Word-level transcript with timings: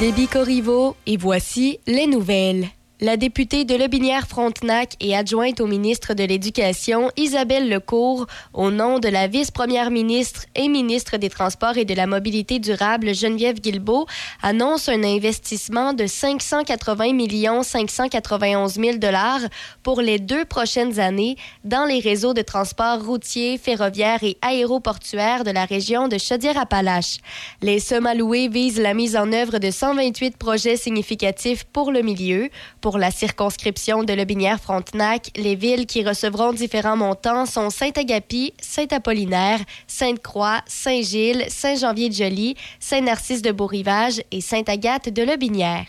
Déby 0.00 0.26
Corriveau 0.26 0.96
et 1.06 1.16
voici 1.16 1.78
les 1.86 2.08
nouvelles. 2.08 2.66
La 3.00 3.16
députée 3.16 3.64
de 3.64 3.74
Lobinière-Frontenac 3.74 4.94
et 5.00 5.16
adjointe 5.16 5.60
au 5.60 5.66
ministre 5.66 6.14
de 6.14 6.22
l'Éducation, 6.22 7.10
Isabelle 7.16 7.68
Lecourt, 7.68 8.28
au 8.52 8.70
nom 8.70 9.00
de 9.00 9.08
la 9.08 9.26
vice-première 9.26 9.90
ministre 9.90 10.44
et 10.54 10.68
ministre 10.68 11.16
des 11.16 11.28
Transports 11.28 11.76
et 11.76 11.84
de 11.84 11.92
la 11.92 12.06
Mobilité 12.06 12.60
durable, 12.60 13.12
Geneviève 13.12 13.60
Guilbeault, 13.60 14.06
annonce 14.42 14.88
un 14.88 15.02
investissement 15.02 15.92
de 15.92 16.06
580 16.06 17.64
591 17.64 18.74
000 18.74 18.98
dollars 18.98 19.40
pour 19.82 20.00
les 20.00 20.20
deux 20.20 20.44
prochaines 20.44 21.00
années 21.00 21.34
dans 21.64 21.86
les 21.86 21.98
réseaux 21.98 22.32
de 22.32 22.42
transport 22.42 23.04
routier, 23.04 23.58
ferroviaire 23.58 24.22
et 24.22 24.38
aéroportuaire 24.40 25.42
de 25.42 25.50
la 25.50 25.64
région 25.64 26.06
de 26.06 26.16
Chaudière-Appalaches. 26.16 27.18
Les 27.60 27.80
sommes 27.80 28.06
allouées 28.06 28.46
visent 28.46 28.80
la 28.80 28.94
mise 28.94 29.16
en 29.16 29.32
œuvre 29.32 29.58
de 29.58 29.72
128 29.72 30.36
projets 30.36 30.76
significatifs 30.76 31.64
pour 31.64 31.90
le 31.90 32.02
milieu, 32.02 32.50
pour 32.84 32.98
la 32.98 33.10
circonscription 33.10 34.04
de 34.04 34.12
Lobinière-Frontenac, 34.12 35.30
les 35.36 35.54
villes 35.54 35.86
qui 35.86 36.04
recevront 36.04 36.52
différents 36.52 36.98
montants 36.98 37.46
sont 37.46 37.70
Saint-Agapi, 37.70 38.52
Saint-Apollinaire, 38.60 39.60
Sainte-Croix, 39.86 40.60
Saint-Gilles, 40.66 41.46
Saint-Janvier-de-Joly, 41.48 42.56
Saint-Narcisse-de-Beaurivage 42.80 44.20
et 44.30 44.42
Sainte-Agathe 44.42 45.08
de 45.08 45.22
Lobinière. 45.22 45.86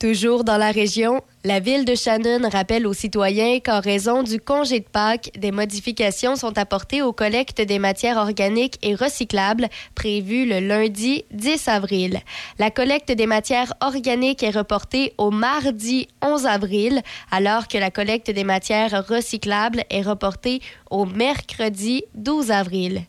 Toujours 0.00 0.44
dans 0.44 0.56
la 0.56 0.70
région, 0.70 1.20
la 1.44 1.60
ville 1.60 1.84
de 1.84 1.94
Shannon 1.94 2.48
rappelle 2.48 2.86
aux 2.86 2.94
citoyens 2.94 3.60
qu'en 3.60 3.80
raison 3.80 4.22
du 4.22 4.40
congé 4.40 4.80
de 4.80 4.88
Pâques, 4.88 5.30
des 5.36 5.52
modifications 5.52 6.36
sont 6.36 6.56
apportées 6.56 7.02
aux 7.02 7.12
collectes 7.12 7.60
des 7.60 7.78
matières 7.78 8.16
organiques 8.16 8.78
et 8.82 8.94
recyclables 8.94 9.68
prévues 9.94 10.46
le 10.46 10.60
lundi 10.60 11.26
10 11.32 11.68
avril. 11.68 12.20
La 12.58 12.70
collecte 12.70 13.12
des 13.12 13.26
matières 13.26 13.74
organiques 13.82 14.42
est 14.42 14.56
reportée 14.56 15.12
au 15.18 15.30
mardi 15.30 16.08
11 16.22 16.46
avril, 16.46 17.02
alors 17.30 17.68
que 17.68 17.76
la 17.76 17.90
collecte 17.90 18.30
des 18.30 18.44
matières 18.44 19.06
recyclables 19.06 19.84
est 19.90 20.00
reportée 20.00 20.62
au 20.90 21.04
mercredi 21.04 22.04
12 22.14 22.50
avril. 22.52 23.02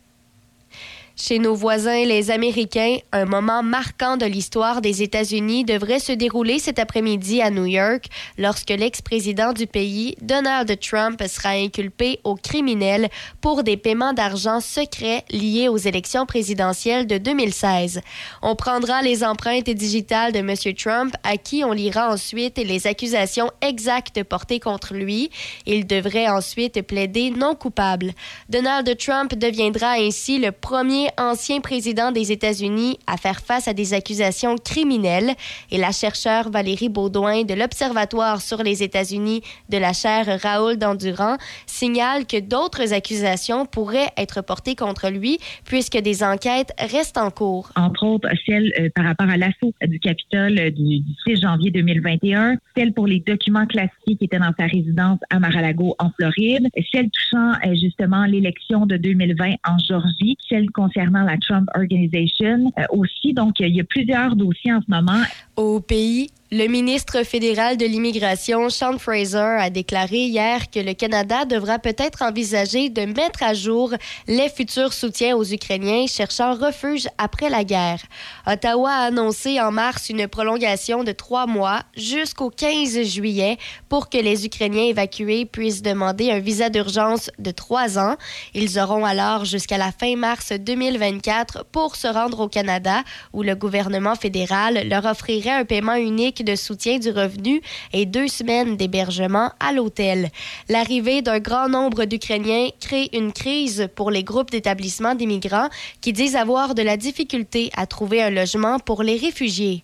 Chez 1.17 1.39
nos 1.39 1.55
voisins, 1.55 2.05
les 2.05 2.31
Américains, 2.31 2.97
un 3.11 3.25
moment 3.25 3.63
marquant 3.63 4.15
de 4.15 4.25
l'histoire 4.25 4.81
des 4.81 5.03
États-Unis 5.03 5.65
devrait 5.65 5.99
se 5.99 6.13
dérouler 6.13 6.57
cet 6.57 6.79
après-midi 6.79 7.41
à 7.41 7.51
New 7.51 7.65
York 7.65 8.05
lorsque 8.37 8.69
l'ex-président 8.69 9.51
du 9.51 9.67
pays, 9.67 10.15
Donald 10.21 10.79
Trump, 10.79 11.21
sera 11.27 11.49
inculpé 11.49 12.19
au 12.23 12.35
criminel 12.35 13.09
pour 13.41 13.63
des 13.63 13.75
paiements 13.75 14.13
d'argent 14.13 14.61
secrets 14.61 15.25
liés 15.29 15.67
aux 15.67 15.77
élections 15.77 16.25
présidentielles 16.25 17.07
de 17.07 17.17
2016. 17.17 18.01
On 18.41 18.55
prendra 18.55 19.01
les 19.01 19.23
empreintes 19.23 19.69
digitales 19.69 20.31
de 20.31 20.39
M. 20.39 20.55
Trump, 20.75 21.13
à 21.23 21.35
qui 21.37 21.63
on 21.63 21.73
lira 21.73 22.11
ensuite 22.11 22.57
les 22.57 22.87
accusations 22.87 23.51
exactes 23.61 24.23
portées 24.23 24.59
contre 24.59 24.93
lui. 24.93 25.29
Il 25.65 25.85
devrait 25.85 26.29
ensuite 26.29 26.81
plaider 26.81 27.31
non 27.31 27.53
coupable. 27.53 28.13
Donald 28.49 28.97
Trump 28.97 29.35
deviendra 29.35 29.91
ainsi 29.91 30.39
le 30.39 30.51
premier 30.51 31.00
ancien 31.17 31.59
président 31.61 32.11
des 32.11 32.31
États-Unis 32.31 32.99
à 33.07 33.17
faire 33.17 33.41
face 33.41 33.67
à 33.67 33.73
des 33.73 33.93
accusations 33.93 34.55
criminelles 34.55 35.31
et 35.71 35.77
la 35.77 35.91
chercheure 35.91 36.49
Valérie 36.49 36.89
Baudouin 36.89 37.43
de 37.43 37.53
l'Observatoire 37.53 38.41
sur 38.41 38.63
les 38.63 38.83
États-Unis 38.83 39.41
de 39.69 39.77
la 39.77 39.93
chaire 39.93 40.39
Raoul 40.41 40.77
Dandurand 40.77 41.37
signale 41.65 42.25
que 42.25 42.39
d'autres 42.39 42.93
accusations 42.93 43.65
pourraient 43.65 44.11
être 44.17 44.41
portées 44.41 44.75
contre 44.75 45.09
lui 45.09 45.39
puisque 45.65 45.97
des 45.97 46.23
enquêtes 46.23 46.71
restent 46.77 47.17
en 47.17 47.31
cours. 47.31 47.71
Entre 47.75 48.03
autres, 48.05 48.29
celle 48.45 48.71
euh, 48.79 48.89
par 48.95 49.05
rapport 49.05 49.29
à 49.29 49.37
l'assaut 49.37 49.73
du 49.87 49.99
Capitole 49.99 50.59
euh, 50.59 50.69
du, 50.69 50.99
du 50.99 51.13
6 51.27 51.41
janvier 51.41 51.71
2021, 51.71 52.57
celle 52.77 52.93
pour 52.93 53.07
les 53.07 53.19
documents 53.19 53.65
classiques 53.65 54.17
qui 54.19 54.25
étaient 54.25 54.39
dans 54.39 54.53
sa 54.57 54.65
résidence 54.65 55.19
à 55.29 55.39
Mar-a-Lago 55.39 55.95
en 55.99 56.09
Floride, 56.11 56.67
celle 56.91 57.09
touchant 57.09 57.53
euh, 57.65 57.75
justement 57.75 58.25
l'élection 58.25 58.85
de 58.85 58.97
2020 58.97 59.55
en 59.65 59.77
Georgie, 59.77 60.37
celle 60.49 60.69
concernant 60.71 60.90
la 60.95 61.37
Trump 61.37 61.67
Organization 61.75 62.71
aussi. 62.89 63.33
Donc, 63.33 63.59
il 63.59 63.75
y 63.75 63.79
a 63.79 63.83
plusieurs 63.83 64.35
dossiers 64.35 64.73
en 64.73 64.81
ce 64.81 64.89
moment. 64.89 65.21
Au 65.55 65.79
pays, 65.79 66.29
le 66.53 66.67
ministre 66.67 67.23
fédéral 67.23 67.77
de 67.77 67.85
l'immigration, 67.85 68.69
Sean 68.69 68.99
Fraser, 68.99 69.55
a 69.57 69.69
déclaré 69.69 70.17
hier 70.17 70.69
que 70.69 70.81
le 70.81 70.93
Canada 70.93 71.45
devra 71.45 71.79
peut-être 71.79 72.23
envisager 72.23 72.89
de 72.89 73.03
mettre 73.03 73.41
à 73.41 73.53
jour 73.53 73.93
les 74.27 74.49
futurs 74.49 74.91
soutiens 74.91 75.37
aux 75.37 75.45
Ukrainiens 75.45 76.07
cherchant 76.07 76.55
refuge 76.55 77.07
après 77.17 77.49
la 77.49 77.63
guerre. 77.63 78.01
Ottawa 78.45 78.91
a 78.91 79.05
annoncé 79.05 79.61
en 79.61 79.71
mars 79.71 80.09
une 80.09 80.27
prolongation 80.27 81.05
de 81.05 81.13
trois 81.13 81.47
mois 81.47 81.83
jusqu'au 81.95 82.49
15 82.49 83.01
juillet 83.03 83.57
pour 83.87 84.09
que 84.09 84.17
les 84.17 84.45
Ukrainiens 84.45 84.89
évacués 84.89 85.45
puissent 85.45 85.81
demander 85.81 86.31
un 86.31 86.39
visa 86.39 86.69
d'urgence 86.69 87.31
de 87.39 87.51
trois 87.51 87.97
ans. 87.97 88.17
Ils 88.53 88.77
auront 88.77 89.05
alors 89.05 89.45
jusqu'à 89.45 89.77
la 89.77 89.93
fin 89.93 90.17
mars 90.17 90.51
2024 90.51 91.63
pour 91.71 91.95
se 91.95 92.07
rendre 92.07 92.41
au 92.41 92.49
Canada 92.49 93.03
où 93.31 93.41
le 93.41 93.55
gouvernement 93.55 94.15
fédéral 94.15 94.85
leur 94.89 95.05
offrirait 95.05 95.51
un 95.51 95.63
paiement 95.63 95.95
unique 95.95 96.40
de 96.43 96.55
soutien 96.55 96.99
du 96.99 97.09
revenu 97.09 97.61
et 97.93 98.05
deux 98.05 98.27
semaines 98.27 98.77
d'hébergement 98.77 99.51
à 99.59 99.73
l'hôtel. 99.73 100.29
L'arrivée 100.69 101.21
d'un 101.21 101.39
grand 101.39 101.69
nombre 101.69 102.05
d'Ukrainiens 102.05 102.69
crée 102.79 103.09
une 103.13 103.33
crise 103.33 103.87
pour 103.95 104.11
les 104.11 104.23
groupes 104.23 104.51
d'établissements 104.51 105.15
d'immigrants 105.15 105.69
qui 106.01 106.13
disent 106.13 106.35
avoir 106.35 106.75
de 106.75 106.81
la 106.81 106.97
difficulté 106.97 107.69
à 107.75 107.85
trouver 107.85 108.21
un 108.21 108.29
logement 108.29 108.79
pour 108.79 109.03
les 109.03 109.17
réfugiés. 109.17 109.83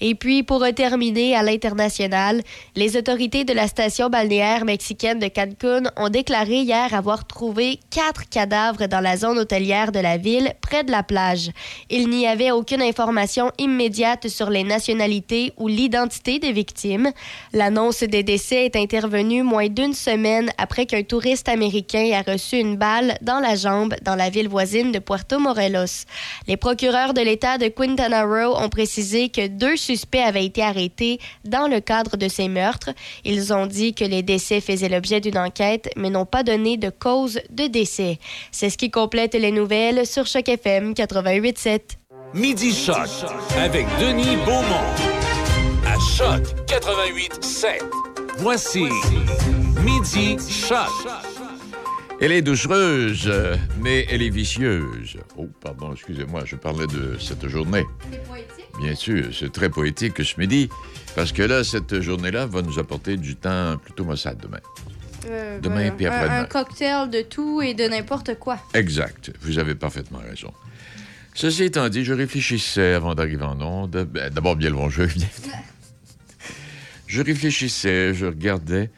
Et 0.00 0.14
puis, 0.14 0.42
pour 0.42 0.64
terminer 0.74 1.36
à 1.36 1.42
l'international, 1.42 2.42
les 2.76 2.96
autorités 2.96 3.44
de 3.44 3.52
la 3.52 3.68
station 3.68 4.08
balnéaire 4.08 4.64
mexicaine 4.64 5.18
de 5.18 5.28
Cancun 5.28 5.84
ont 5.96 6.08
déclaré 6.08 6.60
hier 6.60 6.94
avoir 6.94 7.26
trouvé 7.26 7.78
quatre 7.90 8.28
cadavres 8.28 8.86
dans 8.86 9.00
la 9.00 9.16
zone 9.16 9.38
hôtelière 9.38 9.92
de 9.92 10.00
la 10.00 10.16
ville, 10.16 10.52
près 10.60 10.84
de 10.84 10.90
la 10.90 11.02
plage. 11.02 11.50
Il 11.90 12.08
n'y 12.08 12.26
avait 12.26 12.50
aucune 12.50 12.82
information 12.82 13.50
immédiate 13.58 14.28
sur 14.28 14.50
les 14.50 14.64
nationalités 14.64 15.52
ou 15.56 15.68
l'identité 15.68 16.38
des 16.38 16.52
victimes. 16.52 17.10
L'annonce 17.52 18.02
des 18.02 18.22
décès 18.22 18.64
est 18.66 18.76
intervenue 18.76 19.42
moins 19.42 19.68
d'une 19.68 19.94
semaine 19.94 20.50
après 20.58 20.86
qu'un 20.86 21.02
touriste 21.02 21.48
américain 21.48 22.10
a 22.14 22.30
reçu 22.30 22.56
une 22.56 22.76
balle 22.76 23.16
dans 23.22 23.40
la 23.40 23.54
jambe 23.54 23.94
dans 24.02 24.16
la 24.16 24.30
ville 24.30 24.48
voisine 24.48 24.92
de 24.92 24.98
Puerto 24.98 25.38
Morelos. 25.38 26.04
Les 26.46 26.56
procureurs 26.56 27.14
de 27.14 27.20
l'État 27.20 27.58
de 27.58 27.68
Quintana 27.68 28.24
Roo 28.24 28.56
ont 28.56 28.68
précisé 28.68 29.28
que 29.28 29.46
deux 29.46 29.76
suspects 29.84 30.20
avaient 30.20 30.44
été 30.44 30.62
arrêtés 30.62 31.18
dans 31.44 31.68
le 31.68 31.80
cadre 31.80 32.16
de 32.16 32.28
ces 32.28 32.48
meurtres. 32.48 32.90
Ils 33.24 33.52
ont 33.52 33.66
dit 33.66 33.94
que 33.94 34.04
les 34.04 34.22
décès 34.22 34.60
faisaient 34.60 34.88
l'objet 34.88 35.20
d'une 35.20 35.38
enquête, 35.38 35.90
mais 35.96 36.10
n'ont 36.10 36.26
pas 36.26 36.42
donné 36.42 36.76
de 36.76 36.90
cause 36.90 37.40
de 37.50 37.66
décès. 37.66 38.18
C'est 38.50 38.70
ce 38.70 38.78
qui 38.78 38.90
complète 38.90 39.34
les 39.34 39.52
nouvelles 39.52 40.06
sur 40.06 40.26
Choc 40.26 40.48
FM 40.48 40.92
88.7. 40.92 41.80
Midi 42.34 42.74
Choc 42.74 43.08
avec 43.58 43.86
Denis 44.00 44.36
Beaumont. 44.44 44.90
À 45.86 45.98
Choc 46.16 46.42
88.7. 46.66 47.80
Voici 48.38 48.84
Midi 49.84 50.36
Choc. 50.50 51.43
Elle 52.20 52.32
est 52.32 52.42
doucereuse, 52.42 53.30
mais 53.80 54.06
elle 54.10 54.22
est 54.22 54.30
vicieuse. 54.30 55.16
Oh, 55.36 55.48
pardon, 55.60 55.92
excusez-moi, 55.92 56.42
je 56.46 56.56
parlais 56.56 56.86
de 56.86 57.16
cette 57.20 57.46
journée. 57.48 57.84
Bien 58.80 58.94
sûr, 58.94 59.26
c'est 59.38 59.52
très 59.52 59.68
poétique 59.68 60.24
ce 60.24 60.38
midi, 60.40 60.68
parce 61.14 61.32
que 61.32 61.42
là, 61.42 61.64
cette 61.64 62.00
journée-là 62.00 62.46
va 62.46 62.62
nous 62.62 62.78
apporter 62.78 63.16
du 63.16 63.36
temps 63.36 63.76
plutôt 63.78 64.04
maussade 64.04 64.38
demain. 64.40 64.60
Euh, 65.26 65.58
Demain 65.60 65.74
voilà. 65.76 65.90
puis 65.92 66.06
Un- 66.06 66.10
après-demain. 66.10 66.40
Un, 66.40 66.44
cocktail 66.44 67.10
de 67.10 67.22
tout 67.22 67.62
et 67.62 67.72
de 67.74 67.84
n'importe 67.84 68.38
quoi. 68.38 68.58
Exact, 68.74 69.30
vous 69.40 69.58
avez 69.58 69.74
parfaitement 69.74 70.18
raison. 70.18 70.52
Ceci 71.34 71.64
étant 71.64 71.88
dit, 71.88 72.04
je 72.04 72.12
réfléchissais 72.12 72.94
avant 72.94 73.14
d'arriver 73.14 73.42
en 73.44 73.60
onde. 73.60 74.06
Ben, 74.12 74.30
D'abord, 74.32 74.54
bien 74.56 74.68
le 74.70 74.76
bonjour. 74.76 75.06
bienvenue. 75.06 75.26
Je 77.06 77.22
réfléchissais, 77.22 78.12
je 78.14 78.26
regardais. 78.26 78.90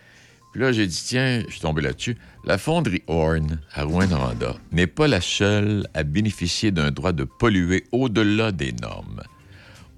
Là, 0.56 0.73
j'ai 0.73 0.87
dit, 0.87 1.03
tiens, 1.05 1.43
je 1.47 1.53
suis 1.53 1.61
tombé 1.61 1.82
là-dessus. 1.82 2.17
La 2.47 2.56
fonderie 2.56 3.03
Horn 3.08 3.61
à 3.75 3.85
Rouen-Noranda 3.85 4.56
n'est 4.73 4.87
pas 4.87 5.06
la 5.06 5.20
seule 5.20 5.87
à 5.93 6.03
bénéficier 6.03 6.70
d'un 6.70 6.91
droit 6.91 7.12
de 7.12 7.25
polluer 7.25 7.85
au-delà 7.93 8.53
des 8.53 8.73
normes. 8.73 9.23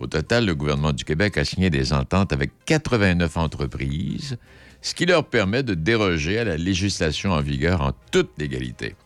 Au 0.01 0.09
total, 0.09 0.47
le 0.47 0.57
gouvernement 0.57 0.93
du 0.93 1.05
Québec 1.05 1.39
a 1.39 1.45
signé 1.45 1.71
des 1.71 1.93
ententes 1.93 2.33
avec 2.33 2.51
89 2.67 3.37
entreprises, 3.37 4.37
ce 4.83 4.97
qui 4.97 5.07
leur 5.07 5.29
permet 5.29 5.63
de 5.63 5.75
déroger 5.75 6.41
à 6.41 6.45
la 6.45 6.57
législation 6.57 7.31
en 7.31 7.41
vigueur 7.41 7.81
en 7.81 7.93
toute 8.11 8.31
légalité. 8.37 8.97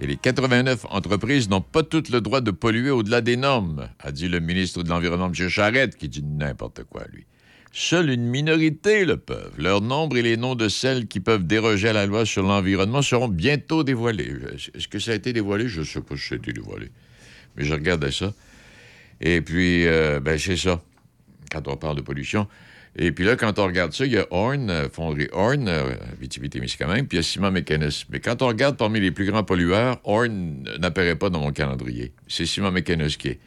Et 0.00 0.06
les 0.08 0.16
89 0.16 0.84
entreprises 0.90 1.48
n'ont 1.48 1.60
pas 1.60 1.84
toutes 1.84 2.08
le 2.08 2.20
droit 2.20 2.40
de 2.40 2.50
polluer 2.50 2.90
au-delà 2.90 3.20
des 3.20 3.36
normes, 3.36 3.88
a 4.00 4.10
dit 4.10 4.26
le 4.26 4.40
ministre 4.40 4.82
de 4.82 4.88
l'Environnement, 4.88 5.30
M. 5.32 5.48
Charette, 5.48 5.96
qui 5.96 6.08
dit 6.08 6.24
n'importe 6.24 6.82
quoi, 6.90 7.04
lui. 7.12 7.24
Seule 7.72 8.10
une 8.10 8.24
minorité 8.24 9.04
le 9.04 9.16
peuvent. 9.16 9.54
Leur 9.56 9.80
nombre 9.80 10.16
et 10.16 10.22
les 10.22 10.36
noms 10.36 10.56
de 10.56 10.68
celles 10.68 11.06
qui 11.06 11.20
peuvent 11.20 11.46
déroger 11.46 11.88
à 11.88 11.92
la 11.92 12.06
loi 12.06 12.26
sur 12.26 12.42
l'environnement 12.42 13.00
seront 13.00 13.28
bientôt 13.28 13.84
dévoilés. 13.84 14.34
Est-ce 14.74 14.88
que 14.88 14.98
ça 14.98 15.12
a 15.12 15.14
été 15.14 15.32
dévoilé? 15.32 15.68
Je 15.68 15.80
ne 15.80 15.84
sais 15.84 16.00
pas 16.00 16.16
si 16.16 16.28
ça 16.28 16.34
a 16.34 16.38
été 16.38 16.52
dévoilé. 16.52 16.90
Mais 17.56 17.64
je 17.64 17.72
regardais 17.72 18.10
ça. 18.10 18.32
Et 19.20 19.40
puis, 19.40 19.86
euh, 19.86 20.18
ben, 20.18 20.36
c'est 20.36 20.56
ça, 20.56 20.82
quand 21.52 21.68
on 21.68 21.76
parle 21.76 21.96
de 21.96 22.00
pollution. 22.00 22.48
Et 22.96 23.12
puis 23.12 23.24
là, 23.24 23.36
quand 23.36 23.58
on 23.60 23.66
regarde 23.66 23.92
ça, 23.92 24.04
il 24.04 24.12
y 24.12 24.18
a 24.18 24.26
Horn, 24.30 24.68
euh, 24.68 24.88
fonderie 24.88 25.28
Horn, 25.30 25.68
euh, 25.68 25.94
Vitivitémiscamingue, 26.20 27.06
puis 27.06 27.18
il 27.18 27.20
y 27.20 27.20
a 27.20 27.22
Simon 27.22 27.52
Mécanus. 27.52 28.06
Mais 28.10 28.18
quand 28.18 28.42
on 28.42 28.48
regarde 28.48 28.76
parmi 28.76 28.98
les 28.98 29.12
plus 29.12 29.26
grands 29.26 29.44
pollueurs, 29.44 30.00
Horn 30.02 30.68
n'apparaît 30.80 31.14
pas 31.14 31.30
dans 31.30 31.40
mon 31.40 31.52
calendrier. 31.52 32.12
C'est 32.26 32.46
Simon 32.46 32.72
Mécanus 32.72 33.16
qui 33.16 33.28
est. 33.28 33.38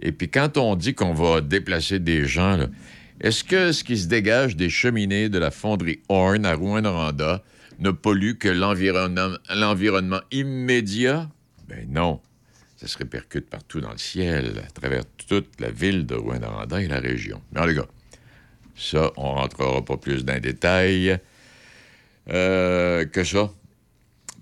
Et 0.00 0.10
puis 0.10 0.28
quand 0.28 0.58
on 0.58 0.74
dit 0.74 0.94
qu'on 0.94 1.14
va 1.14 1.40
déplacer 1.40 2.00
des 2.00 2.26
gens, 2.26 2.56
là, 2.56 2.66
est-ce 3.20 3.44
que 3.44 3.72
ce 3.72 3.82
qui 3.84 3.96
se 3.98 4.06
dégage 4.06 4.56
des 4.56 4.68
cheminées 4.70 5.28
de 5.28 5.38
la 5.38 5.50
fonderie 5.50 6.00
Horn 6.08 6.44
à 6.44 6.54
Rouen-Noranda 6.54 7.42
ne 7.78 7.90
pollue 7.90 8.34
que 8.34 8.48
l'environnement, 8.48 10.20
immédiat? 10.30 11.28
Ben 11.68 11.86
non. 11.90 12.20
Ça 12.76 12.86
se 12.88 12.98
répercute 12.98 13.48
partout 13.48 13.80
dans 13.80 13.90
le 13.92 13.98
ciel, 13.98 14.62
à 14.66 14.70
travers 14.70 15.02
toute 15.28 15.60
la 15.60 15.70
ville 15.70 16.04
de 16.06 16.14
Rouen-Noranda 16.14 16.82
et 16.82 16.88
la 16.88 17.00
région. 17.00 17.40
Mais 17.52 17.66
les 17.66 17.74
gars, 17.74 17.86
ça, 18.76 19.10
on 19.16 19.32
rentrera 19.34 19.82
pas 19.84 19.96
plus 19.96 20.24
dans 20.24 20.34
les 20.34 20.40
détails 20.40 21.18
euh, 22.28 23.04
que 23.06 23.24
ça, 23.24 23.50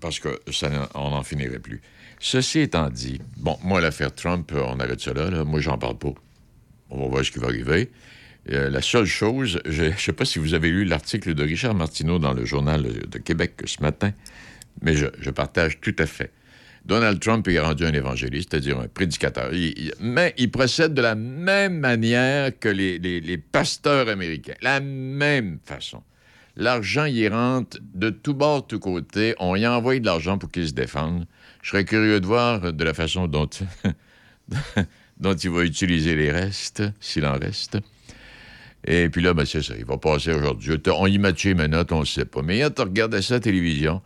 parce 0.01 0.19
que 0.19 0.39
ça, 0.51 0.69
n'en- 0.69 1.23
finirait 1.23 1.59
plus. 1.59 1.81
Ceci 2.19 2.59
étant 2.59 2.89
dit, 2.89 3.21
bon, 3.37 3.57
moi, 3.63 3.79
l'affaire 3.81 4.13
Trump, 4.13 4.51
euh, 4.53 4.63
on 4.67 4.79
arrête 4.79 5.05
là, 5.05 5.29
là. 5.29 5.43
Moi, 5.45 5.59
j'en 5.61 5.77
parle 5.77 5.97
pas. 5.97 6.13
On 6.89 6.99
va 7.03 7.07
voir 7.07 7.25
ce 7.25 7.31
qui 7.31 7.39
va 7.39 7.47
arriver. 7.47 7.89
Euh, 8.51 8.69
la 8.69 8.81
seule 8.81 9.05
chose, 9.05 9.59
je 9.65 9.85
ne 9.85 9.91
sais 9.91 10.13
pas 10.13 10.25
si 10.25 10.37
vous 10.37 10.53
avez 10.53 10.69
lu 10.69 10.85
l'article 10.85 11.33
de 11.33 11.43
Richard 11.43 11.73
Martineau 11.73 12.19
dans 12.19 12.33
le 12.33 12.45
journal 12.45 12.83
de 12.83 13.17
Québec 13.17 13.61
ce 13.65 13.81
matin, 13.81 14.11
mais 14.81 14.95
je, 14.95 15.29
partage 15.31 15.79
tout 15.81 15.95
à 15.97 16.05
fait. 16.05 16.31
Donald 16.85 17.19
Trump 17.19 17.47
est 17.47 17.59
rendu 17.59 17.85
un 17.85 17.93
évangéliste, 17.93 18.49
c'est-à-dire 18.51 18.79
un 18.79 18.87
prédicateur. 18.87 19.51
Mais 19.99 20.35
il 20.37 20.51
procède 20.51 20.93
de 20.93 21.01
la 21.01 21.15
même 21.15 21.79
manière 21.79 22.57
que 22.59 22.69
les, 22.69 23.37
pasteurs 23.37 24.07
américains. 24.07 24.53
La 24.61 24.79
même 24.79 25.57
façon. 25.65 26.03
L'argent 26.55 27.05
y 27.05 27.27
rentre 27.27 27.79
de 27.95 28.11
tout 28.11 28.35
bord, 28.35 28.67
tout 28.67 28.79
côté. 28.79 29.33
On 29.39 29.55
y 29.55 29.65
envoie 29.65 29.99
de 29.99 30.05
l'argent 30.05 30.37
pour 30.37 30.51
qu'il 30.51 30.67
se 30.67 30.73
défende. 30.73 31.25
Je 31.63 31.71
serais 31.71 31.85
curieux 31.85 32.21
de 32.21 32.27
voir 32.27 32.71
de 32.71 32.83
la 32.83 32.93
façon 32.93 33.27
dont, 33.27 33.49
dont 35.19 35.33
il 35.33 35.49
va 35.49 35.63
utiliser 35.63 36.15
les 36.15 36.31
restes, 36.31 36.83
s'il 36.99 37.25
en 37.25 37.33
reste. 37.33 37.79
Et 38.87 39.09
puis 39.09 39.21
là, 39.21 39.33
ben, 39.33 39.45
c'est 39.45 39.61
ça. 39.63 39.73
Il 39.77 39.85
va 39.85 39.97
passer 39.97 40.31
aujourd'hui. 40.33 40.77
On 40.93 41.07
y 41.07 41.17
matche 41.17 41.45
mes 41.47 41.67
notes, 41.67 41.91
on 41.91 42.01
ne 42.01 42.05
sait 42.05 42.25
pas. 42.25 42.41
Mais 42.43 42.57
hier, 42.57 42.73
tu 42.73 42.81
regardais 42.81 43.21
ça 43.21 43.35
à 43.35 43.37
la 43.37 43.41
télévision. 43.41 44.01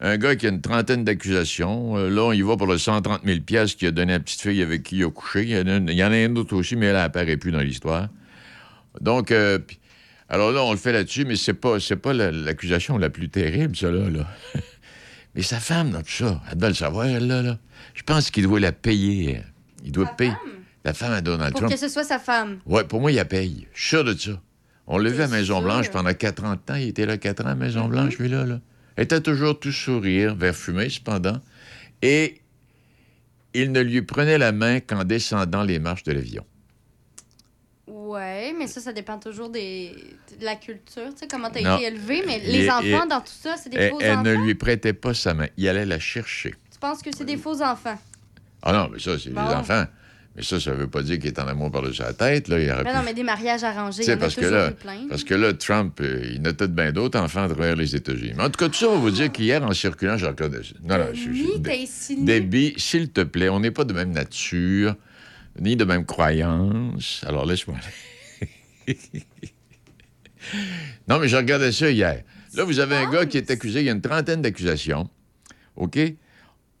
Un 0.00 0.16
gars 0.16 0.34
qui 0.34 0.46
a 0.46 0.48
une 0.48 0.60
trentaine 0.60 1.04
d'accusations. 1.04 1.96
euh, 1.96 2.08
là, 2.10 2.22
on 2.22 2.32
y 2.32 2.42
va 2.42 2.56
pour 2.56 2.66
le 2.66 2.76
130 2.78 3.20
000 3.24 3.40
piastres 3.40 3.76
qu'il 3.78 3.88
a 3.88 3.90
donné 3.92 4.14
à 4.14 4.16
la 4.16 4.20
petite 4.24 4.40
fille 4.40 4.60
avec 4.62 4.82
qui 4.82 4.96
il 4.96 5.04
a 5.04 5.10
couché. 5.10 5.42
Il 5.42 5.50
y 5.50 5.56
en 5.58 5.66
a, 5.66 5.76
une- 5.76 5.88
il 5.88 5.94
y 5.96 6.02
en 6.02 6.10
a 6.10 6.16
un 6.16 6.34
autre 6.36 6.56
aussi, 6.56 6.74
mais 6.76 6.86
elle 6.86 6.94
n'apparaît 6.94 7.36
plus 7.36 7.52
dans 7.52 7.60
l'histoire. 7.60 8.08
Donc, 9.00 9.30
euh, 9.30 9.58
alors 10.28 10.50
là, 10.50 10.62
on 10.64 10.72
le 10.72 10.78
fait 10.78 10.92
là-dessus, 10.92 11.24
mais 11.24 11.36
c'est 11.36 11.54
pas, 11.54 11.78
c'est 11.78 11.96
pas 11.96 12.12
la- 12.14 12.30
l'accusation 12.32 12.98
la 12.98 13.10
plus 13.10 13.28
terrible, 13.28 13.76
ça, 13.76 13.90
là. 13.90 14.08
là. 14.10 14.26
mais 15.34 15.42
sa 15.42 15.60
femme, 15.60 15.90
dans 15.90 16.02
tout 16.02 16.10
ça, 16.10 16.40
elle 16.50 16.58
doit 16.58 16.68
le 16.70 16.74
savoir, 16.74 17.06
elle, 17.06 17.26
là. 17.28 17.42
là. 17.42 17.58
Je 17.94 18.02
pense 18.02 18.30
qu'il 18.30 18.44
doit 18.44 18.60
la 18.60 18.72
payer. 18.72 19.40
Il 19.84 19.92
doit 19.92 20.06
payer. 20.16 20.32
La 20.84 20.94
femme 20.94 21.12
à 21.12 21.20
Donald 21.20 21.52
Pour 21.52 21.60
Trump. 21.60 21.72
que 21.72 21.78
ce 21.78 21.88
soit 21.88 22.04
sa 22.04 22.18
femme. 22.18 22.58
Oui, 22.66 22.82
pour 22.88 23.00
moi, 23.00 23.12
il 23.12 23.16
la 23.16 23.24
paye. 23.24 23.68
Je 23.72 23.80
suis 23.80 23.88
sûr 23.90 24.04
de 24.04 24.14
ça. 24.14 24.32
On 24.88 24.98
l'a 24.98 25.10
vu 25.10 25.22
à 25.22 25.28
Maison-Blanche 25.28 25.90
pendant 25.90 26.12
40 26.12 26.70
ans. 26.70 26.74
Il 26.74 26.88
était 26.88 27.06
là 27.06 27.16
4 27.18 27.44
ans 27.46 27.50
à 27.50 27.54
Maison-Blanche, 27.54 28.18
lui, 28.18 28.28
là, 28.28 28.44
là. 28.44 28.60
Il 28.98 29.04
était 29.04 29.20
toujours 29.20 29.58
tout 29.58 29.70
sourire, 29.72 30.34
vers 30.34 30.54
fumé, 30.56 30.88
cependant. 30.88 31.40
Et 32.02 32.40
il 33.54 33.70
ne 33.70 33.80
lui 33.80 34.02
prenait 34.02 34.38
la 34.38 34.50
main 34.50 34.80
qu'en 34.80 35.04
descendant 35.04 35.62
les 35.62 35.78
marches 35.78 36.02
de 36.02 36.12
l'avion. 36.12 36.44
Ouais, 37.86 38.54
mais 38.58 38.66
ça, 38.66 38.80
ça 38.80 38.92
dépend 38.92 39.18
toujours 39.18 39.50
des... 39.50 39.94
de 40.38 40.44
la 40.44 40.54
culture, 40.56 41.08
tu 41.10 41.18
sais, 41.20 41.26
comment 41.28 41.50
t'as 41.50 41.62
Non. 41.62 41.76
été 41.78 41.86
élevé. 41.86 42.22
Mais 42.26 42.38
les 42.40 42.64
et- 42.64 42.70
enfants, 42.70 43.06
dans 43.06 43.20
tout 43.20 43.26
ça, 43.40 43.56
c'est 43.56 43.70
des 43.70 43.76
Elle, 43.76 43.90
faux 43.90 43.98
elle 44.00 44.12
enfants? 44.12 44.22
ne 44.22 44.34
lui 44.34 44.54
prêtait 44.54 44.92
pas 44.92 45.14
sa 45.14 45.34
main. 45.34 45.46
Il 45.56 45.68
allait 45.68 45.84
la 45.86 45.98
chercher. 45.98 46.54
Tu 46.72 46.78
penses 46.80 47.02
que 47.02 47.10
c'est 47.14 47.24
des 47.24 47.36
faux 47.36 47.60
enfants? 47.62 47.98
Ah 48.62 48.72
non, 48.72 48.88
mais 48.92 48.98
ça, 48.98 49.18
c'est 49.18 49.30
Bon. 49.30 49.42
les 49.48 49.54
enfants. 49.54 49.84
Mais 50.34 50.42
ça, 50.42 50.58
ça 50.58 50.72
veut 50.72 50.86
pas 50.88 51.02
dire 51.02 51.18
qu'il 51.18 51.26
est 51.28 51.38
en 51.38 51.46
amour 51.46 51.70
par-dessus 51.70 52.00
la 52.00 52.14
tête. 52.14 52.48
Là. 52.48 52.58
Il 52.58 52.70
aurait 52.70 52.84
Mais 52.84 52.90
pu- 52.90 52.96
non, 52.96 53.02
mais 53.04 53.12
des 53.12 53.22
mariages 53.22 53.64
arrangés, 53.64 54.02
il 54.02 54.08
y 54.08 54.12
en 54.12 54.14
a 54.14 54.16
parce 54.16 54.34
que 54.34 54.40
toujours 54.40 54.56
là, 54.56 54.70
plein. 54.70 55.06
parce 55.08 55.24
que 55.24 55.34
là, 55.34 55.52
Trump, 55.52 56.00
euh, 56.00 56.30
il 56.34 56.40
notait 56.40 56.68
bien 56.68 56.90
d'autres 56.90 57.18
enfants 57.18 57.42
à 57.42 57.48
travers 57.48 57.76
les 57.76 57.94
États-Unis. 57.94 58.32
Mais 58.36 58.42
en 58.44 58.48
tout 58.48 58.58
cas, 58.58 58.68
tout 58.68 58.74
ça, 58.78 58.88
on 58.88 58.94
va 58.94 58.98
vous 58.98 59.10
dire 59.10 59.30
qu'hier, 59.30 59.62
en 59.62 59.72
circulant, 59.74 60.16
ça. 60.16 60.32
Non, 60.82 60.96
non, 60.98 61.06
je 61.12 61.72
insinué. 61.82 62.24
Déby, 62.24 62.74
s'il 62.78 63.10
te 63.10 63.20
plaît, 63.22 63.50
on 63.50 63.60
n'est 63.60 63.70
pas 63.70 63.84
de 63.84 63.92
même 63.92 64.10
nature, 64.12 64.94
ni 65.60 65.76
de 65.76 65.84
même 65.84 66.06
croyance. 66.06 67.22
Alors, 67.26 67.44
laisse-moi 67.44 67.76
aller. 68.86 68.98
non, 71.08 71.18
mais 71.18 71.28
je 71.28 71.36
regardais 71.36 71.72
ça 71.72 71.90
hier. 71.90 72.22
Là, 72.54 72.64
vous 72.64 72.78
avez 72.80 72.96
un 72.96 73.10
gars 73.10 73.26
qui 73.26 73.36
est 73.38 73.50
accusé, 73.50 73.80
il 73.80 73.86
y 73.86 73.88
a 73.88 73.92
une 73.92 74.00
trentaine 74.00 74.40
d'accusations. 74.42 75.08
OK? 75.76 75.98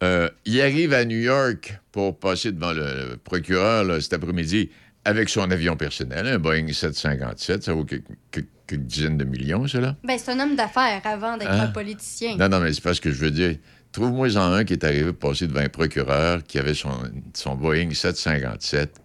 Euh, 0.02 0.28
il 0.44 0.60
arrive 0.60 0.92
à 0.94 1.04
New 1.04 1.18
York 1.18 1.78
pour 1.92 2.18
passer 2.18 2.50
devant 2.52 2.72
le, 2.72 3.16
procureur 3.22 3.84
là, 3.84 4.00
cet 4.00 4.14
après-midi 4.14 4.70
avec 5.04 5.28
son 5.28 5.50
avion 5.50 5.76
personnel, 5.76 6.26
un 6.26 6.38
Boeing 6.38 6.66
757. 6.72 7.62
Ça 7.62 7.72
vaut 7.74 7.84
quelques, 7.84 8.04
quelques- 8.30 8.46
quelques 8.66 8.80
dizaines 8.82 9.16
de 9.18 9.24
millions, 9.24 9.66
cela? 9.66 9.96
Ben, 10.04 10.18
c'est 10.18 10.30
un 10.32 10.40
homme 10.40 10.56
d'affaires 10.56 11.00
avant 11.04 11.36
d'être 11.36 11.50
Hein? 11.50 11.64
un 11.64 11.68
politicien. 11.68 12.36
Non, 12.36 12.48
non, 12.48 12.60
mais 12.60 12.72
c'est 12.72 12.82
pas 12.82 12.94
ce 12.94 13.00
que 13.00 13.10
je 13.10 13.16
veux 13.20 13.30
dire. 13.30 13.56
Trouve-moi 13.92 14.34
en 14.36 14.52
un 14.52 14.64
qui 14.64 14.72
est 14.72 14.84
arrivé 14.84 15.12
pour 15.12 15.30
passer 15.30 15.46
devant 15.46 15.60
un 15.60 15.68
procureur 15.68 16.42
qui 16.44 16.58
avait 16.58 16.74
son, 16.74 16.90
son 17.34 17.54
Boeing 17.56 17.90
757, 17.92 18.96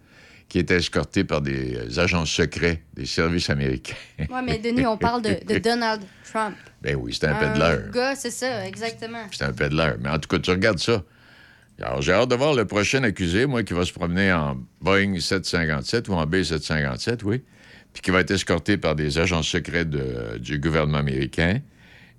qui 0.48 0.58
était 0.60 0.76
escorté 0.76 1.24
par 1.24 1.42
des 1.42 1.98
agents 1.98 2.24
secrets 2.24 2.82
des 2.94 3.04
services 3.04 3.50
américains. 3.50 3.94
Ouais, 4.18 4.40
mais 4.42 4.58
Denis, 4.58 4.86
on 4.86 4.96
parle 4.96 5.20
de, 5.22 5.36
de 5.46 5.58
Donald 5.62 6.02
Trump. 6.32 6.56
Ben 6.82 6.96
oui, 6.96 7.12
c'était 7.14 7.26
un 7.28 7.34
pédaleur. 7.34 7.90
gars, 7.90 8.14
c'est 8.14 8.30
ça, 8.30 8.66
exactement. 8.66 9.24
C'était 9.32 9.44
un 9.44 9.52
pédaleur. 9.52 9.96
Mais 10.00 10.08
en 10.10 10.18
tout 10.18 10.28
cas, 10.28 10.38
tu 10.38 10.50
regardes 10.50 10.78
ça. 10.78 11.02
Alors, 11.80 12.02
j'ai 12.02 12.12
hâte 12.12 12.28
de 12.28 12.34
voir 12.34 12.54
le 12.54 12.64
prochain 12.64 13.02
accusé, 13.04 13.46
moi, 13.46 13.62
qui 13.62 13.72
va 13.72 13.84
se 13.84 13.92
promener 13.92 14.32
en 14.32 14.56
Boeing 14.80 15.18
757 15.20 16.08
ou 16.08 16.14
en 16.14 16.26
B757, 16.26 17.20
oui, 17.24 17.42
puis 17.92 18.02
qui 18.02 18.10
va 18.10 18.20
être 18.20 18.30
escorté 18.32 18.76
par 18.78 18.96
des 18.96 19.18
agents 19.18 19.42
secrets 19.44 19.84
de- 19.84 20.38
du 20.38 20.58
gouvernement 20.58 20.98
américain 20.98 21.60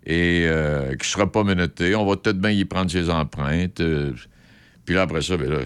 et 0.06 0.46
euh, 0.48 0.92
qui 0.92 1.00
ne 1.00 1.04
sera 1.04 1.30
pas 1.32 1.44
menotté. 1.44 1.94
On 1.96 2.06
va 2.06 2.16
peut-être 2.16 2.40
bien 2.40 2.52
y 2.52 2.64
prendre 2.66 2.90
ses 2.90 3.10
empreintes. 3.10 3.82
euh, 3.82 4.14
puis 4.86 4.96
là, 4.96 5.02
après 5.04 5.22
ça, 5.22 5.36
ben 5.36 5.50
là, 5.52 5.60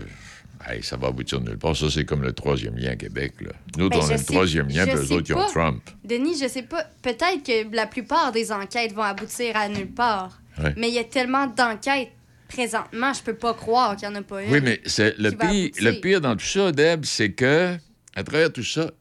hey, 0.67 0.83
ça 0.83 0.97
va 0.97 1.07
aboutir 1.07 1.41
nulle 1.41 1.57
part. 1.57 1.75
Ça, 1.75 1.89
c'est 1.89 2.05
comme 2.05 2.21
le 2.21 2.33
troisième 2.33 2.77
lien 2.77 2.91
à 2.91 2.95
Québec. 2.95 3.33
Là. 3.41 3.51
Nous, 3.77 3.89
Ben, 3.89 3.99
on 4.01 4.09
a 4.09 4.17
le 4.17 4.23
troisième 4.23 4.67
lien, 4.67 4.85
puis 4.85 4.95
eux 4.95 5.11
autres, 5.11 5.29
ils 5.29 5.35
ont. 5.35 5.47
Trump. 5.47 5.81
Denis, 6.03 6.37
je 6.41 6.47
sais 6.47 6.63
pas. 6.63 6.83
Peut-être 7.01 7.43
que 7.45 7.75
la 7.75 7.85
plupart 7.87 8.31
des 8.31 8.51
enquêtes 8.51 8.93
vont 8.93 9.03
aboutir 9.03 9.55
à 9.55 9.69
nulle 9.69 9.91
part. 9.91 10.39
Ouais. 10.61 10.73
Mais 10.77 10.89
il 10.89 10.93
y 10.93 10.99
a 10.99 11.03
tellement 11.03 11.47
d'enquêtes 11.47 12.11
présentement, 12.47 13.13
je 13.13 13.23
peux 13.23 13.33
pas 13.33 13.53
croire 13.53 13.95
qu'il 13.95 14.07
y 14.07 14.11
en 14.11 14.15
a 14.15 14.21
pas 14.21 14.43
une. 14.43 14.51
Oui, 14.51 14.61
mais 14.61 14.79
c'est 14.85 15.17
le 15.17 15.31
pire, 15.31 15.39
aboutir. 15.49 15.83
le 15.83 15.99
pire 15.99 16.21
dans 16.21 16.35
tout 16.35 16.45
ça, 16.45 16.71
Deb, 16.71 17.03
c'est 17.03 17.31
que, 17.31 17.75
à 18.15 18.23
travers 18.23 18.53
tout 18.53 18.63
ça, 18.63 18.91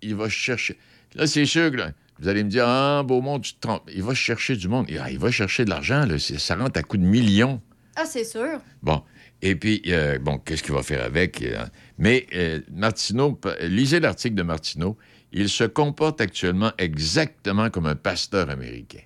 il 0.00 0.14
va 0.14 0.28
chercher. 0.28 0.78
Là, 1.16 1.26
c'est 1.26 1.44
sûr 1.44 1.70
que 1.72 1.76
là, 1.76 1.90
vous 2.20 2.28
allez 2.28 2.44
me 2.44 2.50
dire, 2.50 2.64
ah, 2.66 3.02
Beaumont, 3.04 3.40
tu 3.40 3.54
te 3.54 3.60
trompes. 3.60 3.90
Il 3.92 4.02
va 4.02 4.14
chercher 4.14 4.54
du 4.54 4.68
monde. 4.68 4.86
Ah, 5.00 5.10
il 5.10 5.18
va 5.18 5.30
chercher 5.30 5.64
de 5.64 5.70
l'argent, 5.70 6.06
Ça 6.18 6.54
rentre 6.54 6.78
à 6.78 6.82
coups 6.82 7.02
de 7.02 7.08
millions. 7.08 7.60
Ah, 7.96 8.04
c'est 8.06 8.24
sûr. 8.24 8.60
Bon. 8.82 9.02
Et 9.42 9.54
puis, 9.56 9.82
euh, 9.88 10.18
bon, 10.18 10.38
qu'est-ce 10.38 10.62
qu'il 10.62 10.74
va 10.74 10.82
faire 10.82 11.04
avec? 11.04 11.40
euh, 11.42 11.64
Mais 11.98 12.26
euh, 12.34 12.60
Martineau, 12.70 13.40
lisez 13.62 14.00
l'article 14.00 14.34
de 14.34 14.42
Martineau. 14.42 14.96
Il 15.32 15.48
se 15.48 15.64
comporte 15.64 16.20
actuellement 16.20 16.72
exactement 16.78 17.70
comme 17.70 17.86
un 17.86 17.94
pasteur 17.94 18.50
américain. 18.50 19.00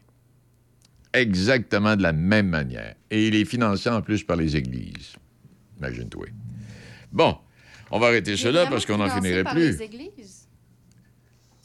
Exactement 1.12 1.94
de 1.96 2.02
la 2.02 2.12
même 2.12 2.48
manière. 2.48 2.94
Et 3.10 3.28
il 3.28 3.34
est 3.36 3.44
financé 3.44 3.88
en 3.88 4.02
plus 4.02 4.24
par 4.24 4.36
les 4.36 4.56
églises. 4.56 5.12
Imagine-toi. 5.78 6.26
Bon, 7.12 7.36
on 7.90 8.00
va 8.00 8.08
arrêter 8.08 8.36
cela 8.36 8.66
parce 8.66 8.86
qu'on 8.86 8.96
n'en 8.98 9.08
finirait 9.08 9.44
par 9.44 9.52
plus. 9.54 9.78
les 9.78 9.82
églises. 9.82 10.48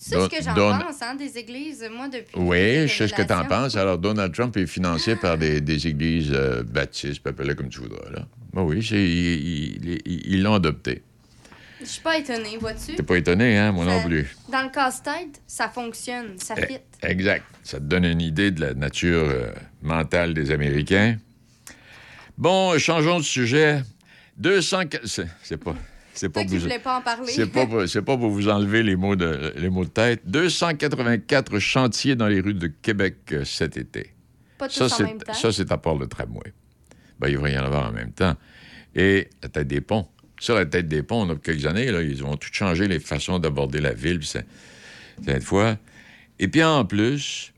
C'est 0.02 0.16
ce 0.16 0.30
que 0.30 0.42
j'en 0.42 0.54
Don- 0.54 0.80
pense, 0.80 1.02
hein, 1.02 1.16
des 1.16 1.38
églises, 1.38 1.86
moi, 1.94 2.08
depuis. 2.08 2.38
Oui, 2.38 2.88
je 2.88 2.94
sais 2.94 3.08
ce 3.10 3.14
que 3.14 3.22
tu 3.22 3.34
en 3.34 3.44
penses. 3.44 3.76
Alors, 3.76 3.98
Donald 3.98 4.34
Trump 4.34 4.56
est 4.56 4.66
financé 4.66 5.18
par 5.18 5.38
des, 5.38 5.60
des 5.60 5.88
églises 5.88 6.32
euh, 6.34 6.64
baptistes, 6.64 7.28
appelle-le 7.28 7.54
comme 7.54 7.68
tu 7.68 7.82
voudras. 7.82 8.10
Là. 8.10 8.26
Ben 8.54 8.62
oui, 8.62 8.82
c'est- 8.82 8.96
ils 8.96 9.76
ils- 9.86 10.02
ils- 10.06 10.22
ils 10.36 10.42
l'ont 10.42 10.54
adopté. 10.54 11.04
Je 11.82 11.86
suis 11.86 12.02
pas 12.02 12.18
étonnée, 12.18 12.58
vois-tu? 12.58 12.96
T'es 12.96 13.04
pas 13.04 13.18
étonné, 13.18 13.58
hein? 13.58 13.74
Moi 13.74 13.86
Ça- 13.86 13.92
non 13.92 14.04
plus. 14.06 14.36
Dans 14.50 14.64
le 14.64 14.70
casse-tête, 14.70 15.42
ça 15.48 15.68
fonctionne, 15.68 16.38
ça 16.38 16.56
Eh, 16.58 16.66
fit. 16.66 16.78
Exact. 17.04 17.44
Ça 17.64 17.78
te 17.80 17.84
donne 17.84 18.06
une 18.06 18.22
idée 18.22 18.52
de 18.52 18.62
la 18.62 18.74
nature 18.74 19.26
euh, 19.30 19.52
mentale 19.82 20.34
des 20.34 20.52
Américains. 20.52 21.18
Bon, 22.38 22.78
changeons 22.80 23.18
de 23.20 23.24
sujet. 23.24 23.82
200... 24.38 24.84
C'est 25.06 25.28
c'est 25.44 25.58
pas... 25.58 25.76
C'est 26.20 26.28
pas, 26.30 26.44
vous- 26.44 26.60
voulais 26.60 26.80
pas 26.80 26.98
en 26.98 27.02
parler. 27.02 27.32
c'est 27.32 27.48
pas, 27.50 27.66
pas 27.66 28.18
pour 28.18 28.30
vous 28.30 28.50
enlever 28.50 28.84
les 28.84 28.96
mots, 28.98 29.16
de, 29.16 29.54
les 29.56 29.70
mots 29.70 29.86
de 29.86 29.90
tête. 29.90 30.22
284 30.26 31.60
chantiers 31.60 32.16
dans 32.18 32.28
les 32.28 32.42
rues 32.42 32.54
de 32.54 32.68
Québec 32.68 33.16
euh, 33.32 33.46
cet 33.46 33.78
été. 33.78 34.12
Pas 34.58 34.68
tous 34.68 34.74
Ça, 34.76 34.86
en 34.86 34.90
c'est, 34.90 35.04
même 35.06 35.18
temps? 35.20 35.34
ça, 35.34 35.52
c'est 35.54 35.72
à 35.72 35.78
part 35.78 35.96
le 35.96 36.08
tramway. 36.08 36.54
Ben, 37.20 37.30
il 37.30 37.38
va 37.38 37.50
y 37.50 37.58
en 37.58 37.64
avoir 37.64 37.88
en 37.90 37.94
même 37.94 38.12
temps. 38.12 38.36
Et 38.96 39.30
la 39.42 39.48
tête 39.50 39.68
des 39.68 39.80
ponts, 39.82 40.08
Sur 40.42 40.56
la 40.56 40.66
tête 40.66 40.88
des 40.90 41.04
ponts, 41.04 41.26
on 41.26 41.30
a 41.34 41.36
quelques 41.38 41.66
années, 41.66 41.90
là, 41.92 42.02
ils 42.02 42.24
ont 42.26 42.36
tout 42.36 42.50
changé 42.52 42.88
les 42.90 43.00
façons 43.00 43.40
d'aborder 43.40 43.80
la 43.80 43.94
ville, 43.94 44.20
cette 44.24 45.44
fois. 45.44 45.78
Et 46.40 46.48
puis 46.50 46.64
en 46.64 46.84
plus, 46.86 47.54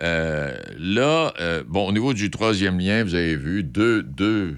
euh, 0.00 0.56
là, 0.78 1.34
euh, 1.40 1.62
bon, 1.66 1.88
au 1.88 1.92
niveau 1.92 2.14
du 2.14 2.30
troisième 2.30 2.78
lien, 2.78 3.04
vous 3.04 3.14
avez 3.14 3.36
vu 3.36 3.62
deux, 3.64 4.02
deux, 4.02 4.56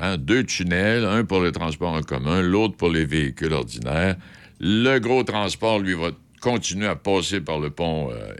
hein, 0.00 0.16
deux 0.16 0.44
tunnels, 0.44 1.04
un 1.04 1.24
pour 1.24 1.40
le 1.40 1.52
transport 1.52 1.92
en 1.92 2.02
commun, 2.02 2.42
l'autre 2.42 2.76
pour 2.76 2.90
les 2.90 3.04
véhicules 3.04 3.52
ordinaires. 3.52 4.16
Le 4.60 4.98
gros 4.98 5.22
transport, 5.22 5.78
lui, 5.78 5.94
va 5.94 6.10
continuer 6.40 6.86
à 6.86 6.96
passer 6.96 7.40
par 7.40 7.58
le 7.58 7.70
pont 7.70 8.10
euh, 8.10 8.34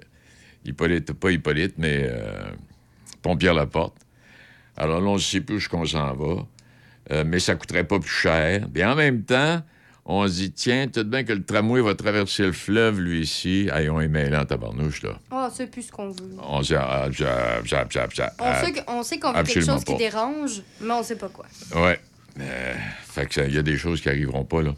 Hippolyte, 0.65 1.12
pas 1.12 1.31
Hippolyte, 1.31 1.75
mais 1.79 2.07
euh, 2.09 2.50
pont 3.23 3.37
Pierre-Laporte. 3.37 3.97
Alors 4.77 5.00
là, 5.00 5.07
on 5.09 5.15
ne 5.15 5.19
sait 5.19 5.41
plus 5.41 5.67
où 5.73 5.87
s'en 5.87 6.15
va, 6.15 6.47
euh, 7.11 7.25
mais 7.27 7.41
ça 7.41 7.55
coûterait 7.57 7.85
pas 7.85 7.99
plus 7.99 8.09
cher. 8.09 8.67
Et 8.75 8.85
en 8.85 8.95
même 8.95 9.23
temps, 9.25 9.62
on 10.11 10.27
se 10.27 10.33
dit, 10.33 10.50
tiens, 10.50 10.88
tout 10.88 11.03
de 11.03 11.09
bien 11.11 11.23
que 11.23 11.35
le 11.35 11.45
tramway 11.45 11.83
va 11.83 11.95
traverser 11.95 12.45
le 12.45 12.53
fleuve, 12.53 12.99
lui, 12.99 13.21
ici. 13.21 13.69
Hey, 13.71 13.91
on 13.91 14.00
est 14.00 14.09
mêlé 14.09 14.35
en 14.35 14.47
tabarnouche, 14.47 15.03
là. 15.03 15.19
Oh, 15.31 15.49
c'est 15.53 15.71
plus 15.71 15.83
ce 15.83 15.93
qu'on 15.93 16.09
veut. 16.09 16.35
On 16.43 16.62
se 16.62 16.69
dit, 16.69 16.75
ah, 16.75 17.09
zap, 17.12 17.93
zap, 17.93 18.15
zap, 18.15 18.35
On 18.38 18.45
ah, 18.47 18.65
sait, 18.65 18.73
sait 19.05 19.19
qu'on 19.19 19.33
veut 19.33 19.43
quelque 19.43 19.65
chose 19.65 19.85
qui 19.85 19.97
dérange, 19.97 20.62
mais 20.81 20.93
on 20.93 21.03
sait 21.03 21.17
pas 21.17 21.29
quoi. 21.29 21.45
Ouais. 21.77 22.00
Euh, 22.41 22.75
fait 23.05 23.27
que 23.27 23.41
il 23.49 23.55
y 23.55 23.59
a 23.59 23.62
des 23.62 23.77
choses 23.77 24.00
qui 24.00 24.09
arriveront 24.09 24.45
pas, 24.45 24.62
là. 24.62 24.75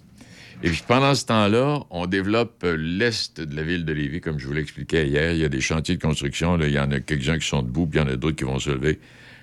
Et 0.63 0.69
puis 0.69 0.83
pendant 0.87 1.15
ce 1.15 1.25
temps-là, 1.27 1.81
on 1.91 2.07
développe 2.07 2.65
euh, 2.65 2.77
l'est 2.77 3.41
de 3.41 3.57
la 3.57 3.63
ville 3.63 3.85
de 3.85 3.93
Lévis, 3.93 4.21
comme 4.21 4.39
je 4.39 4.47
vous 4.47 4.53
l'expliquais 4.53 5.07
hier. 5.07 5.33
Il 5.33 5.39
y 5.39 5.45
a 5.45 5.49
des 5.49 5.61
chantiers 5.61 5.97
de 5.97 6.03
construction. 6.03 6.57
là. 6.57 6.67
Il 6.67 6.75
y 6.75 6.79
en 6.79 6.91
a 6.91 7.01
quelques-uns 7.01 7.39
qui 7.39 7.47
sont 7.47 7.63
debout, 7.63 7.87
puis 7.87 8.01
il 8.01 8.03
y 8.03 8.05
en 8.07 8.13
a 8.13 8.17
d'autres 8.17 8.37
qui 8.37 8.45
vont 8.45 8.59
se 8.59 8.71
lever. 8.71 8.99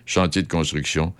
Chantiers 0.05 0.43
de 0.43 0.47
construction. 0.47 1.13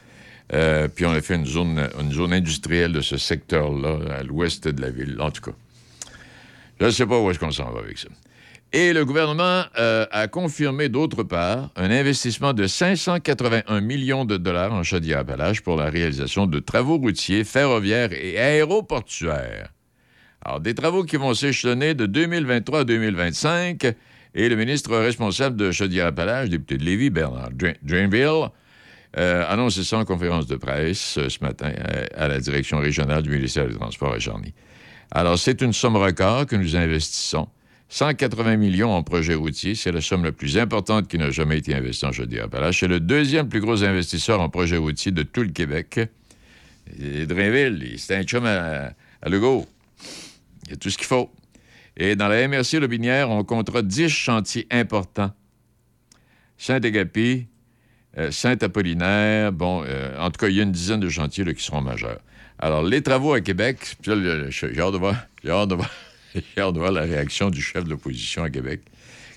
Euh, 0.54 0.88
puis 0.88 1.06
on 1.06 1.12
a 1.12 1.22
fait 1.22 1.36
une 1.36 1.46
zone, 1.46 1.89
une 2.00 2.12
zone 2.12 2.34
industrielle 2.34 2.94
de 2.94 3.01
ce 3.01 3.18
secteur-là, 3.18 4.00
à 4.20 4.24
l'ouest 4.24 4.68
de 4.68 4.82
la 4.82 4.89
ville, 4.89 5.18
en 5.20 5.30
tout 5.32 5.42
cas. 5.42 5.58
Je 6.80 6.86
ne 6.86 6.92
sais 6.92 7.06
pas 7.06 7.20
où 7.20 7.30
est-ce 7.32 7.39
qu'on 7.39 7.51
s'en 7.51 7.72
va 7.72 7.80
avec 7.80 7.98
ça. 7.98 8.08
Et 8.74 8.92
le 8.94 9.06
gouvernement 9.06 9.63
euh, 9.80 10.06
a 10.12 10.27
confirmé, 10.27 10.89
d'autre 10.89 11.24
part, 11.24 11.70
un 11.75 11.89
investissement 11.89 12.54
de 12.54 12.68
581 12.68 13.80
millions 13.82 14.25
de 14.25 14.36
dollars 14.38 14.74
en 14.74 14.84
Chaudière-Appalaches 14.84 15.62
pour 15.62 15.77
la 15.77 15.89
réalisation 15.89 16.48
de 16.48 16.60
travaux 16.60 16.98
routiers, 16.98 17.44
ferroviaires 17.46 18.12
et 18.13 18.38
aéroportuaires. 18.38 19.70
Alors, 20.44 20.60
des 20.60 20.75
travaux 20.75 21.04
qui 21.04 21.16
vont 21.18 21.34
s'échelonner 21.34 21.94
de 21.94 22.06
2023 22.06 22.82
à 22.82 22.84
2025. 22.84 23.86
Et 24.36 24.50
le 24.50 24.56
ministre 24.56 24.96
responsable 24.98 25.56
de 25.56 25.72
Chaudière-Appalaches, 25.72 26.50
député 26.50 26.77
de 26.77 26.84
Lévis, 26.84 27.10
Bernard 27.10 27.50
Dra- 27.51 27.74
Drainville, 27.82 28.50
euh, 29.18 29.46
annonce 29.48 29.82
ça 29.82 29.98
en 29.98 30.06
conférence 30.06 30.48
de 30.48 30.56
presse 30.58 31.18
euh, 31.18 31.30
ce 31.30 31.40
matin 31.42 31.72
euh, 31.78 32.06
à 32.16 32.28
la 32.28 32.40
direction 32.40 32.80
régionale 32.80 33.24
du 33.24 33.30
ministère 33.30 33.68
des 33.68 33.76
Transports 33.76 34.14
à 34.14 34.20
Charny. 34.20 34.54
Alors, 35.12 35.40
c'est 35.40 35.62
une 35.62 35.72
somme 35.74 35.96
record 35.96 36.46
que 36.46 36.56
nous 36.58 36.76
investissons. 36.76 37.48
180 37.90 38.58
millions 38.58 38.92
en 38.92 39.02
projet 39.02 39.34
routier, 39.34 39.74
c'est 39.76 39.94
la 39.94 40.02
somme 40.02 40.26
la 40.26 40.34
plus 40.34 40.58
importante 40.58 41.08
qui 41.08 41.18
n'a 41.18 41.32
jamais 41.32 41.60
été 41.60 41.74
investie 41.74 42.06
en 42.06 42.12
Chaudière-Appalaches. 42.12 42.82
C'est 42.82 42.88
le 42.90 43.00
deuxième 43.00 43.48
plus 43.48 43.62
gros 43.62 43.82
investisseur 43.86 44.42
en 44.42 44.50
projet 44.50 44.76
routier 44.76 45.14
de 45.14 45.24
tout 45.24 45.42
le 45.44 45.50
Québec. 45.52 46.02
Drainville, 47.00 47.82
il- 47.94 48.00
c'est 48.00 48.16
un 48.18 48.24
chum 48.24 48.46
à, 48.46 48.92
à 49.22 49.30
Legault. 49.30 49.66
Il 50.66 50.72
y 50.72 50.74
a 50.74 50.76
tout 50.76 50.90
ce 50.90 50.98
qu'il 50.98 51.08
faut. 51.08 51.32
Et 51.96 52.18
dans 52.18 52.28
la 52.28 52.46
MRC 52.48 52.80
Lobinière, 52.82 53.30
on 53.30 53.44
comptera 53.46 53.82
10 53.82 54.10
chantiers 54.10 54.68
importants. 54.70 55.32
Saint-Agapi, 56.58 57.48
euh, 58.18 58.32
Saint-Apollinaire, 58.32 59.52
bon, 59.52 59.84
euh, 59.86 60.18
en 60.20 60.30
tout 60.32 60.40
cas, 60.40 60.48
il 60.50 60.56
y 60.56 60.60
a 60.60 60.64
une 60.64 60.72
dizaine 60.72 61.00
de 61.00 61.10
chantiers 61.10 61.44
là, 61.44 61.54
qui 61.54 61.64
seront 61.64 61.82
majeurs. 61.82 62.20
Alors, 62.60 62.84
les 62.84 63.02
travaux 63.04 63.34
à 63.34 63.42
Québec, 63.42 63.98
j'ai 64.04 64.12
hâte 64.14 64.94
de 64.94 64.98
voir, 64.98 65.16
j'ai 65.44 65.52
hâte 65.52 65.70
de 65.70 65.76
voir, 65.76 65.90
j'ai 66.36 66.62
hâte 66.62 66.74
de 66.74 66.80
voir 66.80 66.92
la 66.92 67.02
réaction 67.02 67.50
du 67.50 67.62
chef 67.62 67.84
de 67.84 67.90
l'opposition 67.90 68.44
à 68.44 68.50
Québec, 68.50 68.82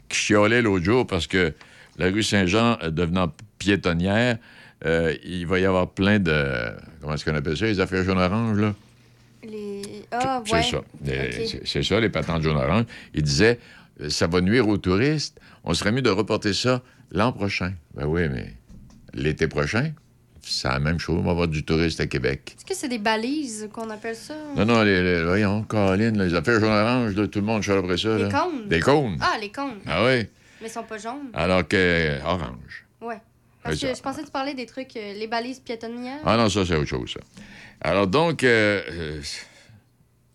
qui 0.09 0.17
chiolait 0.19 0.63
l'autre 0.63 0.85
jour 0.85 1.07
parce 1.07 1.27
que 1.27 1.53
la 1.99 2.07
rue 2.11 2.23
Saint-Jean 2.23 2.79
euh, 2.83 2.91
devenant 2.91 3.31
piétonnière, 3.59 4.39
euh, 4.87 5.15
il 5.25 5.47
va 5.47 5.59
y 5.59 5.67
avoir 5.67 5.91
plein 5.91 6.19
de, 6.19 6.73
comment 7.03 7.13
est-ce 7.15 7.25
qu'on 7.27 7.35
appelle 7.35 7.57
ça, 7.57 7.67
les 7.67 7.81
affaires 7.81 8.03
jaune-orange, 8.05 8.59
là? 8.59 8.75
Les... 9.43 9.83
Ah, 10.11 10.43
C'est 10.47 10.53
ouais. 10.55 10.63
ça. 10.63 10.83
C'est- 11.65 11.83
ça, 11.83 12.01
les 12.01 12.09
patentes 12.09 12.43
jaune-orange. 12.43 12.85
Il 13.15 13.23
disait, 13.23 13.59
ça 14.09 14.27
va 14.27 14.41
nuire 14.41 14.67
aux 14.69 14.79
touristes. 14.79 15.39
On 15.65 15.75
serait 15.75 15.93
mieux 15.93 16.03
de 16.03 16.11
reporter 16.11 16.55
ça 16.55 16.83
l'an 17.11 17.33
prochain. 17.33 17.75
Ben 17.95 18.07
oui, 18.07 18.29
mais 18.31 18.55
l'été 19.15 19.49
prochain, 19.49 19.93
c'est 20.43 20.69
la 20.69 20.79
même 20.79 20.99
chose. 20.99 21.19
On 21.21 21.23
va 21.25 21.33
avoir 21.33 21.49
du 21.49 21.65
touriste 21.65 22.01
à 22.01 22.07
Québec. 22.07 22.55
Est-ce 22.57 22.65
que 22.65 22.75
c'est 22.75 22.89
des 22.89 22.99
balises 22.99 23.69
qu'on 23.73 23.91
appelle 23.91 24.17
ça? 24.17 24.35
Non, 24.57 24.65
non, 24.65 24.83
les, 24.83 25.03
les- 25.03 25.25
voyons, 25.25 25.63
Colin, 25.65 26.13
les 26.13 26.35
affaires 26.35 26.61
jaune-orange, 26.61 27.15
là, 27.15 27.27
tout 27.29 27.41
le 27.41 27.45
monde 27.47 27.63
chiale 27.63 27.79
après 27.79 27.99
ça. 27.99 28.17
Des 28.17 28.29
cônes? 28.31 28.69
Des 28.69 28.81
cônes. 28.81 29.19
Ah, 29.21 29.37
les 29.41 29.51
cônes. 29.51 29.81
Ah 29.87 30.05
oui. 30.05 30.27
Mais 30.63 30.67
ils 30.67 30.71
sont 30.71 30.83
pas 30.83 30.99
jaunes. 30.99 31.31
Alors 31.35 31.67
que 31.67 31.77
euh, 31.77 32.19
orange. 32.25 32.85
Ouais. 33.01 33.19
Parce 33.63 33.79
que 33.79 33.95
je 33.95 34.01
pensais 34.01 34.21
que 34.23 34.27
tu 34.27 34.33
parlais 34.33 34.55
des 34.55 34.65
trucs, 34.67 34.97
euh, 34.97 35.13
les 35.15 35.27
balises 35.27 35.61
piétonnières. 35.61 36.21
Ah 36.25 36.37
non, 36.37 36.49
ça, 36.49 36.65
c'est 36.65 36.77
autre 36.77 36.89
chose, 36.89 37.13
ça. 37.13 37.21
Alors 37.83 38.07
donc, 38.07 38.43
euh, 38.45 38.83
euh, 38.91 39.21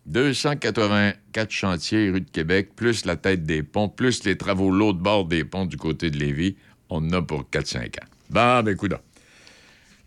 284 0.05 1.49
chantiers 1.51 2.09
rue 2.11 2.21
de 2.21 2.29
Québec, 2.29 2.69
plus 2.75 3.05
la 3.05 3.15
tête 3.15 3.43
des 3.43 3.63
ponts, 3.63 3.89
plus 3.89 4.23
les 4.23 4.37
travaux 4.37 4.69
l'autre 4.71 4.99
bord 4.99 5.25
des 5.25 5.43
ponts 5.43 5.65
du 5.65 5.77
côté 5.77 6.09
de 6.11 6.17
Lévis, 6.17 6.55
on 6.89 6.97
en 7.07 7.13
a 7.13 7.21
pour 7.21 7.45
4-5 7.51 7.85
ans. 7.99 8.07
Bon, 8.29 8.63
ben, 8.63 8.67
écoute. 8.73 8.93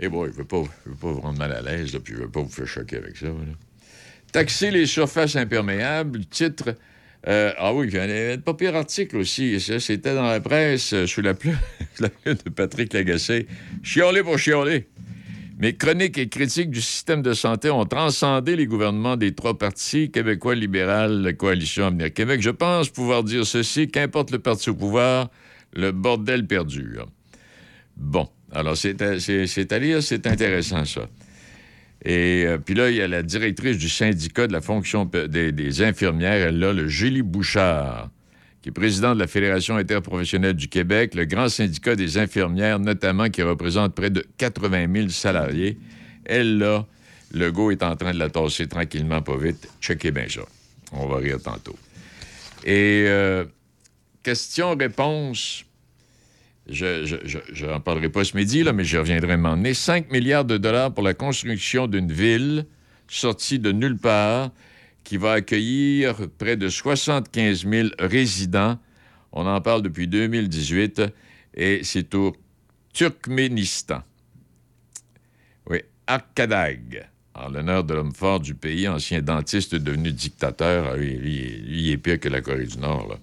Et 0.00 0.08
bon, 0.08 0.25
je 0.26 0.30
ne 0.30 0.34
veux, 0.37 0.44
pas- 0.44 0.62
vous 0.87 1.20
rendre 1.20 1.38
mal 1.38 1.52
à 1.52 1.60
l'aise, 1.62 1.96
puis 2.04 2.14
je 2.14 2.18
ne 2.20 2.25
veux 2.25 2.30
pas 2.30 2.42
vous 2.42 2.48
faire 2.48 2.66
choquer 2.66 2.96
avec 2.98 3.16
ça. 3.16 3.26
Taxer 4.32 4.70
les 4.70 4.87
surfaces 4.87 5.37
imperméables, 5.37 6.25
titre. 6.26 6.75
euh, 7.26 7.52
ah 7.58 7.72
oui, 7.75 7.96
a 7.96 8.02
un 8.02 8.38
pas 8.38 8.54
pire 8.54 8.76
article 8.76 9.16
aussi. 9.16 9.58
C'était 9.80 10.14
dans 10.14 10.26
la 10.26 10.40
presse, 10.40 10.92
euh, 10.92 11.06
sous 11.08 11.20
la 11.22 11.34
plume 11.34 11.56
de 12.00 12.50
Patrick 12.50 12.92
Lagacé. 12.92 13.46
Chialer 13.82 14.22
pour 14.22 14.38
chialer. 14.38 14.88
Mes 15.58 15.75
chroniques 15.76 16.18
et 16.18 16.28
critiques 16.28 16.70
du 16.70 16.80
système 16.80 17.20
de 17.20 17.32
santé 17.32 17.68
ont 17.70 17.84
transcendé 17.84 18.54
les 18.54 18.66
gouvernements 18.66 19.16
des 19.16 19.34
trois 19.34 19.58
partis, 19.58 20.08
québécois, 20.12 20.54
libéral, 20.54 21.22
la 21.22 21.32
coalition 21.32 21.87
Avenir 21.87 22.12
Québec. 22.14 22.40
Je 22.40 22.50
pense 22.50 22.88
pouvoir 22.90 23.25
dire 23.25 23.44
ceci, 23.44 23.88
qu'importe 23.88 24.30
le 24.30 24.38
parti 24.38 24.70
au 24.70 24.75
pouvoir, 24.76 25.30
le 25.75 25.90
bordel 25.90 26.46
perdure. 26.46 27.08
Bon, 27.99 28.28
alors 28.52 28.76
c'est 28.76 29.02
à, 29.02 29.78
lire, 29.78 30.02
c'est 30.02 30.26
intéressant 30.26 30.85
ça. 30.85 31.09
Et 32.05 32.45
euh, 32.47 32.59
puis 32.59 32.75
là, 32.75 32.90
il 32.90 32.97
y 32.97 33.02
a 33.02 33.09
la 33.09 33.23
directrice 33.23 33.76
du 33.76 33.88
syndicat 33.88 34.47
de 34.47 34.52
la 34.52 34.61
fonction 34.61 35.05
des, 35.05 35.83
infirmières, 35.83 36.49
elle 36.49 36.59
là, 36.59 36.73
le 36.73 36.87
Julie 36.87 37.23
Bouchard, 37.23 38.09
qui 38.62 38.69
est 38.69 38.73
président 38.73 39.14
de 39.14 39.21
la 39.21 39.26
Fédération 39.26 39.76
interprofessionnelle 39.76 40.55
du 40.55 40.69
Québec, 40.69 41.17
le 41.17 41.25
grand 41.25 41.49
syndicat 41.49 41.97
des 41.97 42.19
infirmières, 42.19 42.78
notamment, 42.78 43.28
qui 43.28 43.43
représente 43.43 43.95
près 43.95 44.11
de 44.11 44.25
80 44.38 44.87
000 44.95 45.09
salariés. 45.09 45.76
Elle, 46.25 46.59
là, 46.59 46.87
le 47.33 47.50
go 47.50 47.73
est 47.73 47.83
en 47.83 47.97
train 47.97 48.12
de 48.12 48.19
la 48.19 48.31
tasser 48.31 48.69
tranquillement, 48.69 49.23
pas 49.23 49.37
vite. 49.37 49.69
Checkez 49.81 50.12
bien 50.12 50.28
ça. 50.28 50.43
On 50.93 51.09
va 51.09 51.17
rire 51.17 51.38
tantôt. 51.43 51.76
Et 52.64 53.05
euh, 53.07 53.45
question-réponse. 54.23 55.64
Je, 56.68 57.64
n'en 57.66 57.80
parlerai 57.80 58.10
pas 58.10 58.25
ce 58.25 58.37
midi, 58.37 58.62
là, 58.62 58.72
mais 58.72 58.84
je 58.84 58.98
reviendrai 58.98 59.37
m'emmener. 59.37 59.72
5 59.72 60.10
milliards 60.10 60.44
de 60.44 60.58
dollars 60.58 60.92
pour 60.92 61.02
la 61.02 61.14
construction 61.14 61.87
d'une 61.87 62.12
ville 62.12 62.66
sortie 63.08 63.58
de 63.58 63.72
nulle 63.72 63.96
part 63.96 64.50
qui 65.02 65.16
va 65.16 65.32
accueillir 65.32 66.28
près 66.37 66.56
de 66.56 66.68
75 66.68 67.66
000 67.66 67.88
résidents. 67.98 68.78
On 69.32 69.46
en 69.46 69.60
parle 69.60 69.82
depuis 69.82 70.06
2018 70.06 71.02
et 71.54 71.80
c'est 71.82 72.14
au 72.14 72.37
Turkménistan. 72.92 74.02
Oui, 75.70 75.80
Arkadag, 76.06 77.08
en 77.34 77.48
l'honneur 77.48 77.84
de 77.84 77.94
l'homme 77.94 78.14
fort 78.14 78.40
du 78.40 78.54
pays, 78.54 78.87
ancien 78.88 79.22
dentiste 79.22 79.75
devenu 79.75 80.12
dictateur. 80.12 80.90
Ah 80.92 80.96
oui, 80.98 81.16
lui, 81.16 81.62
il 81.66 81.90
est 81.90 81.96
pire 81.96 82.20
que 82.20 82.28
la 82.28 82.42
Corée 82.42 82.66
du 82.66 82.78
Nord. 82.78 83.18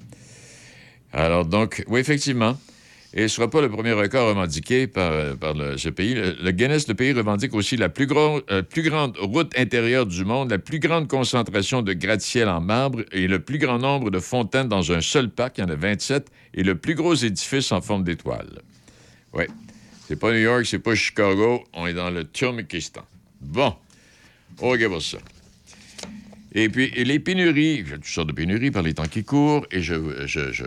Alors 1.14 1.46
donc, 1.46 1.84
oui, 1.88 2.00
effectivement. 2.00 2.58
Et 3.18 3.20
ce 3.20 3.24
ne 3.24 3.28
sera 3.30 3.50
pas 3.50 3.62
le 3.62 3.70
premier 3.70 3.94
record 3.94 4.28
revendiqué 4.28 4.88
par, 4.88 5.12
euh, 5.14 5.36
par 5.36 5.54
le- 5.54 5.78
ce 5.78 5.88
pays. 5.88 6.16
Le, 6.16 6.52
Guinness, 6.52 6.90
le 6.90 6.96
pays, 6.96 7.14
revendique 7.14 7.54
aussi 7.54 7.78
la 7.78 7.88
plus, 7.88 8.08
gros- 8.08 8.42
euh, 8.52 8.62
plus 8.62 8.82
grande 8.82 9.16
route 9.18 9.58
intérieure 9.58 10.06
du 10.06 10.26
monde, 10.26 10.52
la 10.52 10.60
plus 10.60 10.80
grande 10.80 11.08
concentration 11.08 11.82
de 11.82 11.94
gratte-ciel 11.94 12.50
en 12.50 12.60
marbre 12.60 13.04
et 13.14 13.28
le 13.28 13.40
plus 13.40 13.58
grand 13.58 13.80
nombre 13.80 14.12
de 14.12 14.20
fontaines 14.20 14.68
dans 14.68 14.92
un 14.92 15.00
seul 15.00 15.30
parc, 15.30 15.58
il 15.58 15.62
y 15.62 15.64
en 15.64 15.70
a 15.70 15.76
27, 15.76 16.28
et 16.56 16.64
le 16.64 16.76
plus 16.76 16.96
gros 16.96 17.16
édifice 17.16 17.72
en 17.72 17.80
forme 17.80 18.04
d'étoile. 18.04 18.62
Oui. 19.34 19.46
C'est 20.10 20.20
pas 20.20 20.32
New 20.34 20.40
York, 20.40 20.66
c'est 20.66 20.80
pas 20.80 20.94
Chicago, 20.94 21.64
on 21.74 21.88
est 21.88 21.94
dans 21.94 22.10
le 22.10 22.26
Turkménistan. 22.26 23.06
Bon. 23.40 23.74
OK 24.60 24.88
pour 24.88 25.02
ça. 25.02 25.18
Et 26.58 26.70
puis, 26.70 26.90
les 27.04 27.20
pénuries, 27.20 27.80
il 27.86 27.90
y 27.90 27.92
a 27.94 27.96
toutes 27.96 28.06
sortes 28.06 28.28
de 28.30 28.34
pénuries 28.34 28.72
par 28.72 28.82
les 28.84 28.94
temps 28.94 29.08
qui 29.08 29.24
courent, 29.26 29.66
et 29.72 29.82
je, 29.82 29.96
je, 30.26 30.52
je, 30.54 30.66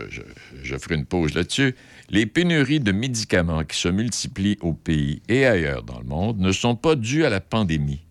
je 0.63 0.77
ferai 0.77 0.95
une 0.95 1.05
pause 1.05 1.33
là-dessus. 1.33 1.73
Les 2.11 2.25
pénuries 2.25 2.79
de 2.79 2.91
médicaments 2.91 3.63
qui 3.63 3.77
se 3.77 3.87
multiplient 3.87 4.57
au 4.61 4.73
pays 4.73 5.21
et 5.29 5.45
ailleurs 5.45 5.83
dans 5.83 5.99
le 5.99 6.05
monde 6.05 6.39
ne 6.39 6.51
sont 6.51 6.75
pas 6.75 6.95
dues 6.95 7.23
à 7.23 7.29
la 7.29 7.39
pandémie, 7.39 8.01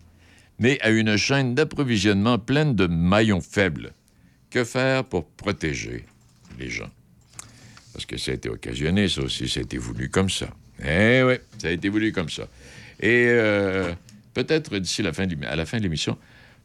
mais 0.57 0.79
à 0.81 0.89
une 0.89 1.17
chaîne 1.17 1.53
d'approvisionnement 1.53 2.39
pleine 2.39 2.75
de 2.75 2.87
maillons 2.87 3.41
faibles. 3.41 3.91
Que 4.49 4.63
faire 4.63 5.03
pour 5.03 5.25
protéger 5.25 6.05
les 6.57 6.69
gens? 6.69 6.89
Parce 7.91 8.05
que 8.05 8.17
ça 8.17 8.31
a 8.31 8.35
été 8.35 8.47
occasionné, 8.47 9.09
ça 9.09 9.21
aussi, 9.21 9.49
ça 9.49 9.59
a 9.59 9.63
été 9.63 9.77
voulu 9.77 10.09
comme 10.09 10.29
ça. 10.29 10.47
Eh 10.81 11.21
oui, 11.23 11.35
ça 11.57 11.67
a 11.67 11.71
été 11.71 11.89
voulu 11.89 12.13
comme 12.13 12.29
ça. 12.29 12.43
Et 13.01 13.25
euh, 13.27 13.91
peut-être 14.33 14.77
d'ici 14.77 15.01
à 15.01 15.05
la 15.05 15.13
fin 15.65 15.77
de 15.77 15.83
l'émission, 15.83 16.17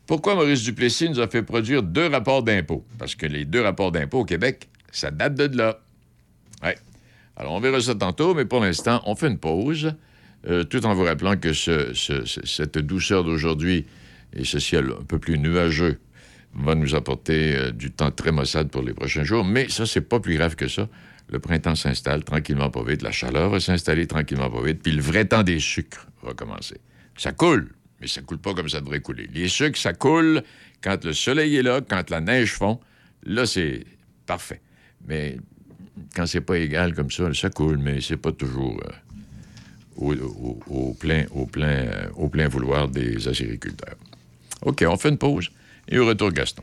pourquoi 0.06 0.36
Maurice 0.36 0.62
Duplessis 0.62 1.08
nous 1.08 1.18
a 1.18 1.26
fait 1.26 1.42
produire 1.42 1.82
deux 1.82 2.06
rapports 2.06 2.44
d'impôts? 2.44 2.84
Parce 2.96 3.16
que 3.16 3.26
les 3.26 3.44
deux 3.44 3.62
rapports 3.62 3.90
d'impôts 3.90 4.20
au 4.20 4.24
Québec, 4.24 4.68
ça 4.92 5.10
date 5.10 5.34
de 5.34 5.56
là. 5.56 5.80
Ouais. 6.62 6.76
Alors, 7.36 7.52
on 7.52 7.60
verra 7.60 7.80
ça 7.80 7.94
tantôt, 7.94 8.34
mais 8.34 8.44
pour 8.44 8.60
l'instant, 8.60 9.02
on 9.06 9.14
fait 9.14 9.28
une 9.28 9.38
pause, 9.38 9.94
euh, 10.46 10.62
tout 10.64 10.84
en 10.86 10.94
vous 10.94 11.04
rappelant 11.04 11.36
que 11.36 11.52
ce- 11.52 11.92
ce- 11.94 12.24
ce- 12.24 12.44
cette 12.46 12.78
douceur 12.78 13.24
d'aujourd'hui 13.24 13.86
et 14.34 14.44
ce 14.44 14.58
ciel 14.58 14.92
un 15.00 15.04
peu 15.04 15.18
plus 15.18 15.38
nuageux 15.38 15.98
va 16.54 16.74
nous 16.74 16.94
apporter 16.94 17.56
euh, 17.56 17.70
du 17.72 17.90
temps 17.90 18.10
très 18.12 18.30
maussade 18.30 18.70
pour 18.70 18.82
les 18.82 18.94
prochains 18.94 19.24
jours. 19.24 19.44
Mais 19.44 19.68
ça, 19.68 19.86
c'est 19.86 20.00
pas 20.02 20.20
plus 20.20 20.36
grave 20.36 20.54
que 20.54 20.68
ça. 20.68 20.88
Le 21.28 21.38
printemps 21.40 21.74
s'installe 21.74 22.22
tranquillement 22.22 22.70
pas 22.70 22.84
vite, 22.84 23.02
la 23.02 23.10
chaleur 23.10 23.48
va 23.50 23.58
s'installer 23.58 24.06
tranquillement 24.06 24.50
pas 24.50 24.62
vite, 24.62 24.82
puis 24.82 24.92
le 24.92 25.00
vrai 25.02 25.24
temps 25.24 25.42
des 25.42 25.58
sucres 25.58 26.06
va 26.22 26.34
commencer. 26.34 26.76
Ça 27.16 27.32
coule, 27.32 27.70
mais 28.00 28.06
ça 28.06 28.20
coule 28.20 28.38
pas 28.38 28.52
comme 28.54 28.68
ça 28.68 28.80
devrait 28.80 29.00
couler. 29.00 29.28
Les 29.32 29.48
sucres, 29.48 29.78
ça 29.78 29.94
coule 29.94 30.42
quand 30.82 31.02
le 31.04 31.14
soleil 31.14 31.56
est 31.56 31.62
là, 31.62 31.80
quand 31.80 32.10
la 32.10 32.20
neige 32.20 32.52
fond. 32.52 32.78
Là, 33.24 33.46
c'est 33.46 33.84
parfait. 34.26 34.60
Mais 35.08 35.38
quand 36.14 36.26
c'est 36.26 36.40
pas 36.40 36.58
égal 36.58 36.94
comme 36.94 37.10
ça, 37.10 37.32
ça 37.34 37.50
coule, 37.50 37.78
mais 37.78 38.00
c'est 38.00 38.16
pas 38.16 38.32
toujours 38.32 38.80
euh, 38.84 40.16
au, 40.68 40.94
plein, 40.94 41.24
au, 41.32 41.46
plein, 41.46 41.66
euh, 41.66 42.08
au 42.16 42.28
plein 42.28 42.48
vouloir 42.48 42.88
des 42.88 43.28
agriculteurs. 43.28 43.96
OK, 44.62 44.84
on 44.86 44.96
fait 44.96 45.10
une 45.10 45.18
pause 45.18 45.50
et 45.88 45.98
au 45.98 46.06
retour, 46.06 46.32
Gaston. 46.32 46.62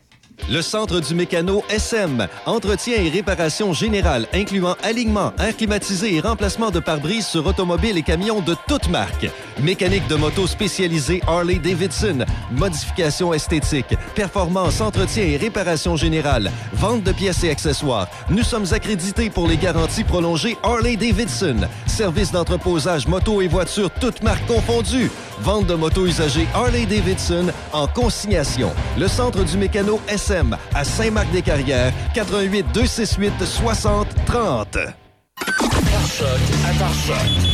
Le 0.50 0.62
Centre 0.62 1.00
du 1.00 1.16
Mécano 1.16 1.64
SM. 1.70 2.28
Entretien 2.46 2.96
et 2.98 3.10
réparation 3.10 3.74
générale, 3.74 4.28
incluant 4.34 4.76
alignement, 4.84 5.32
air 5.40 5.56
climatisé 5.56 6.16
et 6.16 6.20
remplacement 6.20 6.72
de 6.72 6.80
pare-brise 6.80 7.26
sur 7.26 7.46
automobiles 7.46 7.98
et 7.98 8.02
camions 8.02 8.42
de 8.42 8.56
toutes 8.68 8.90
marques. 8.90 9.28
Mécanique 9.62 10.08
de 10.08 10.16
moto 10.16 10.48
spécialisée 10.48 11.22
Harley-Davidson. 11.28 12.26
Modification 12.52 13.34
esthétique. 13.34 13.96
Performance, 14.16 14.82
entretien 14.82 15.24
et 15.24 15.38
réparation 15.38 15.96
générale. 15.96 16.52
Vente 16.74 17.04
de 17.04 17.12
pièces 17.12 17.44
et 17.44 17.50
accessoires. 17.50 18.08
Nous 18.30 18.44
sommes 18.44 18.66
accrédités 18.72 19.30
pour 19.30 19.48
les 19.48 19.58
garanties 19.58 20.04
prolongées 20.04 20.58
Harley-Davidson. 20.64 21.68
Service 21.86 22.32
d'entreposage 22.32 23.08
moto 23.08 23.42
et 23.42 23.48
voitures 23.48 23.92
toutes 24.02 24.24
marques 24.24 24.48
confondues. 24.48 25.12
Vente 25.42 25.68
de 25.68 25.76
motos 25.76 26.06
usagées 26.06 26.48
Harley-Davidson 26.54 27.48
en 27.74 27.88
consignation. 27.88 28.72
Le 28.98 29.08
Centre 29.08 29.44
du 29.44 29.58
Mécano 29.58 30.00
SM 30.08 30.31
à 30.74 30.84
Saint-Marc-des-Carrières, 30.84 31.94
88 32.14 32.66
268 32.74 33.46
60 33.46 34.08
30. 34.26 34.78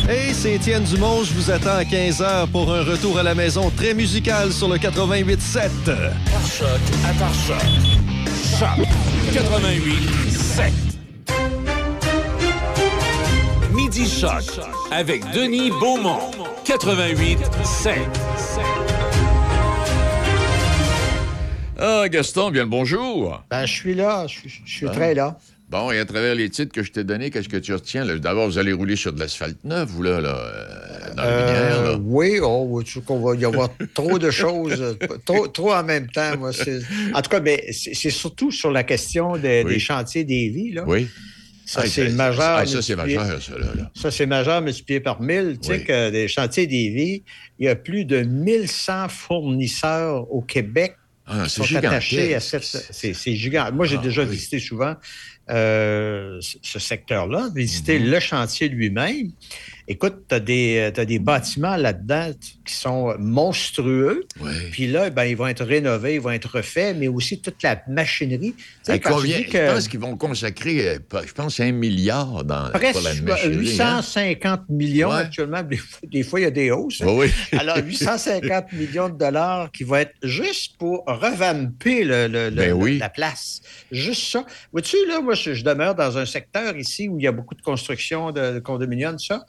Hey, 0.08 0.34
c'est 0.34 0.54
Étienne 0.54 0.84
Dumont. 0.84 1.22
Je 1.24 1.32
vous 1.32 1.50
attends 1.50 1.76
à 1.76 1.82
15h 1.82 2.48
pour 2.48 2.72
un 2.72 2.82
retour 2.82 3.18
à 3.18 3.22
la 3.22 3.34
maison 3.34 3.70
très 3.70 3.94
musical 3.94 4.52
sur 4.52 4.68
le 4.68 4.76
88.7. 4.76 5.70
Choc 6.56 6.68
à. 7.04 7.12
Choc 8.58 8.86
88 9.32 10.30
7. 10.30 10.72
Midi 13.72 14.08
Choc 14.08 14.60
avec 14.90 15.30
Denis 15.32 15.70
Beaumont. 15.70 16.30
88 16.64 17.38
7. 17.64 17.94
Ah, 21.78 22.08
Gaston, 22.08 22.50
bien 22.50 22.64
le 22.64 22.68
bonjour. 22.68 23.42
Ben, 23.50 23.64
je 23.66 23.72
suis 23.72 23.94
là, 23.94 24.26
je 24.26 24.38
suis, 24.38 24.60
je 24.64 24.70
suis 24.72 24.86
Ben. 24.86 24.92
très 24.92 25.14
là. 25.14 25.38
Bon, 25.70 25.90
et 25.92 25.98
à 25.98 26.04
travers 26.06 26.34
les 26.34 26.48
titres 26.48 26.72
que 26.72 26.82
je 26.82 26.90
t'ai 26.90 27.04
donnés, 27.04 27.30
qu'est-ce 27.30 27.48
que 27.48 27.58
tu 27.58 27.74
retiens? 27.74 28.04
D'abord, 28.16 28.46
vous 28.48 28.56
allez 28.58 28.72
rouler 28.72 28.96
sur 28.96 29.12
de 29.12 29.20
l'asphalte 29.20 29.62
neuf, 29.64 29.88
vous, 29.90 30.02
là, 30.02 30.18
là, 30.20 30.34
euh, 30.34 31.14
dans 31.14 31.22
le 31.22 31.28
Euh, 31.28 31.92
là. 31.92 31.98
oui, 32.02 32.38
oh, 32.42 32.82
tu 32.82 33.00
qu'on 33.02 33.20
va 33.20 33.36
y 33.36 33.44
avoir 33.44 33.68
trop 33.94 34.18
de 34.18 34.30
choses, 34.30 34.96
trop, 35.26 35.46
trop 35.48 35.74
en 35.74 35.84
même 35.84 36.08
temps. 36.08 36.38
Moi, 36.38 36.50
en 37.14 37.22
tout 37.22 37.30
cas, 37.30 37.40
ben, 37.40 37.60
c'est 37.70 38.10
surtout 38.10 38.50
sur 38.50 38.70
la 38.72 38.82
question 38.82 39.32
Oui. 39.32 39.40
des 39.40 39.78
chantiers 39.78 40.24
des 40.24 40.48
vies. 40.48 40.72
Là. 40.72 40.84
Oui. 40.86 41.06
Ça, 41.66 41.82
Ah, 41.84 41.86
c'est 41.86 42.08
majeur. 42.08 42.56
Ah, 42.60 42.64
ça, 42.66 42.80
c'est 42.80 42.96
majeur, 42.96 43.42
ça, 43.42 43.52
là. 43.58 43.66
là. 43.76 43.90
Ça, 43.94 44.10
c'est 44.10 44.24
majeur 44.24 44.62
multiplié 44.62 45.00
par 45.00 45.20
1000. 45.20 45.58
Tu 45.60 45.68
sais 45.68 45.84
que 45.84 46.08
des 46.08 46.26
chantiers 46.26 46.66
des 46.66 46.88
vies, 46.88 47.22
il 47.58 47.66
y 47.66 47.68
a 47.68 47.76
plus 47.76 48.06
de 48.06 48.22
1100 48.22 49.10
fournisseurs 49.10 50.32
au 50.32 50.40
Québec 50.40 50.96
Ah, 51.28 51.48
c'est 51.48 51.62
sont 51.62 51.76
attachés 51.76 52.34
à 52.34 52.38
gigantesque. 52.40 52.64
cette. 52.64 52.86
C'est 52.94 53.14
c'est 53.14 53.34
gigant. 53.36 53.70
Moi, 53.72 53.86
j'ai 53.86 53.96
Ah, 53.98 54.02
déjà 54.02 54.22
oui. 54.22 54.30
visité 54.30 54.58
souvent 54.58 54.94
euh, 55.50 56.38
ce- 56.40 56.78
secteur-là, 56.78 57.48
visiter 57.54 57.98
Mhm. 57.98 58.10
le 58.10 58.20
chantier 58.20 58.68
lui-même. 58.68 59.28
Écoute, 59.90 60.24
tu 60.28 60.34
as, 60.34 60.40
des 60.40 61.18
bâtiments 61.18 61.76
là-dedans 61.76 62.30
qui 62.66 62.74
sont 62.74 63.14
monstrueux. 63.18 64.26
Oui. 64.40 64.50
Puis 64.70 64.86
là, 64.86 65.08
ben, 65.08 65.24
ils 65.24 65.36
vont 65.36 65.46
être 65.46 65.64
rénovés, 65.64 66.14
ils 66.16 66.20
vont 66.20 66.30
être 66.30 66.56
refaits, 66.56 66.94
mais 66.98 67.08
aussi 67.08 67.40
toute 67.40 67.62
la 67.62 67.80
machinerie. 67.88 68.54
Tu 68.84 69.00
combien, 69.00 69.38
dis 69.38 69.44
Je 69.44 69.50
que 69.50 69.72
pense 69.72 69.88
qu'ils 69.88 70.00
vont 70.00 70.16
consacrer, 70.16 70.88
euh, 70.88 70.98
je 71.26 71.32
pense, 71.32 71.58
un 71.60 71.72
milliard 71.72 72.44
dans, 72.44 72.70
presque 72.70 72.92
pour 72.92 73.00
la 73.02 73.14
machinerie. 73.14 73.80
hein? 73.80 73.96
850 73.96 74.68
millions 74.68 75.08
Ouais. 75.08 75.14
actuellement. 75.22 75.62
Des 75.62 75.76
fois, 75.78 75.98
des 76.02 76.22
fois, 76.22 76.40
il 76.40 76.42
y 76.42 76.46
a 76.46 76.50
des 76.50 76.70
hausses. 76.70 77.00
hein. 77.00 77.06
Oui. 77.08 77.30
Alors, 77.58 77.78
850 77.78 78.72
millions 78.72 79.08
de 79.08 79.16
dollars 79.16 79.70
qui 79.72 79.84
vont 79.84 79.96
être 79.96 80.14
juste 80.22 80.76
pour 80.76 81.04
revamper 81.06 82.04
le- 82.04 82.26
le- 82.28 82.50
le- 82.50 82.56
Ben 82.56 82.72
oui. 82.74 82.98
la 82.98 83.08
place. 83.08 83.62
Juste 83.90 84.30
ça. 84.32 84.44
Vois-tu, 84.72 84.96
là, 85.08 85.20
moi, 85.22 85.34
je, 85.34 85.54
je 85.54 85.64
demeure 85.64 85.94
dans 85.94 86.18
un 86.18 86.26
secteur 86.26 86.76
ici 86.76 87.08
où 87.08 87.18
il 87.18 87.22
y 87.24 87.26
a 87.26 87.32
beaucoup 87.32 87.54
de 87.54 87.62
construction 87.62 88.32
de, 88.32 88.52
de 88.54 88.58
condominiums, 88.58 89.18
ça. 89.18 89.44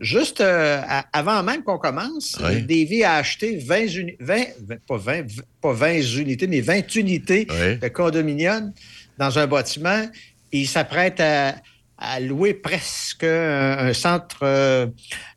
Juste 0.00 0.40
euh, 0.40 0.80
à- 0.86 1.06
avant 1.12 1.42
même 1.42 1.62
qu'on 1.64 1.78
commence, 1.78 2.36
Oui. 2.42 2.62
Davy 2.62 3.02
a 3.02 3.14
acheté 3.16 3.56
20, 3.58 3.86
uni- 3.96 4.16
20, 4.20 4.44
20 4.66 4.76
pas, 4.86 4.96
20, 4.96 5.22
pas 5.60 5.72
20 5.72 6.00
unités, 6.18 6.46
mais 6.46 6.60
20 6.60 6.94
unités 6.94 7.46
Oui. 7.50 7.78
de 7.78 7.88
condominium 7.88 8.72
dans 9.18 9.38
un 9.38 9.46
bâtiment. 9.46 10.06
Et 10.52 10.60
il 10.60 10.66
s'apprête 10.68 11.18
à, 11.20 11.56
à 11.98 12.20
louer 12.20 12.54
presque 12.54 13.24
un, 13.24 13.88
un 13.88 13.92
centre, 13.92 14.38
euh, 14.42 14.86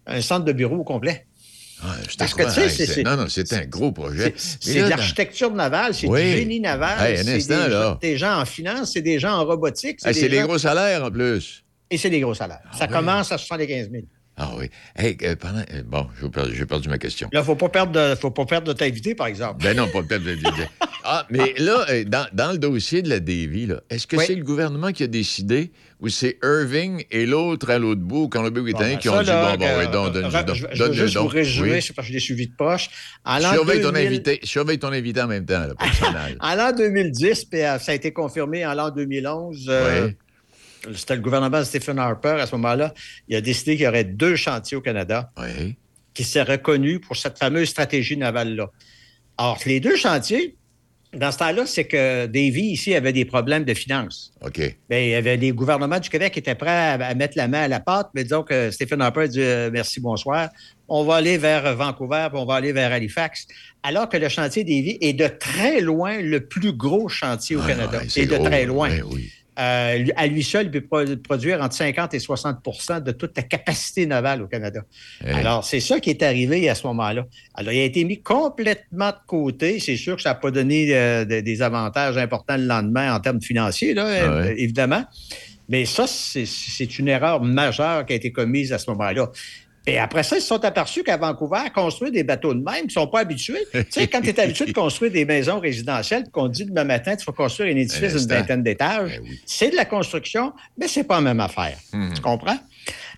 un 0.05 0.21
centre 0.21 0.45
de 0.45 0.51
bureau 0.53 0.77
au 0.77 0.83
complet. 0.83 1.25
Ah, 1.83 1.95
Parce 2.19 2.35
que, 2.35 2.43
tu 2.43 2.69
sais, 2.69 2.99
Hey, 2.99 3.03
non, 3.03 3.17
non, 3.17 3.25
c'est 3.27 3.51
un 3.53 3.65
gros 3.65 3.91
projet. 3.91 4.35
C'est 4.37 4.83
de 4.83 4.87
l'architecture 4.87 5.51
navale, 5.51 5.95
c'est 5.95 6.05
Oui. 6.07 6.21
du 6.21 6.31
génie 6.37 6.59
naval, 6.59 7.03
Hey, 7.03 7.17
c'est 7.17 7.47
des, 7.47 7.71
gens- 7.71 7.95
des 7.99 8.17
gens 8.19 8.39
en 8.39 8.45
finance, 8.45 8.93
c'est 8.93 9.01
des 9.01 9.17
gens 9.17 9.33
en 9.39 9.45
robotique, 9.45 9.97
c'est 9.99 10.13
des 10.13 10.29
des 10.29 10.37
gens- 10.37 10.45
gros 10.45 10.59
salaires, 10.59 11.03
en 11.03 11.09
plus. 11.09 11.63
et 11.89 11.97
c'est 11.97 12.11
des 12.11 12.19
gros 12.19 12.35
salaires. 12.35 12.61
ça 12.77 12.85
oui. 12.85 12.91
commence 12.93 13.31
à 13.31 13.39
75 13.39 13.89
000. 13.89 14.03
Ah 14.43 14.49
oui. 14.57 14.69
Hey, 14.95 15.15
euh, 15.21 15.35
pendant- 15.35 15.59
euh, 15.59 15.83
bon, 15.85 16.07
j'ai 16.51 16.65
perdu, 16.65 16.89
ma 16.89 16.97
question. 16.97 17.27
Là, 17.31 17.39
il 17.39 17.41
ne 17.41 17.45
faut 17.45 17.55
pas 17.55 17.69
perdre 17.69 17.91
de, 17.91 18.15
faut 18.15 18.31
pas 18.31 18.45
perdre 18.45 18.67
de 18.67 18.73
ta 18.73 18.85
invité, 18.85 19.13
par 19.13 19.27
exemple. 19.27 19.63
Ben 19.63 19.77
non, 19.77 19.87
pas 19.87 20.01
peut-être. 20.01 20.23
Ah, 21.03 21.25
mais 21.31 21.55
là, 21.57 21.83
euh, 21.89 22.03
dans, 22.03 22.27
dans 22.31 22.51
le 22.51 22.59
dossier 22.59 23.01
de 23.01 23.09
la 23.09 23.17
là, 23.19 23.81
est-ce 23.89 24.05
que 24.05 24.17
Oui. 24.17 24.23
c'est 24.27 24.35
le 24.35 24.43
gouvernement 24.43 24.91
qui 24.91 25.01
a 25.03 25.07
décidé 25.07 25.71
ou 25.99 26.09
c'est 26.09 26.37
Irving 26.43 27.03
et 27.09 27.25
l'autre 27.25 27.71
à 27.71 27.79
l'autre 27.79 28.01
bout, 28.01 28.29
quand 28.29 28.43
le 28.43 28.51
britannique, 28.51 28.79
Bon, 28.79 28.95
ben, 28.95 28.99
qui 28.99 29.09
ont 29.09 29.15
ça, 29.15 29.23
dit 29.23 29.57
bon, 29.59 29.65
bon, 29.65 29.79
oui, 29.79 29.91
donne, 29.91 30.25
ra- 30.25 30.43
donne, 30.43 30.55
je, 30.55 30.65
je 30.71 30.77
donne 30.77 30.91
veux 30.91 31.05
juste 31.05 31.17
vous 31.17 31.27
résumer, 31.27 31.71
Oui. 31.73 31.91
parce 31.95 32.07
que 32.07 32.09
je 32.09 32.13
l'ai 32.13 32.19
suivi 32.19 32.47
de 32.47 32.53
poche. 32.55 32.89
Surveille 33.53 33.81
ton 33.81 33.91
2000 33.91 34.07
invité, 34.07 34.39
surveille 34.43 34.77
ton 34.79 34.91
invité 34.91 35.21
en 35.23 35.27
même 35.27 35.45
temps, 35.45 35.59
là, 35.61 35.73
personnel. 35.73 36.37
En 36.39 36.55
l'an 36.55 36.71
2010, 36.71 37.45
puis 37.45 37.59
ça 37.61 37.79
a 37.87 37.93
été 37.93 38.11
confirmé 38.13 38.63
en 38.65 38.73
l'an 38.75 38.91
2011. 38.91 39.65
euh, 39.69 40.05
Oui. 40.07 40.15
C'était 40.95 41.15
le 41.15 41.21
gouvernement 41.21 41.59
de 41.59 41.63
Stephen 41.65 41.99
Harper 41.99 42.37
à 42.39 42.47
ce 42.47 42.55
moment-là. 42.55 42.93
Il 43.27 43.35
a 43.35 43.41
décidé 43.41 43.75
qu'il 43.75 43.85
y 43.85 43.87
aurait 43.87 44.03
deux 44.03 44.35
chantiers 44.35 44.77
au 44.77 44.81
Canada 44.81 45.31
Oui. 45.37 45.75
qui 46.13 46.23
seraient 46.23 46.53
reconnus 46.53 46.99
pour 47.05 47.15
cette 47.17 47.37
fameuse 47.37 47.69
stratégie 47.69 48.17
navale-là. 48.17 48.67
Or, 49.37 49.59
les 49.65 49.79
deux 49.79 49.95
chantiers, 49.95 50.55
dans 51.13 51.31
ce 51.31 51.39
temps-là, 51.39 51.65
c'est 51.65 51.85
que 51.85 52.25
Davy, 52.25 52.61
ici, 52.71 52.95
avait 52.95 53.11
des 53.11 53.25
problèmes 53.25 53.65
de 53.65 53.73
finances. 53.73 54.31
OK. 54.41 54.59
Bien, 54.89 54.99
il 54.99 55.09
y 55.09 55.13
avait 55.15 55.35
les 55.37 55.51
gouvernements 55.51 55.99
du 55.99 56.09
Québec 56.09 56.33
qui 56.33 56.39
étaient 56.39 56.55
prêts 56.55 56.69
à, 56.69 56.93
à 56.93 57.13
mettre 57.15 57.37
la 57.37 57.47
main 57.49 57.63
à 57.63 57.67
la 57.67 57.79
pâte, 57.81 58.09
mais 58.15 58.23
disons 58.23 58.43
que 58.43 58.71
Stephen 58.71 59.01
Harper 59.01 59.27
dit 59.27 59.41
euh, 59.41 59.69
merci, 59.73 59.99
bonsoir. 59.99 60.49
On 60.87 61.03
va 61.03 61.15
aller 61.15 61.37
vers 61.37 61.75
Vancouver, 61.75 62.27
puis 62.31 62.39
on 62.41 62.45
va 62.45 62.55
aller 62.55 62.71
vers 62.71 62.91
Halifax. 62.93 63.45
Alors 63.83 64.07
que 64.09 64.15
le 64.17 64.29
chantier 64.29 64.63
Davy 64.63 64.97
est 65.01 65.13
de 65.13 65.27
très 65.27 65.81
loin 65.81 66.21
le 66.21 66.45
plus 66.45 66.71
gros 66.73 67.09
chantier 67.09 67.55
au 67.57 67.61
Ah, 67.63 67.67
Canada. 67.67 67.97
ouais, 67.99 68.05
c'est 68.07 68.21
et 68.21 68.25
de 68.25 68.35
gros, 68.35 68.45
très 68.45 68.65
loin. 68.65 68.89
ouais, 68.89 69.01
oui. 69.11 69.31
Euh, 69.61 70.05
à 70.15 70.25
lui 70.27 70.43
seul, 70.43 70.65
il 70.65 70.71
peut 70.71 70.81
pro- 70.81 71.15
produire 71.23 71.61
entre 71.61 71.75
50 71.75 72.13
et 72.15 72.17
60% 72.17 73.03
de 73.03 73.11
toute 73.11 73.37
la 73.37 73.43
capacité 73.43 74.05
navale 74.07 74.41
au 74.41 74.47
Canada. 74.47 74.81
Hey. 75.23 75.33
Alors, 75.35 75.63
c'est 75.63 75.79
ça 75.79 75.99
qui 75.99 76.09
est 76.09 76.23
arrivé 76.23 76.67
à 76.67 76.73
ce 76.75 76.87
moment-là. 76.87 77.25
Alors, 77.53 77.71
il 77.71 77.79
a 77.79 77.83
été 77.83 78.03
mis 78.03 78.21
complètement 78.21 79.09
de 79.09 79.15
côté. 79.27 79.79
C'est 79.79 79.97
sûr 79.97 80.15
que 80.15 80.21
ça 80.21 80.29
n'a 80.29 80.35
pas 80.35 80.49
donné 80.51 80.87
euh, 80.95 81.25
de- 81.25 81.41
des 81.41 81.61
avantages 81.61 82.17
importants 82.17 82.57
le 82.57 82.65
lendemain 82.65 83.13
en 83.13 83.19
termes 83.19 83.41
financiers, 83.41 83.93
là, 83.93 84.05
Ah 84.07 84.09
ouais. 84.09 84.47
euh, 84.49 84.55
évidemment. 84.57 85.03
Mais 85.69 85.85
ça, 85.85 86.05
c'est 86.07 86.99
une 86.99 87.07
erreur 87.07 87.41
majeure 87.41 88.05
qui 88.05 88.11
a 88.11 88.15
été 88.17 88.31
commise 88.33 88.73
à 88.73 88.77
ce 88.77 88.89
moment-là. 88.89 89.29
Et 89.87 89.97
après 89.97 90.21
ça, 90.23 90.37
ils 90.37 90.41
se 90.41 90.47
sont 90.47 90.63
aperçus 90.63 91.03
qu'à 91.03 91.17
Vancouver, 91.17 91.61
construire 91.73 92.11
des 92.11 92.23
bateaux 92.23 92.53
de 92.53 92.59
même, 92.61 92.83
ils 92.83 92.85
ne 92.85 92.91
sont 92.91 93.07
pas 93.07 93.21
habitués. 93.21 93.65
tu 93.73 93.83
sais, 93.89 94.07
quand 94.07 94.21
tu 94.21 94.29
es 94.29 94.39
habitué 94.39 94.65
de 94.65 94.73
construire 94.73 95.11
des 95.11 95.25
maisons 95.25 95.59
résidentielles, 95.59 96.25
qu'on 96.31 96.47
dit 96.47 96.65
demain 96.65 96.83
matin, 96.83 97.15
tu 97.15 97.25
vas 97.25 97.33
construire 97.33 97.73
un 97.73 97.77
édifice 97.77 98.13
d'une 98.15 98.27
vingtaine 98.37 98.61
d'étages, 98.63 99.17
Ben 99.17 99.21
oui. 99.23 99.41
c'est 99.45 99.71
de 99.71 99.75
la 99.75 99.85
construction, 99.85 100.53
mais 100.77 100.87
c'est 100.87 101.03
pas 101.03 101.15
la 101.15 101.21
même 101.21 101.39
affaire. 101.39 101.77
Tu 102.13 102.21
comprends? 102.21 102.57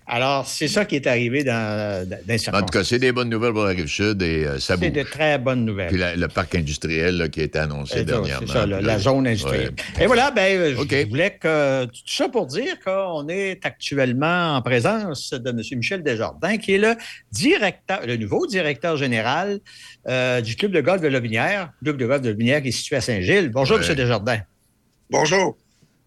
Alors, 0.06 0.46
c'est 0.46 0.68
ça 0.68 0.84
qui 0.84 0.96
est 0.96 1.06
arrivé 1.06 1.44
dans, 1.44 2.06
dans 2.06 2.56
En 2.58 2.60
tout 2.60 2.66
cas, 2.78 2.84
c'est 2.84 2.98
des 2.98 3.10
bonnes 3.10 3.30
nouvelles 3.30 3.54
pour 3.54 3.64
la 3.64 3.70
Rive-Sud 3.70 4.20
et 4.22 4.44
euh, 4.44 4.58
ça 4.58 4.76
C'est 4.78 4.90
bouge. 4.90 5.02
de 5.02 5.08
très 5.08 5.38
bonnes 5.38 5.64
nouvelles. 5.64 5.88
Puis 5.88 5.96
la- 5.96 6.14
le 6.14 6.28
parc 6.28 6.54
industriel 6.54 7.16
là, 7.16 7.28
qui 7.28 7.40
a 7.40 7.44
été 7.44 7.58
annoncé 7.58 7.94
C'est 7.94 7.98
ça, 8.00 8.04
dernièrement. 8.04 8.46
c'est 8.46 8.52
ça, 8.52 8.66
la, 8.66 8.98
zone 8.98 9.26
industrielle. 9.26 9.72
ouais. 9.96 10.04
Et 10.04 10.06
voilà, 10.06 10.30
ben, 10.30 10.74
je 10.76 11.06
voulais 11.08 11.38
que. 11.40 11.86
Tout 11.86 11.92
ça 12.06 12.28
pour 12.28 12.46
dire 12.46 12.74
qu'on 12.84 13.26
est 13.28 13.64
actuellement 13.64 14.56
en 14.56 14.60
présence 14.62 15.32
de 15.32 15.50
M. 15.50 15.60
Michel 15.78 16.02
Desjardins, 16.02 16.58
qui 16.58 16.74
est 16.74 16.78
le 16.78 16.94
directeur, 17.32 18.00
le 18.06 18.16
nouveau 18.18 18.46
directeur 18.46 18.98
général 18.98 19.60
euh, 20.06 20.42
du 20.42 20.54
club 20.54 20.72
de 20.72 20.82
golf 20.82 21.00
de 21.00 21.08
Lobinière, 21.08 21.70
club 21.82 21.96
de 21.96 22.06
golf 22.06 22.20
de 22.20 22.28
Lobinière 22.28 22.60
qui 22.60 22.68
est 22.68 22.72
situé 22.72 22.96
à 22.96 23.00
Saint-Gilles. 23.00 23.48
Bonjour, 23.48 23.78
Ouais. 23.78 23.86
M. 23.88 23.94
Desjardins. 23.94 24.40
Bonjour. 25.10 25.56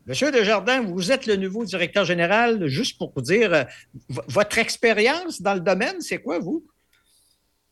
Monsieur 0.07 0.31
Desjardins, 0.31 0.79
vous 0.83 1.11
êtes 1.11 1.25
le 1.25 1.35
nouveau 1.35 1.65
directeur 1.65 2.05
général. 2.05 2.65
Juste 2.67 2.97
pour 2.97 3.11
vous 3.13 3.21
dire, 3.21 3.53
euh, 3.53 3.63
votre 4.29 4.57
expérience 4.57 5.41
dans 5.41 5.53
le 5.53 5.59
domaine, 5.59 5.99
c'est 5.99 6.19
quoi, 6.19 6.39
vous? 6.39 6.65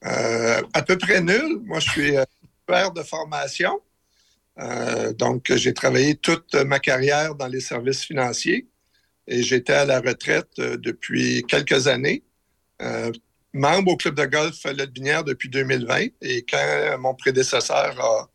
Euh, 0.06 0.62
à 0.74 0.82
peu 0.82 0.98
près 0.98 1.22
nul. 1.22 1.62
Moi, 1.64 1.80
je 1.80 1.90
suis 1.90 2.18
euh, 2.18 2.26
père 2.68 2.92
de 2.92 3.04
formation. 3.04 3.80
Donc, 5.18 5.54
j'ai 5.54 5.74
travaillé 5.74 6.16
toute 6.16 6.56
ma 6.56 6.80
carrière 6.80 7.36
dans 7.36 7.48
les 7.48 7.60
services 7.60 8.06
financiers 8.06 8.68
et 9.28 9.44
j'étais 9.44 9.74
à 9.74 9.86
la 9.86 10.00
retraite 10.00 10.56
depuis 10.56 11.44
quelques 11.44 11.88
années. 11.88 12.24
Membre 13.52 13.92
au 13.92 13.98
club 13.98 14.16
de 14.16 14.24
golf 14.24 14.64
Le 14.64 14.86
Binière 14.86 15.26
depuis 15.26 15.50
2020 15.50 16.08
et 16.22 16.46
quand 16.50 16.98
mon 17.00 17.14
prédécesseur 17.16 18.00
a, 18.00 18.30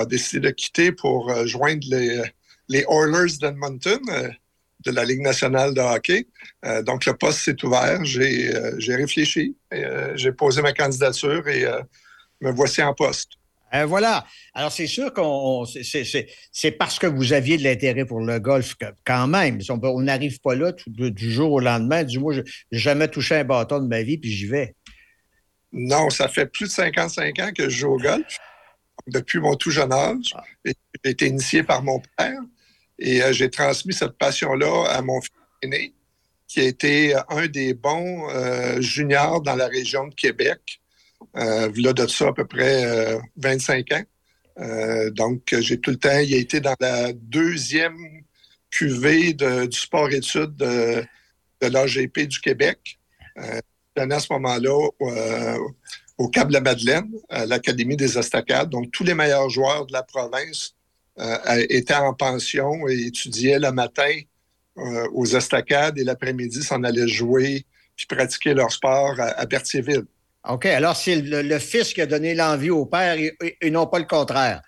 a 0.00 0.06
décidé 0.06 0.38
de 0.38 0.50
quitter 0.50 0.92
pour 0.92 1.34
joindre 1.46 1.84
les, 1.90 2.22
les 2.68 2.84
Oilers 2.88 3.36
d'Edmonton 3.40 4.00
euh, 4.10 4.28
de 4.84 4.90
la 4.90 5.04
Ligue 5.04 5.20
nationale 5.22 5.74
de 5.74 5.80
hockey, 5.80 6.26
euh, 6.64 6.82
donc, 6.82 7.06
le 7.06 7.14
poste 7.14 7.40
s'est 7.40 7.64
ouvert. 7.64 8.04
J'ai 8.04 8.54
euh, 8.54 8.76
réfléchi, 8.88 9.56
euh, 9.72 10.12
j'ai 10.16 10.32
posé 10.32 10.62
ma 10.62 10.72
candidature 10.72 11.46
et 11.48 11.64
me 12.40 12.50
voici 12.50 12.82
en 12.82 12.94
poste. 12.94 13.30
Voilà. 13.86 14.24
Alors, 14.54 14.72
c'est 14.72 14.86
sûr 14.86 15.12
qu'on 15.12 15.66
c'est- 15.66 16.70
parce 16.78 16.98
que 16.98 17.06
vous 17.06 17.34
aviez 17.34 17.58
de 17.58 17.64
l'intérêt 17.64 18.06
pour 18.06 18.20
le 18.20 18.38
golf 18.38 18.74
que- 18.76 18.86
quand 19.04 19.26
même. 19.26 19.58
On 19.68 20.00
n'arrive 20.00 20.40
pas 20.40 20.54
là 20.54 20.72
tout- 20.72 20.88
du, 20.88 21.30
jour 21.30 21.52
au 21.52 21.60
lendemain. 21.60 22.02
Du 22.04 22.18
moins, 22.18 22.32
je 22.32 22.40
n'ai 22.40 22.46
jamais 22.70 23.08
touché 23.08 23.34
un 23.34 23.44
bâton 23.44 23.80
de 23.80 23.86
ma 23.88 24.02
vie, 24.02 24.16
puis 24.16 24.30
j'y 24.30 24.46
vais. 24.46 24.74
Non, 25.72 26.08
ça 26.08 26.28
fait 26.28 26.46
plus 26.46 26.66
de 26.66 26.70
55 26.70 27.38
ans 27.40 27.50
que 27.54 27.64
je 27.68 27.76
joue 27.80 27.88
au 27.88 27.98
golf, 27.98 28.38
depuis 29.08 29.40
mon 29.40 29.56
tout 29.56 29.70
jeune 29.70 29.92
âge. 29.92 30.32
Et 30.64 30.72
J'ai 31.04 31.10
été 31.10 31.26
initié 31.26 31.62
par 31.62 31.82
mon 31.82 32.00
père 32.16 32.40
et 32.98 33.22
euh, 33.22 33.32
j'ai 33.32 33.50
transmis 33.50 33.94
cette 33.94 34.18
passion-là 34.18 34.86
à 34.88 35.02
mon 35.02 35.20
fils 35.20 35.32
aîné, 35.62 35.94
qui 36.48 36.60
a 36.60 36.64
été 36.64 37.14
un 37.28 37.46
des 37.46 37.74
bons 37.74 38.30
euh, 38.30 38.80
juniors 38.80 39.40
dans 39.42 39.56
la 39.56 39.66
région 39.66 40.06
de 40.06 40.14
Québec. 40.14 40.80
Euh, 41.36 41.70
là, 41.76 41.92
de 41.92 42.06
ça, 42.06 42.28
à 42.28 42.32
peu 42.32 42.46
près 42.46 42.84
euh, 42.84 43.18
25 43.36 43.92
ans. 43.92 44.04
Euh, 44.58 45.10
donc, 45.10 45.42
j'ai 45.58 45.78
tout 45.78 45.90
le 45.90 45.96
temps, 45.96 46.18
il 46.18 46.34
a 46.34 46.38
été 46.38 46.60
dans 46.60 46.76
la 46.80 47.12
deuxième 47.12 47.96
cuvée 48.70 49.32
du 49.34 49.76
sport-études 49.76 50.56
de, 50.56 51.04
l'AGP 51.60 52.20
du 52.26 52.40
Québec. 52.40 52.98
Euh, 53.38 53.60
à 53.98 54.20
ce 54.20 54.32
moment-là 54.34 54.88
euh, 55.00 55.58
au 56.18 56.28
Cap 56.28 56.48
de 56.48 56.52
la 56.52 56.60
Madeleine, 56.60 57.10
à 57.30 57.46
l'Académie 57.46 57.96
des 57.96 58.18
Estacades. 58.18 58.70
Donc, 58.70 58.90
tous 58.90 59.04
les 59.04 59.14
meilleurs 59.14 59.48
joueurs 59.48 59.86
de 59.86 59.92
la 59.92 60.02
province 60.02 60.75
euh, 61.18 61.66
étaient 61.70 61.94
en 61.94 62.12
pension 62.14 62.86
et 62.88 63.06
étudiaient 63.06 63.58
le 63.58 63.72
matin 63.72 64.12
euh, 64.78 65.08
aux 65.12 65.26
Estacades 65.26 65.98
et 65.98 66.04
l'après-midi 66.04 66.62
s'en 66.62 66.82
allaient 66.84 67.08
jouer 67.08 67.64
puis 67.96 68.06
pratiquer 68.06 68.52
leur 68.52 68.70
sport 68.70 69.18
à, 69.18 69.28
à 69.40 69.46
Berthierville. 69.46 70.04
OK. 70.48 70.66
Alors, 70.66 70.94
c'est 70.94 71.16
le, 71.16 71.40
le 71.42 71.58
fils 71.58 71.94
qui 71.94 72.02
a 72.02 72.06
donné 72.06 72.34
l'envie 72.34 72.68
au 72.70 72.84
père 72.86 73.14
et, 73.18 73.34
et- 73.42 73.56
et 73.62 73.70
non 73.70 73.86
pas 73.86 73.98
le 73.98 74.04
contraire. 74.04 74.60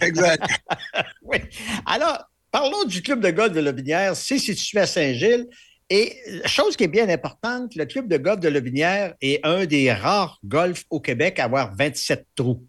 Exact. 0.00 0.42
Oui. 1.22 1.38
Alors, 1.84 2.24
parlons 2.52 2.84
du 2.84 3.02
club 3.02 3.20
de 3.20 3.30
golf 3.30 3.52
de 3.52 3.60
Lobinière. 3.60 4.14
C'est 4.16 4.38
situé 4.38 4.78
à 4.80 4.86
Saint-Gilles. 4.86 5.46
Et 5.90 6.16
chose 6.46 6.76
qui 6.76 6.84
est 6.84 6.88
bien 6.88 7.08
importante, 7.08 7.74
le 7.74 7.84
club 7.84 8.08
de 8.08 8.16
golf 8.16 8.40
de 8.40 8.48
Lobinière 8.48 9.14
est 9.20 9.40
un 9.44 9.66
des 9.66 9.92
rares 9.92 10.38
golfs 10.44 10.84
au 10.88 11.00
Québec 11.00 11.38
à 11.40 11.44
avoir 11.44 11.74
27 11.74 12.26
trous. 12.36 12.64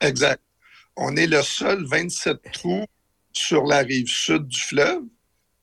Exact. 0.00 0.40
On 0.96 1.16
est 1.16 1.26
le 1.26 1.42
seul 1.42 1.84
27 1.84 2.38
trous 2.52 2.84
sur 3.32 3.64
la 3.64 3.78
rive 3.78 4.08
sud 4.08 4.46
du 4.48 4.60
fleuve. 4.60 5.02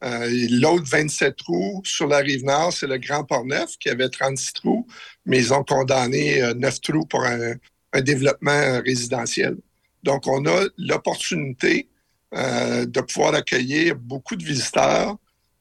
Euh, 0.03 0.27
L'autre 0.49 0.85
27 0.85 1.35
trous 1.37 1.81
sur 1.85 2.07
la 2.07 2.17
rive 2.17 2.43
nord, 2.43 2.73
c'est 2.73 2.87
le 2.87 2.97
Grand 2.97 3.23
Port-Neuf 3.23 3.77
qui 3.79 3.89
avait 3.89 4.09
36 4.09 4.53
trous, 4.53 4.85
mais 5.25 5.39
ils 5.39 5.53
ont 5.53 5.63
condamné 5.63 6.41
euh, 6.43 6.53
9 6.53 6.81
trous 6.81 7.05
pour 7.05 7.23
un, 7.23 7.53
un 7.93 8.01
développement 8.01 8.51
euh, 8.51 8.81
résidentiel. 8.81 9.57
Donc, 10.03 10.27
on 10.27 10.45
a 10.45 10.65
l'opportunité 10.77 11.87
euh, 12.33 12.85
de 12.85 12.99
pouvoir 13.01 13.33
accueillir 13.35 13.95
beaucoup 13.95 14.35
de 14.35 14.43
visiteurs, 14.43 15.15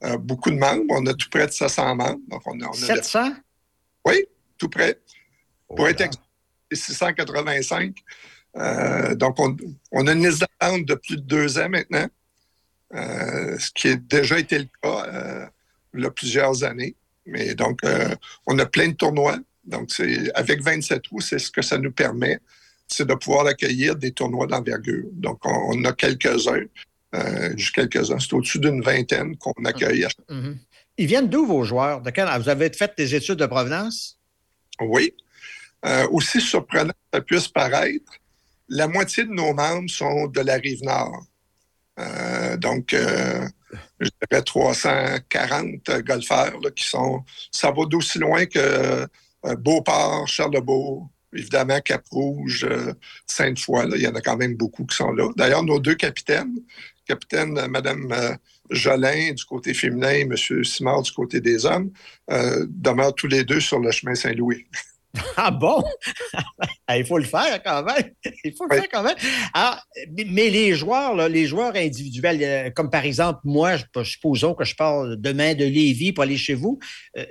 euh, 0.05 0.17
beaucoup 0.19 0.51
de 0.51 0.57
membres. 0.57 0.85
On 0.91 1.07
a 1.07 1.15
tout 1.15 1.29
près 1.31 1.47
de 1.47 1.53
700 1.53 1.95
membres. 1.95 2.21
Donc, 2.29 2.43
on 2.47 2.61
a, 2.61 2.67
on 2.67 2.73
a 2.73 2.75
700? 2.75 3.35
oui, 4.07 4.25
tout 4.59 4.69
près. 4.69 4.99
Oh 5.69 5.77
Pour 5.77 5.89
être 5.89 6.01
là. 6.01 6.07
exact, 6.07 6.25
c'est 6.73 6.93
685. 6.93 7.95
Euh, 8.57 9.15
donc, 9.15 9.39
on, 9.39 9.57
on 9.93 10.07
a 10.07 10.13
une 10.13 10.27
liste 10.27 10.41
d'attente 10.41 10.85
de 10.87 10.95
plus 10.95 11.17
de 11.17 11.23
deux 11.23 11.59
ans 11.59 11.69
maintenant, 11.69 12.07
euh, 12.95 13.59
ce 13.59 13.71
qui 13.75 13.89
a 13.89 13.97
déjà 13.97 14.39
été 14.39 14.59
le 14.59 14.69
cas 14.83 15.05
euh, 15.07 15.47
il 15.95 16.03
y 16.03 16.07
a 16.07 16.11
plusieurs 16.11 16.63
années. 16.65 16.95
Mais 17.27 17.55
donc, 17.55 17.81
on 18.47 18.59
a 18.59 18.67
plein 18.67 18.89
de 18.89 18.95
tournois. 18.95 19.39
Donc, 19.65 19.93
c'est 19.93 20.33
avec 20.35 20.61
27 20.61 21.03
trous, 21.03 21.21
c'est 21.21 21.39
ce 21.39 21.51
que 21.53 21.63
ça 21.63 21.79
nous 21.79 21.93
permet, 21.93 22.41
c'est 22.89 23.07
de 23.07 23.15
pouvoir 23.15 23.47
accueillir 23.47 23.95
des 23.95 24.11
tournois 24.11 24.47
d'envergure. 24.49 25.05
Donc, 25.13 25.39
on, 25.45 25.77
on 25.79 25.85
a 25.85 25.93
quelques-uns, 25.93 26.65
juste 27.57 27.75
quelques-uns. 27.77 28.19
C'est 28.19 28.33
au-dessus 28.33 28.59
d'une 28.59 28.83
vingtaine 28.83 29.37
qu'on 29.37 29.53
accueille. 29.65 30.05
à 30.05 30.09
chaque- 30.09 30.31
Mhm. 30.31 30.59
Ils 30.99 31.07
viennent 31.07 31.29
d'où 31.29 31.47
vos 31.47 31.63
joueurs? 31.65 32.01
De 32.03 32.11
quel... 32.11 32.29
Vous 32.41 32.49
avez 32.49 32.71
fait 32.73 32.93
des 32.99 33.15
études 33.15 33.39
de 33.39 33.47
provenance? 33.47 34.19
Oui. 34.81 35.15
Aussi 36.11 36.41
surprenant 36.41 36.91
que 36.93 37.19
ça 37.19 37.21
puisse 37.21 37.49
paraître, 37.49 38.13
la 38.73 38.89
moitié 38.89 39.25
de 39.25 39.31
nos 39.31 39.53
membres 39.53 39.91
sont 39.91 40.29
de 40.29 40.41
la 40.41 40.55
rive 40.55 40.83
nord. 40.83 41.27
Euh, 41.99 42.57
donc, 42.57 42.95
euh, 42.95 43.47
je 44.01 44.09
dirais 44.31 44.43
340 44.43 46.01
golfeurs 46.01 46.59
qui 46.75 46.85
sont. 46.85 47.23
Ça 47.51 47.71
va 47.71 47.85
d'aussi 47.85 48.19
loin 48.19 48.47
que 48.47 48.59
euh, 48.59 49.57
Beauport, 49.59 50.27
Charlebourg, 50.27 51.11
évidemment 51.35 51.81
Cap-Rouge, 51.81 52.65
euh, 52.65 52.95
Sainte-Foy. 53.27 53.91
Il 53.95 54.01
y 54.03 54.09
en 54.09 54.15
a 54.15 54.23
quand 54.23 54.39
même 54.39 54.55
beaucoup 54.55 54.87
qui 54.87 54.97
sont 54.97 55.13
là. 55.13 55.29
D'ailleurs, 55.37 55.65
nos 55.65 55.79
deux 55.79 55.95
capitaines, 55.95 56.57
capitaine 57.07 57.67
Mme 57.67 58.39
Jolin 58.71 59.33
du 59.35 59.45
côté 59.45 59.75
féminin 59.75 60.13
et 60.13 60.21
M. 60.23 60.65
Simard 60.65 61.03
du 61.03 61.13
côté 61.13 61.43
des 61.43 61.67
hommes, 61.67 61.93
demeurent 62.69 63.15
tous 63.15 63.27
les 63.27 63.45
deux 63.45 63.61
sur 63.61 63.81
le 63.81 63.91
chemin 63.91 64.15
Saint-Louis. 64.15 64.67
Ah 65.37 65.51
bon? 65.51 65.83
Ah, 66.87 66.99
Il 66.99 67.07
faut 67.07 67.19
le 67.19 67.25
faire 67.25 67.63
quand 67.63 67.83
même. 67.85 68.13
Il 68.45 68.55
faut 68.57 68.65
le 68.65 68.75
Oui. 68.75 68.81
faire 68.81 68.89
quand 68.91 69.03
même. 69.03 69.17
Alors, 69.55 69.79
mais 70.27 70.51
les 70.51 70.75
joueurs, 70.75 71.15
là, 71.15 71.29
les 71.29 71.47
joueurs 71.47 71.75
individuels, 71.75 72.39
euh, 72.43 72.71
comme 72.71 72.91
par 72.91 73.05
exemple, 73.05 73.41
moi, 73.45 73.77
supposons 74.05 74.55
que 74.55 74.65
je 74.65 74.75
pars 74.75 75.17
demain 75.17 75.55
de 75.55 75.65
Lévis 75.65 76.13
pour 76.13 76.25
aller 76.25 76.37
chez 76.37 76.55
vous. 76.55 76.79
euh, 77.17 77.25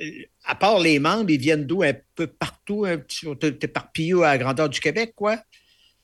à 0.45 0.55
part 0.55 0.79
les 0.79 0.97
membres, 0.99 1.29
ils 1.29 1.39
viennent 1.39 1.65
d'où? 1.65 1.83
Un 1.83 1.93
peu 2.15 2.27
partout, 2.27 2.85
un 2.85 2.97
petit, 2.97 3.27
éparpillé 3.61 4.13
à 4.23 4.31
la 4.31 4.37
grandeur 4.39 4.69
du 4.69 4.79
Québec, 4.79 5.13
quoi? 5.15 5.37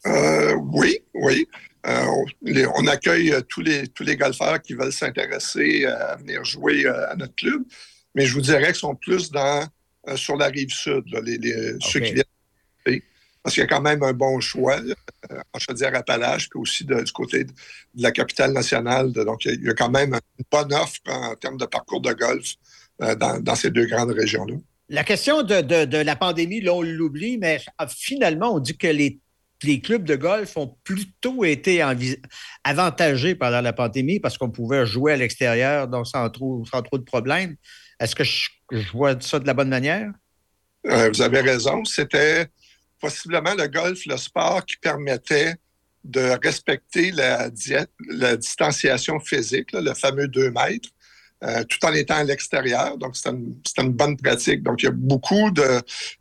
Euh, 0.05 0.53
oui, 0.71 0.99
oui. 1.15 1.47
Euh, 1.87 2.05
on, 2.05 2.25
les- 2.43 2.67
on 2.67 2.85
accueille 2.87 3.33
tous 3.49 3.61
les, 3.61 3.87
tous 3.87 4.03
les 4.03 4.15
golfeurs 4.17 4.61
qui 4.61 4.73
veulent 4.73 4.91
s'intéresser 4.93 5.85
à 5.85 6.15
venir 6.17 6.43
jouer 6.43 6.85
à 6.87 7.15
notre 7.15 7.33
club, 7.35 7.63
mais 8.13 8.25
je 8.25 8.33
vous 8.33 8.41
dirais 8.41 8.65
qu'ils 8.67 8.75
sont 8.75 8.95
plus 8.95 9.31
dans, 9.31 9.65
euh, 10.07 10.15
sur 10.15 10.35
la 10.37 10.47
rive 10.47 10.69
sud, 10.69 11.03
là, 11.11 11.19
les, 11.21 11.37
les- 11.37 11.75
ceux 11.81 11.99
qui 11.99 12.13
viennent. 12.13 12.23
Parce 13.43 13.53
qu'il 13.53 13.61
y 13.61 13.65
a 13.65 13.67
quand 13.67 13.81
même 13.81 14.03
un 14.03 14.11
bon 14.11 14.41
choix 14.41 14.77
euh, 14.81 15.39
en 15.53 15.59
Chaudière-Appalaches, 15.59 16.49
puis 16.49 16.59
aussi 16.59 16.83
de- 16.83 17.01
du 17.01 17.11
côté 17.13 17.45
de, 17.45 17.51
de 17.51 18.03
la 18.03 18.11
capitale 18.11 18.51
nationale. 18.51 19.13
De- 19.13 19.23
donc, 19.23 19.45
il 19.45 19.51
y, 19.51 19.53
a, 19.53 19.55
il 19.55 19.63
y 19.63 19.69
a 19.69 19.73
quand 19.73 19.89
même 19.89 20.13
une 20.13 20.45
bonne 20.51 20.73
offre 20.73 20.99
en 21.05 21.33
termes 21.35 21.57
de 21.57 21.65
parcours 21.65 22.01
de 22.01 22.11
golf 22.11 22.55
euh, 23.01 23.15
dans, 23.15 23.39
dans 23.39 23.55
ces 23.55 23.69
deux 23.69 23.85
grandes 23.85 24.11
régions-là. 24.11 24.55
La 24.89 25.03
question 25.05 25.43
de, 25.43 25.61
de- 25.61 25.85
de 25.85 25.97
la 25.97 26.15
pandémie, 26.17 26.59
là, 26.59 26.73
on 26.73 26.81
l'oublie, 26.81 27.37
mais 27.37 27.61
finalement, 27.89 28.53
on 28.53 28.59
dit 28.59 28.77
que 28.77 28.87
les, 28.87 29.19
les 29.63 29.79
clubs 29.79 30.03
de 30.03 30.15
golf 30.15 30.57
ont 30.57 30.75
plutôt 30.83 31.45
été 31.45 31.81
avantagés 32.63 33.35
pendant 33.35 33.61
la 33.61 33.73
pandémie 33.73 34.19
parce 34.19 34.37
qu'on 34.37 34.49
pouvait 34.51 34.85
jouer 34.85 35.13
à 35.13 35.15
l'extérieur 35.17 35.87
donc 35.87 36.05
sans 36.07 36.29
trop, 36.29 36.65
sans 36.71 36.81
trop 36.81 36.97
de 36.97 37.03
problèmes. 37.03 37.55
Est-ce 37.99 38.15
que 38.15 38.23
je, 38.23 38.49
vois 38.93 39.19
ça 39.21 39.39
de 39.39 39.47
la 39.47 39.53
bonne 39.53 39.69
manière? 39.69 40.11
Euh, 40.85 41.09
vous 41.09 41.21
avez 41.21 41.41
raison. 41.41 41.83
C'était 41.85 42.47
possiblement 42.99 43.53
le 43.55 43.67
golf, 43.67 44.05
le 44.05 44.17
sport 44.17 44.65
qui 44.65 44.77
permettait 44.77 45.55
de 46.03 46.37
respecter 46.43 47.11
la, 47.11 47.49
la 48.09 48.37
distanciation 48.37 49.19
physique, 49.19 49.71
le 49.73 49.93
fameux 49.93 50.27
2 50.27 50.51
mètres, 50.51 50.89
euh, 51.43 51.63
tout 51.65 51.85
en 51.85 51.93
étant 51.93 52.15
à 52.15 52.23
l'extérieur. 52.23 52.97
Donc, 52.97 53.15
c'est 53.15 53.29
une, 53.29 53.91
bonne 53.91 54.17
pratique. 54.17 54.63
Donc, 54.63 54.81
il 54.81 54.85
y 54.85 54.89
a 54.89 54.91
beaucoup 54.91 55.51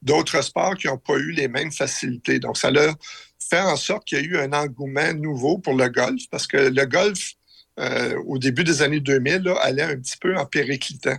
d'autres 0.02 0.42
sports 0.42 0.74
qui 0.74 0.88
n'ont 0.88 0.98
pas 0.98 1.14
eu 1.14 1.30
les 1.32 1.48
mêmes 1.48 1.72
facilités. 1.72 2.38
Donc, 2.38 2.58
ça 2.58 2.68
a 2.68 2.94
fait 3.38 3.60
en 3.60 3.76
sorte 3.76 4.04
qu'il 4.04 4.18
y 4.18 4.20
a 4.20 4.24
eu 4.24 4.38
un 4.38 4.52
engouement 4.52 5.14
nouveau 5.14 5.58
pour 5.58 5.74
le 5.74 5.88
golf 5.88 6.22
parce 6.30 6.46
que 6.46 6.56
le 6.56 6.84
golf, 6.84 7.32
euh, 7.80 8.20
au 8.26 8.38
début 8.38 8.62
des 8.62 8.82
années 8.82 9.00
2000, 9.00 9.42
là, 9.42 9.56
allait 9.62 9.82
un 9.82 9.96
petit 9.96 10.18
peu 10.20 10.36
en 10.36 10.44
périclitant. 10.44 11.16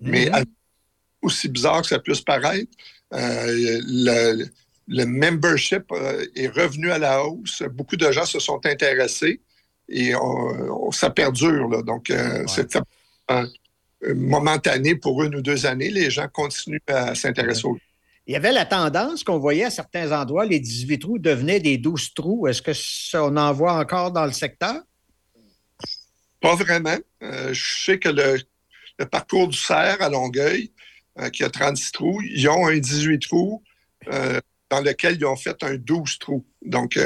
Mais 0.00 0.30
mhm. 0.30 0.44
aussi 1.22 1.48
bizarre 1.48 1.82
que 1.82 1.88
ça 1.88 1.98
puisse 1.98 2.20
paraître, 2.20 2.70
euh, 3.12 3.80
le, 3.86 4.46
le, 4.88 5.04
membership 5.04 5.84
euh, 5.92 6.24
est 6.34 6.48
revenu 6.48 6.90
à 6.90 6.98
la 6.98 7.24
hausse. 7.24 7.62
Beaucoup 7.70 7.96
de 7.96 8.10
gens 8.12 8.24
se 8.24 8.38
sont 8.38 8.64
intéressés 8.64 9.40
et 9.88 10.14
on, 10.14 10.90
ça 10.92 11.10
perdure. 11.10 11.68
Là. 11.68 11.82
Donc, 11.82 12.12
c'est 12.46 12.78
momentané 14.14 14.94
pour 14.94 15.22
une 15.22 15.34
ou 15.36 15.42
deux 15.42 15.66
années. 15.66 15.90
Les 15.90 16.10
gens 16.10 16.28
continuent 16.28 16.78
à 16.86 17.14
s'intéresser 17.14 17.66
au 17.66 17.76
il 18.30 18.34
y 18.34 18.36
avait 18.36 18.52
la 18.52 18.64
tendance 18.64 19.24
qu'on 19.24 19.40
voyait 19.40 19.64
à 19.64 19.70
certains 19.70 20.12
endroits, 20.12 20.44
les 20.44 20.60
18 20.60 20.98
trous 20.98 21.18
devenaient 21.18 21.58
des 21.58 21.78
12 21.78 22.14
trous. 22.14 22.46
Est-ce 22.46 22.62
que 22.62 22.72
ça, 22.72 23.24
on 23.24 23.36
en 23.36 23.52
voit 23.52 23.72
encore 23.72 24.12
dans 24.12 24.24
le 24.24 24.30
secteur? 24.30 24.76
Pas 26.40 26.54
vraiment. 26.54 26.96
Euh, 27.24 27.52
je 27.52 27.84
sais 27.84 27.98
que 27.98 28.08
le, 28.08 28.38
parcours 29.06 29.48
du 29.48 29.56
cerf 29.56 30.00
à 30.00 30.08
Longueuil, 30.08 30.72
euh, 31.18 31.30
qui 31.30 31.44
a 31.44 31.50
36 31.50 31.92
trous, 31.92 32.20
ils 32.22 32.48
ont 32.48 32.66
un 32.66 32.78
18 32.78 33.18
trous 33.20 33.62
euh, 34.12 34.40
dans 34.70 34.80
lequel 34.80 35.16
ils 35.16 35.26
ont 35.26 35.36
fait 35.36 35.62
un 35.62 35.76
12 35.76 36.18
trous. 36.18 36.44
Donc, 36.62 36.98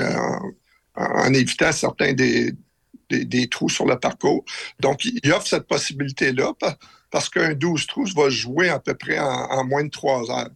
en, 0.97 1.33
évitant 1.33 1.73
certains 1.73 2.13
des, 2.13 2.53
des, 3.09 3.49
trous 3.49 3.69
sur 3.69 3.87
le 3.87 3.99
parcours. 3.99 4.45
Donc, 4.81 5.05
ils 5.05 5.33
offrent 5.33 5.47
cette 5.47 5.67
possibilité-là 5.67 6.53
parce 7.11 7.29
qu'un 7.29 7.55
12 7.55 7.87
trous 7.87 8.07
va 8.15 8.29
jouer 8.29 8.69
à 8.69 8.79
peu 8.79 8.95
près 8.95 9.19
en, 9.19 9.65
moins 9.65 9.85
de 9.85 9.89
trois 9.89 10.31
heures. 10.31 10.51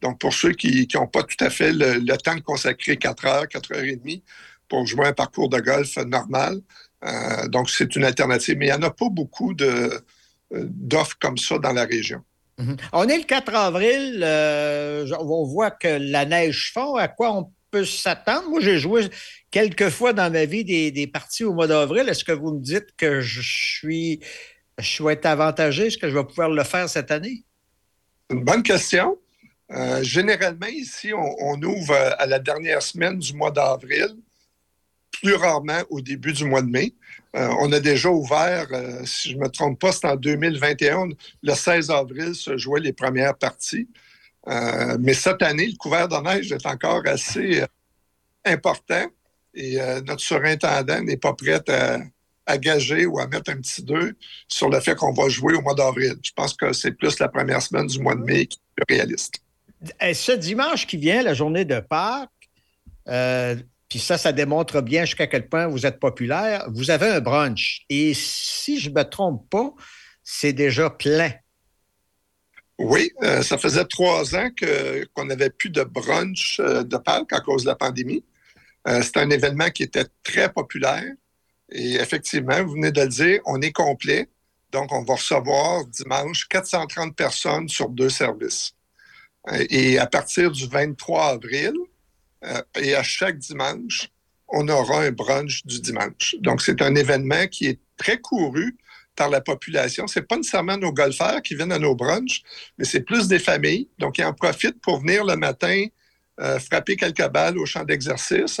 Donc, 0.00 0.18
pour 0.18 0.32
ceux 0.32 0.52
qui 0.52 0.88
n'ont 0.94 1.06
pas 1.06 1.22
tout 1.22 1.42
à 1.44 1.50
fait 1.50 1.72
le, 1.72 1.94
le, 1.94 2.16
temps 2.16 2.34
de 2.34 2.40
consacrer 2.40 2.96
4 2.96 3.26
heures, 3.26 3.48
4 3.48 3.72
heures 3.72 3.84
et 3.84 3.96
demie 3.96 4.22
pour 4.68 4.86
jouer 4.86 5.06
un 5.06 5.12
parcours 5.12 5.48
de 5.48 5.60
golf 5.60 5.96
normal, 5.98 6.60
euh, 7.04 7.48
donc, 7.48 7.70
c'est 7.70 7.96
une 7.96 8.04
alternative. 8.04 8.56
Mais 8.58 8.66
il 8.66 8.70
n'y 8.70 8.74
en 8.74 8.82
a 8.82 8.90
pas 8.90 9.08
beaucoup 9.10 9.54
euh, 9.60 9.98
d'offres 10.50 11.16
comme 11.20 11.38
ça 11.38 11.58
dans 11.58 11.72
la 11.72 11.84
région. 11.84 12.22
Mhm. 12.58 12.76
On 12.92 13.08
est 13.08 13.18
le 13.18 13.24
4 13.24 13.54
avril. 13.54 14.20
Euh, 14.22 15.06
on 15.18 15.44
voit 15.44 15.70
que 15.70 15.88
la 15.88 16.24
neige 16.24 16.70
fond. 16.72 16.96
À 16.96 17.08
quoi 17.08 17.32
on 17.32 17.52
peut 17.70 17.84
s'attendre? 17.84 18.48
Moi, 18.48 18.60
j'ai 18.60 18.78
joué 18.78 19.08
quelques 19.50 19.88
fois 19.88 20.12
dans 20.12 20.32
ma 20.32 20.44
vie 20.44 20.64
des, 20.64 21.06
parties 21.06 21.44
au 21.44 21.52
mois 21.52 21.66
d'avril. 21.66 22.08
Est-ce 22.08 22.24
que 22.24 22.32
vous 22.32 22.52
me 22.52 22.60
dites 22.60 22.94
que 22.96 23.20
je 23.20 23.40
suis, 23.40 24.20
je 24.78 25.02
vais 25.02 25.14
être 25.14 25.26
avantagé? 25.26 25.86
Est-ce 25.86 25.98
que 25.98 26.08
je 26.08 26.14
vais 26.14 26.24
pouvoir 26.24 26.50
le 26.50 26.64
faire 26.64 26.88
cette 26.88 27.10
année? 27.10 27.44
Une 28.30 28.44
bonne 28.44 28.62
question. 28.62 29.18
généralement, 30.02 30.66
ici, 30.66 31.12
on, 31.12 31.60
ouvre 31.62 31.94
à 31.94 32.26
la 32.26 32.38
dernière 32.38 32.82
semaine 32.82 33.18
du 33.18 33.34
mois 33.34 33.50
d'avril 33.50 34.16
plus 35.22 35.34
rarement 35.34 35.80
au 35.90 36.00
début 36.00 36.32
du 36.32 36.44
mois 36.44 36.62
de 36.62 36.68
mai. 36.68 36.92
Euh, 37.34 37.52
on 37.58 37.72
a 37.72 37.80
déjà 37.80 38.10
ouvert, 38.10 38.68
euh, 38.70 39.04
si 39.04 39.30
je 39.30 39.36
ne 39.36 39.42
me 39.42 39.48
trompe 39.48 39.80
pas, 39.80 39.90
c'est 39.90 40.06
en 40.06 40.14
2021, 40.14 41.08
le 41.42 41.54
16 41.54 41.90
avril 41.90 42.34
se 42.34 42.56
jouaient 42.56 42.80
les 42.80 42.92
premières 42.92 43.36
parties. 43.36 43.88
Euh, 44.46 44.96
mais 45.00 45.14
cette 45.14 45.42
année, 45.42 45.66
le 45.66 45.76
couvert 45.76 46.06
de 46.06 46.16
neige 46.16 46.52
est 46.52 46.66
encore 46.66 47.02
assez 47.06 47.64
important 48.44 49.06
et 49.54 49.78
notre 50.06 50.20
surintendant 50.20 51.00
n'est 51.00 51.16
pas 51.16 51.32
prêt 51.32 51.62
à, 52.46 52.58
gager 52.58 53.06
ou 53.06 53.18
à 53.20 53.26
mettre 53.26 53.52
un 53.52 53.56
petit 53.56 53.82
2 53.82 54.14
sur 54.48 54.68
le 54.68 54.80
fait 54.80 54.94
qu'on 54.96 55.12
va 55.12 55.28
jouer 55.28 55.54
au 55.54 55.62
mois 55.62 55.74
d'avril. 55.74 56.16
Je 56.22 56.32
pense 56.32 56.54
que 56.54 56.72
c'est 56.72 56.90
plus 56.90 57.18
la 57.20 57.28
première 57.28 57.62
semaine 57.62 57.86
du 57.86 58.00
mois 58.00 58.16
de 58.16 58.22
mai 58.22 58.46
qui 58.46 58.58
est 58.78 58.94
réaliste. 58.94 59.36
Ce 60.00 60.32
dimanche 60.32 60.86
qui 60.86 60.96
vient, 60.96 61.22
la 61.22 61.34
journée 61.34 61.64
de 61.64 61.80
Pâques, 61.80 62.28
puis 63.88 63.98
ça, 63.98 64.18
ça 64.18 64.32
démontre 64.32 64.80
bien 64.80 65.04
jusqu'à 65.04 65.26
quel 65.26 65.48
point 65.48 65.66
vous 65.66 65.86
êtes 65.86 66.00
populaire. 66.00 66.66
Vous 66.72 66.90
avez 66.90 67.08
un 67.08 67.20
brunch. 67.20 67.84
Et 67.88 68.12
si 68.14 68.80
je 68.80 68.90
ne 68.90 68.94
me 68.94 69.02
trompe 69.02 69.48
pas, 69.50 69.72
c'est 70.22 70.52
déjà 70.52 70.90
plein. 70.90 71.32
Oui, 72.78 73.12
euh, 73.22 73.42
ça 73.42 73.56
faisait 73.56 73.84
trois 73.84 74.34
ans 74.34 74.50
qu'on 75.14 75.24
n'avait 75.26 75.50
plus 75.50 75.70
de 75.70 75.84
brunch 75.84 76.58
euh, 76.58 76.82
de 76.82 76.96
Pâques 76.96 77.32
à 77.32 77.40
cause 77.40 77.62
de 77.62 77.68
la 77.68 77.76
pandémie. 77.76 78.24
Euh, 78.88 79.00
c'est 79.02 79.16
un 79.18 79.30
événement 79.30 79.70
qui 79.70 79.84
était 79.84 80.06
très 80.24 80.52
populaire. 80.52 81.04
Et 81.70 81.94
effectivement, 81.94 82.62
vous 82.64 82.72
venez 82.72 82.90
de 82.90 83.00
le 83.00 83.08
dire, 83.08 83.40
on 83.46 83.60
est 83.60 83.72
complet. 83.72 84.28
Donc, 84.72 84.92
on 84.92 85.04
va 85.04 85.14
recevoir 85.14 85.84
dimanche 85.86 86.48
430 86.48 87.14
personnes 87.14 87.68
sur 87.68 87.88
deux 87.88 88.10
services. 88.10 88.72
Et 89.70 89.98
à 89.98 90.06
partir 90.06 90.50
du 90.50 90.66
23 90.66 91.26
avril, 91.26 91.74
et 92.80 92.94
à 92.94 93.02
chaque 93.02 93.38
dimanche, 93.38 94.08
on 94.48 94.68
aura 94.68 95.02
un 95.02 95.10
brunch 95.10 95.64
du 95.64 95.80
dimanche. 95.80 96.36
Donc, 96.40 96.62
c'est 96.62 96.80
un 96.82 96.94
événement 96.94 97.46
qui 97.46 97.66
est 97.66 97.80
très 97.96 98.18
couru 98.18 98.76
par 99.16 99.28
la 99.28 99.40
population. 99.40 100.06
Ce 100.06 100.18
n'est 100.18 100.26
pas 100.26 100.36
nécessairement 100.36 100.76
nos 100.76 100.92
golfeurs 100.92 101.42
qui 101.42 101.54
viennent 101.54 101.72
à 101.72 101.78
nos 101.78 101.94
brunchs, 101.94 102.42
mais 102.78 102.84
c'est 102.84 103.00
plus 103.00 103.28
des 103.28 103.38
familles. 103.38 103.88
Donc, 103.98 104.18
ils 104.18 104.24
en 104.24 104.32
profitent 104.32 104.80
pour 104.80 105.00
venir 105.00 105.24
le 105.24 105.36
matin 105.36 105.86
euh, 106.40 106.58
frapper 106.58 106.96
quelques 106.96 107.28
balles 107.28 107.58
au 107.58 107.66
champ 107.66 107.84
d'exercice 107.84 108.60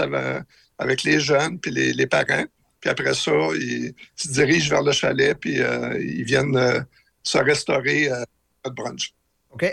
avec, 0.78 1.02
les 1.02 1.20
jeunes 1.20 1.58
puis 1.58 1.70
les, 1.72 2.06
parents. 2.06 2.44
Puis 2.80 2.90
après 2.90 3.14
ça, 3.14 3.32
ils 3.54 3.94
se 4.14 4.28
dirigent 4.28 4.70
vers 4.70 4.82
le 4.82 4.92
chalet 4.92 5.36
puis 5.38 5.60
euh, 5.60 5.98
ils 6.00 6.24
viennent 6.24 6.86
se 7.22 7.38
restaurer 7.38 8.08
à 8.08 8.24
notre 8.64 8.76
brunch. 8.76 9.12
OK. 9.50 9.64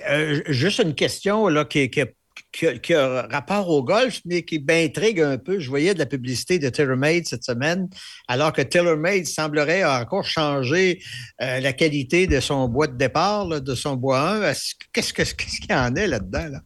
juste 0.47 0.80
une 0.80 0.95
question 0.95 1.47
là, 1.47 1.65
qui, 1.65 1.89
qui 1.89 2.02
est 2.53 2.81
qui 2.81 2.93
a, 2.93 3.27
rapport 3.31 3.69
au 3.69 3.83
golf, 3.83 4.21
mais 4.25 4.43
qui 4.43 4.59
m'intrigue 4.59 5.21
un 5.21 5.37
peu. 5.37 5.59
Je 5.59 5.69
voyais 5.69 5.93
de 5.93 5.99
la 5.99 6.05
publicité 6.05 6.59
de 6.59 6.69
TaylorMade 6.69 7.25
cette 7.25 7.43
semaine, 7.43 7.89
alors 8.27 8.53
que 8.53 8.61
TaylorMade 8.61 9.25
semblerait 9.25 9.83
encore 9.83 10.25
changer 10.25 11.01
euh, 11.41 11.59
la 11.59 11.73
qualité 11.73 12.27
de 12.27 12.39
son 12.39 12.67
bois 12.67 12.87
de 12.87 12.97
départ, 12.97 13.47
de 13.47 13.75
son 13.75 13.95
bois 13.95 14.47
1. 14.47 14.53
Qu'est-ce 14.93 15.13
qu'il 15.13 15.69
y 15.69 15.73
en 15.73 15.95
a 15.95 16.07
là-dedans? 16.07 16.49
Là? 16.49 16.61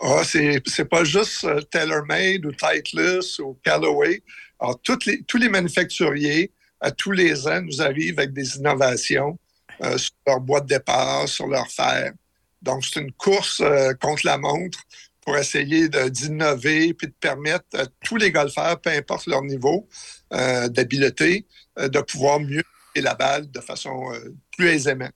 Ah, 0.00 0.22
c'est 0.24 0.84
pas 0.84 1.04
juste 1.04 1.44
euh, 1.44 1.60
TaylorMade 1.60 2.44
ou 2.46 2.52
Titleist 2.52 3.38
ou 3.40 3.58
Callaway. 3.64 4.22
Alors, 4.60 4.80
les, 5.06 5.22
tous 5.22 5.38
les 5.38 5.48
manufacturiers, 5.48 6.52
à 6.80 6.90
tous 6.90 7.10
les 7.10 7.46
ans, 7.48 7.62
nous 7.62 7.82
arrivent 7.82 8.18
avec 8.18 8.32
des 8.32 8.56
innovations 8.56 9.38
euh, 9.82 9.98
sur 9.98 10.12
leur 10.26 10.40
bois 10.40 10.60
de 10.60 10.66
départ, 10.66 11.28
sur 11.28 11.46
leur 11.46 11.68
fer. 11.68 12.12
Donc, 12.64 12.84
c'est 12.84 13.00
une 13.00 13.12
course 13.12 13.60
euh, 13.60 13.92
contre 13.94 14.24
la 14.24 14.38
montre 14.38 14.82
pour 15.20 15.36
essayer 15.36 15.88
d'innover 15.88 16.92
puis 16.94 17.06
de 17.08 17.14
permettre 17.18 17.66
à 17.74 17.86
tous 18.04 18.16
les 18.16 18.30
golfeurs, 18.30 18.80
peu 18.80 18.90
importe 18.90 19.26
leur 19.26 19.42
niveau 19.42 19.88
euh, 20.32 20.68
d'habileté, 20.68 21.46
euh, 21.78 21.88
de 21.88 22.00
pouvoir 22.00 22.40
mieux 22.40 22.62
la 22.96 23.14
balle 23.14 23.50
de 23.50 23.60
façon 23.60 24.12
plus 24.56 24.68
aisément. 24.68 25.10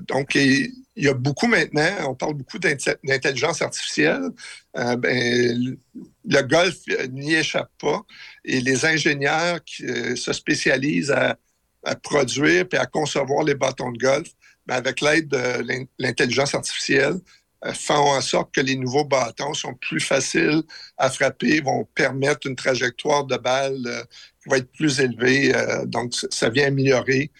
donc, 0.00 0.34
il 0.34 0.70
y 0.94 1.08
a 1.08 1.14
beaucoup 1.14 1.46
maintenant, 1.46 2.10
on 2.10 2.14
parle 2.14 2.34
beaucoup 2.34 2.58
d'intelligence 2.58 3.62
artificielle. 3.62 4.28
Ben, 4.74 5.78
le 6.26 6.42
golf 6.42 6.76
n'y 7.12 7.34
échappe 7.34 7.70
pas 7.80 8.02
et 8.44 8.60
les 8.60 8.84
ingénieurs 8.84 9.64
qui 9.64 9.84
se 9.84 10.34
spécialisent 10.34 11.12
à, 11.12 11.38
à 11.82 11.94
produire 11.94 12.66
et 12.70 12.76
à 12.76 12.84
concevoir 12.84 13.42
les 13.42 13.54
bâtons 13.54 13.90
de 13.90 13.98
golf 13.98 14.28
ben, 14.66 14.76
avec 14.76 15.00
l'aide 15.00 15.28
de 15.28 15.86
l'intelligence 15.98 16.54
artificielle, 16.54 17.20
euh, 17.64 17.72
font 17.72 17.94
en 17.94 18.20
sorte 18.20 18.54
que 18.54 18.60
les 18.60 18.76
nouveaux 18.76 19.04
bâtons 19.04 19.54
sont 19.54 19.74
plus 19.74 20.00
faciles 20.00 20.62
à 20.98 21.08
frapper, 21.08 21.60
vont 21.60 21.86
permettre 21.94 22.46
une 22.46 22.56
trajectoire 22.56 23.24
de 23.24 23.36
balle 23.36 23.80
euh, 23.86 24.02
qui 24.42 24.50
va 24.50 24.58
être 24.58 24.70
plus 24.72 25.00
élevée. 25.00 25.54
Euh, 25.54 25.86
donc, 25.86 26.12
ça 26.30 26.50
vient 26.50 26.66
améliorer 26.66 27.30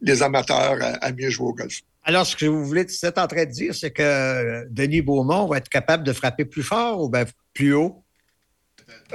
les 0.00 0.24
amateurs 0.24 0.76
à, 1.00 1.12
mieux 1.12 1.30
jouer 1.30 1.46
au 1.46 1.54
golf. 1.54 1.82
Alors, 2.02 2.26
ce 2.26 2.34
que 2.34 2.46
vous 2.46 2.64
voulez 2.64 2.80
être 2.80 3.18
en 3.18 3.28
train 3.28 3.44
de 3.44 3.50
dire, 3.52 3.72
c'est 3.76 3.92
que 3.92 4.66
Denis 4.70 5.02
Beaumont 5.02 5.46
va 5.46 5.58
être 5.58 5.68
capable 5.68 6.02
de 6.02 6.12
frapper 6.12 6.44
plus 6.44 6.64
fort 6.64 7.00
ou 7.00 7.08
bien 7.08 7.24
plus 7.54 7.74
haut? 7.74 8.02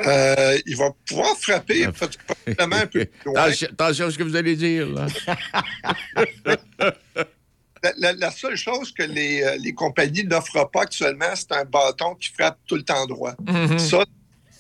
Euh, 0.06 0.58
il 0.66 0.76
va 0.78 0.92
pouvoir 1.06 1.36
frapper 1.38 1.86
ah. 1.86 1.92
probablement 2.46 2.76
un 2.76 2.88
peu 2.88 3.06
plus 3.06 3.32
loin. 3.32 3.44
Attention 3.44 4.08
à 4.08 4.12
ce 4.12 4.18
que 4.18 4.24
vous 4.24 4.36
allez 4.36 4.56
dire. 4.56 4.88
La, 7.98 8.32
seule 8.32 8.58
chose 8.58 8.92
que 8.92 9.04
les, 9.04 9.44
euh, 9.44 9.56
les 9.64 9.74
compagnies 9.74 10.24
n'offrent 10.24 10.70
pas 10.72 10.82
actuellement, 10.82 11.36
c'est 11.36 11.52
un 11.54 11.64
bâton 11.64 12.16
qui 12.16 12.30
frappe 12.30 12.58
tout 12.66 12.76
le 12.76 12.82
temps 12.82 13.06
droit. 13.06 13.34
Mm-hmm. 13.44 13.78
Ça, 13.78 14.04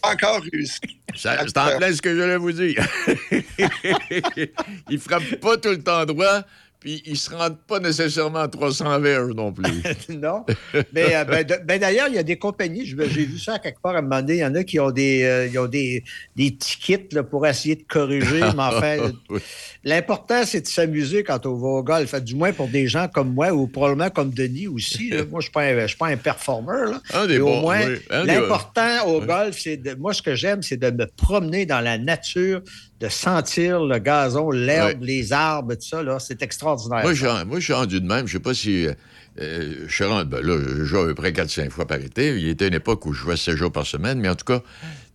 encore 0.03 0.41
réussi. 0.51 0.79
C'est 1.15 1.57
en 1.57 1.77
plein 1.77 1.93
ce 1.93 2.01
que 2.01 2.15
je 2.15 2.21
voulais 2.21 2.37
vous 2.37 2.51
dire. 2.51 2.87
il 4.89 4.99
frappe 4.99 5.35
pas 5.37 5.57
tout 5.57 5.69
le 5.69 5.81
temps 5.81 6.05
droit, 6.05 6.43
Puis 6.87 7.03
ils 7.05 7.17
se 7.17 7.29
rendent 7.35 7.57
pas 7.67 7.81
nécessairement 7.81 8.39
à 8.39 8.47
300 8.47 9.01
verges 9.01 9.33
non 9.33 9.51
plus. 9.51 9.65
non. 10.09 10.45
Mais 10.93 11.13
euh, 11.17 11.25
ben, 11.25 11.45
ben, 11.65 11.81
d'ailleurs, 11.81 12.07
il 12.07 12.15
y 12.15 12.17
a 12.17 12.23
des 12.23 12.37
compagnies, 12.37 12.85
j'ai 12.85 13.25
vu 13.25 13.37
ça 13.37 13.59
quelque 13.59 13.81
part 13.81 13.95
à 13.95 13.97
un 13.97 14.01
moment 14.03 14.21
donné, 14.21 14.35
il 14.35 14.39
y 14.39 14.45
en 14.45 14.55
a 14.55 14.63
qui 14.63 14.79
ont 14.79 14.91
des, 14.91 15.23
euh, 15.23 15.47
ils 15.47 15.59
ont 15.59 15.67
des, 15.67 16.05
des 16.37 16.55
tickets 16.55 17.11
là, 17.11 17.23
pour 17.23 17.45
essayer 17.45 17.75
de 17.75 17.83
corriger. 17.83 18.39
mais 18.55 18.63
enfin, 18.63 19.11
Oui. 19.29 19.41
l'important, 19.83 20.43
c'est 20.45 20.61
de 20.61 20.67
s'amuser 20.67 21.25
quand 21.25 21.45
on 21.45 21.55
va 21.55 21.67
au 21.67 21.83
golf. 21.83 22.15
Du 22.23 22.35
moins 22.35 22.53
pour 22.53 22.69
des 22.69 22.87
gens 22.87 23.09
comme 23.09 23.33
moi 23.33 23.51
ou 23.51 23.67
probablement 23.67 24.09
comme 24.09 24.29
Denis 24.31 24.67
aussi. 24.67 25.09
là. 25.09 25.25
Moi, 25.29 25.41
je 25.41 25.49
ne 25.59 25.87
suis 25.87 25.97
pas 25.97 26.07
un- 26.07 26.15
performeur. 26.15 26.89
là. 26.89 27.01
Un 27.13 27.27
des 27.27 27.33
Mais 27.33 27.39
au 27.41 27.45
bons, 27.47 27.61
moins, 27.63 27.85
oui. 27.85 27.97
L'important 28.09 29.05
au 29.07 29.19
golf, 29.19 29.57
c'est 29.59 29.75
de. 29.75 29.93
Moi, 29.95 30.13
ce 30.13 30.21
que 30.21 30.35
j'aime, 30.35 30.63
c'est 30.63 30.77
de 30.77 30.89
me 30.89 31.05
promener 31.05 31.65
dans 31.65 31.81
la 31.81 31.97
nature, 31.97 32.61
de 32.99 33.09
sentir 33.09 33.83
le 33.83 33.99
gazon, 33.99 34.49
l'herbe, 34.49 35.01
les 35.03 35.31
arbres, 35.31 35.75
tout 35.75 35.81
ça. 35.87 36.01
là. 36.01 36.17
C'est 36.19 36.41
extraordinaire. 36.41 37.03
Moi, 37.03 37.13
je 37.13 37.63
suis- 37.63 37.73
rendu 37.73 38.01
de 38.01 38.07
même. 38.07 38.27
Je 38.27 38.33
sais 38.33 38.39
pas 38.39 38.53
si. 38.55 38.87
euh, 38.87 38.93
euh, 39.39 39.85
je 39.87 39.93
suis 39.93 40.03
rendu. 40.03 40.27
Ben 40.29 40.41
là, 40.41 40.57
je 40.67 40.83
joue 40.83 40.97
à 40.97 41.05
peu 41.05 41.13
près 41.13 41.31
4-5 41.31 41.69
fois 41.69 41.85
par 41.85 41.99
été. 41.99 42.29
Il 42.37 42.39
y 42.45 42.49
était 42.49 42.67
une 42.67 42.73
époque 42.73 43.05
où 43.05 43.13
je 43.13 43.21
jouais 43.21 43.37
7 43.37 43.55
jours 43.55 43.71
par 43.71 43.85
semaine, 43.85 44.19
mais 44.19 44.29
en 44.29 44.35
tout 44.35 44.45
cas. 44.45 44.61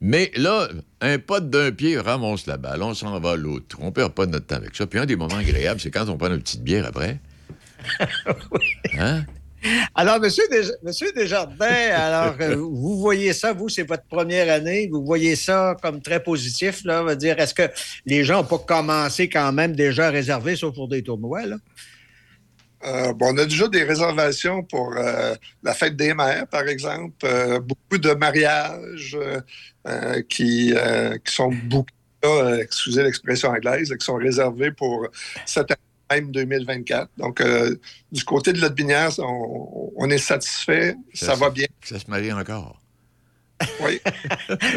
Mais 0.01 0.31
là, 0.37 0.69
un 1.01 1.19
pote 1.19 1.51
d'un 1.51 1.73
pied 1.73 1.99
ramasse 1.99 2.47
la 2.47 2.57
balle, 2.57 2.83
on 2.83 2.95
s'en 2.95 3.19
va 3.19 3.33
à 3.33 3.37
l'autre. 3.37 3.77
On 3.81 3.91
perd 3.91 4.13
pas 4.13 4.27
notre 4.27 4.47
temps 4.47 4.57
avec 4.57 4.77
ça. 4.77 4.87
Puis 4.87 5.01
un 5.01 5.07
des 5.07 5.17
moments 5.17 5.37
agréables, 5.37 5.81
c'est 5.81 5.91
quand 5.91 6.09
on 6.09 6.17
prend 6.17 6.29
une 6.29 6.41
petite 6.41 6.63
bière 6.63 6.87
après. 6.87 7.19
Hein? 8.99 9.25
Alors, 9.95 10.21
Monsieur, 10.21 10.45
Des- 10.51 10.73
Monsieur 10.83 11.13
Desjardins, 11.13 11.91
alors, 11.95 12.35
euh, 12.41 12.57
vous 12.57 12.99
voyez 12.99 13.33
ça, 13.33 13.53
vous, 13.53 13.69
c'est 13.69 13.83
votre 13.83 14.05
première 14.05 14.53
année, 14.53 14.89
vous 14.91 15.05
voyez 15.05 15.37
ça 15.37 15.77
comme 15.83 16.01
très 16.01 16.23
positif, 16.23 16.85
là, 16.85 17.03
veut 17.03 17.17
dire, 17.17 17.39
est-ce 17.39 17.55
que 17.55 17.69
les 18.07 18.25
gens 18.25 18.43
n'ont 18.43 18.45
pas 18.45 18.59
commencé 18.59 19.29
quand 19.29 19.53
même 19.53 19.75
déjà 19.75 20.09
à 20.09 20.11
réserver, 20.11 20.57
sauf 20.57 20.75
pour 20.75 20.89
des 20.89 21.03
tournois, 21.03 21.47
là? 21.47 21.57
Euh, 22.85 23.13
bon, 23.13 23.33
on 23.33 23.39
a 23.39 23.45
déjà 23.45 23.69
des 23.69 23.85
réservations 23.85 24.65
pour 24.65 24.97
euh, 24.97 25.35
la 25.63 25.73
fête 25.73 25.95
des 25.95 26.15
mères, 26.15 26.49
par 26.49 26.67
exemple. 26.67 27.25
Beaucoup 27.61 27.99
de 27.99 28.13
mariages 28.15 29.17
qui, 30.29 30.75
qui 31.25 31.33
sont 31.33 31.53
beaucoup, 31.67 31.87
excusez 32.59 33.05
l'expression 33.05 33.51
anglaise, 33.51 33.95
qui 33.97 34.05
sont 34.05 34.17
réservés 34.17 34.73
pour 34.73 35.07
cette 35.47 35.71
année 35.71 35.81
même 36.11 36.31
2024. 36.31 37.11
Donc, 37.17 37.41
euh, 37.41 37.75
du 38.11 38.25
côté 38.25 38.53
de 38.53 38.61
la 38.61 38.69
Binière, 38.69 39.11
on, 39.19 39.93
on 39.97 40.11
est 40.11 40.19
satisfait. 40.19 40.97
Ça, 41.15 41.35
va 41.35 41.51
bien. 41.51 41.67
Ça 41.85 41.99
se 41.99 42.11
marie 42.11 42.33
encore. 42.33 42.82
Oui. 43.81 44.01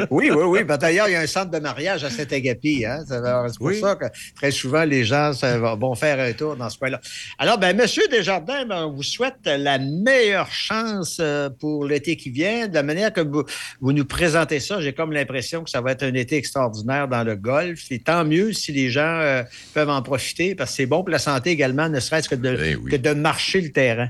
Oui, 0.09 0.29
oui, 0.31 0.43
oui. 0.43 0.63
Ben, 0.63 0.77
D'ailleurs, 0.77 1.07
il 1.07 1.13
y 1.13 1.15
a 1.15 1.21
un 1.21 1.27
centre 1.27 1.51
de 1.51 1.59
mariage 1.59 2.03
à 2.03 2.09
Saint-Agapi. 2.09 2.85
Hein? 2.85 3.03
C'est 3.07 3.19
pour 3.57 3.67
Oui. 3.67 3.79
ça 3.79 3.95
que 3.95 4.05
très 4.35 4.51
souvent, 4.51 4.83
les 4.83 5.03
gens 5.03 5.31
vont 5.79 5.95
faire 5.95 6.19
un 6.19 6.31
tour 6.33 6.55
dans 6.55 6.69
ce 6.69 6.77
coin-là. 6.77 6.99
Alors, 7.37 7.57
ben, 7.57 7.75
Monsieur 7.75 8.07
Desjardins, 8.09 8.65
ben, 8.65 8.85
on 8.85 8.91
vous 8.93 9.03
souhaite 9.03 9.35
la 9.45 9.77
meilleure 9.79 10.51
chance 10.51 11.17
euh, 11.19 11.49
pour 11.49 11.85
l'été 11.85 12.15
qui 12.15 12.29
vient. 12.29 12.67
De 12.67 12.73
la 12.75 12.83
manière 12.83 13.11
que 13.13 13.21
vous, 13.21 13.43
vous 13.81 13.91
nous 13.93 14.05
présentez 14.05 14.59
ça, 14.59 14.81
j'ai 14.81 14.93
comme 14.93 15.11
l'impression 15.11 15.63
que 15.63 15.69
ça 15.69 15.81
va 15.81 15.91
être 15.91 16.03
un 16.03 16.13
été 16.13 16.35
extraordinaire 16.37 17.07
dans 17.07 17.23
le 17.23 17.35
golf. 17.35 17.91
Et 17.91 17.99
tant 17.99 18.25
mieux 18.25 18.53
si 18.53 18.71
les 18.71 18.89
gens 18.89 19.01
euh, 19.21 19.43
peuvent 19.73 19.89
en 19.89 20.01
profiter, 20.01 20.55
parce 20.55 20.71
que 20.71 20.75
c'est 20.77 20.85
bon 20.85 20.99
pour 20.99 21.09
la 21.09 21.19
santé 21.19 21.51
également, 21.51 21.89
ne 21.89 21.99
serait-ce 21.99 22.29
que 22.29 22.35
de, 22.35 22.57
Eh 22.65 22.75
oui. 22.75 22.91
que 22.91 22.97
de 22.97 23.11
marcher 23.13 23.61
le 23.61 23.71
terrain. 23.71 24.09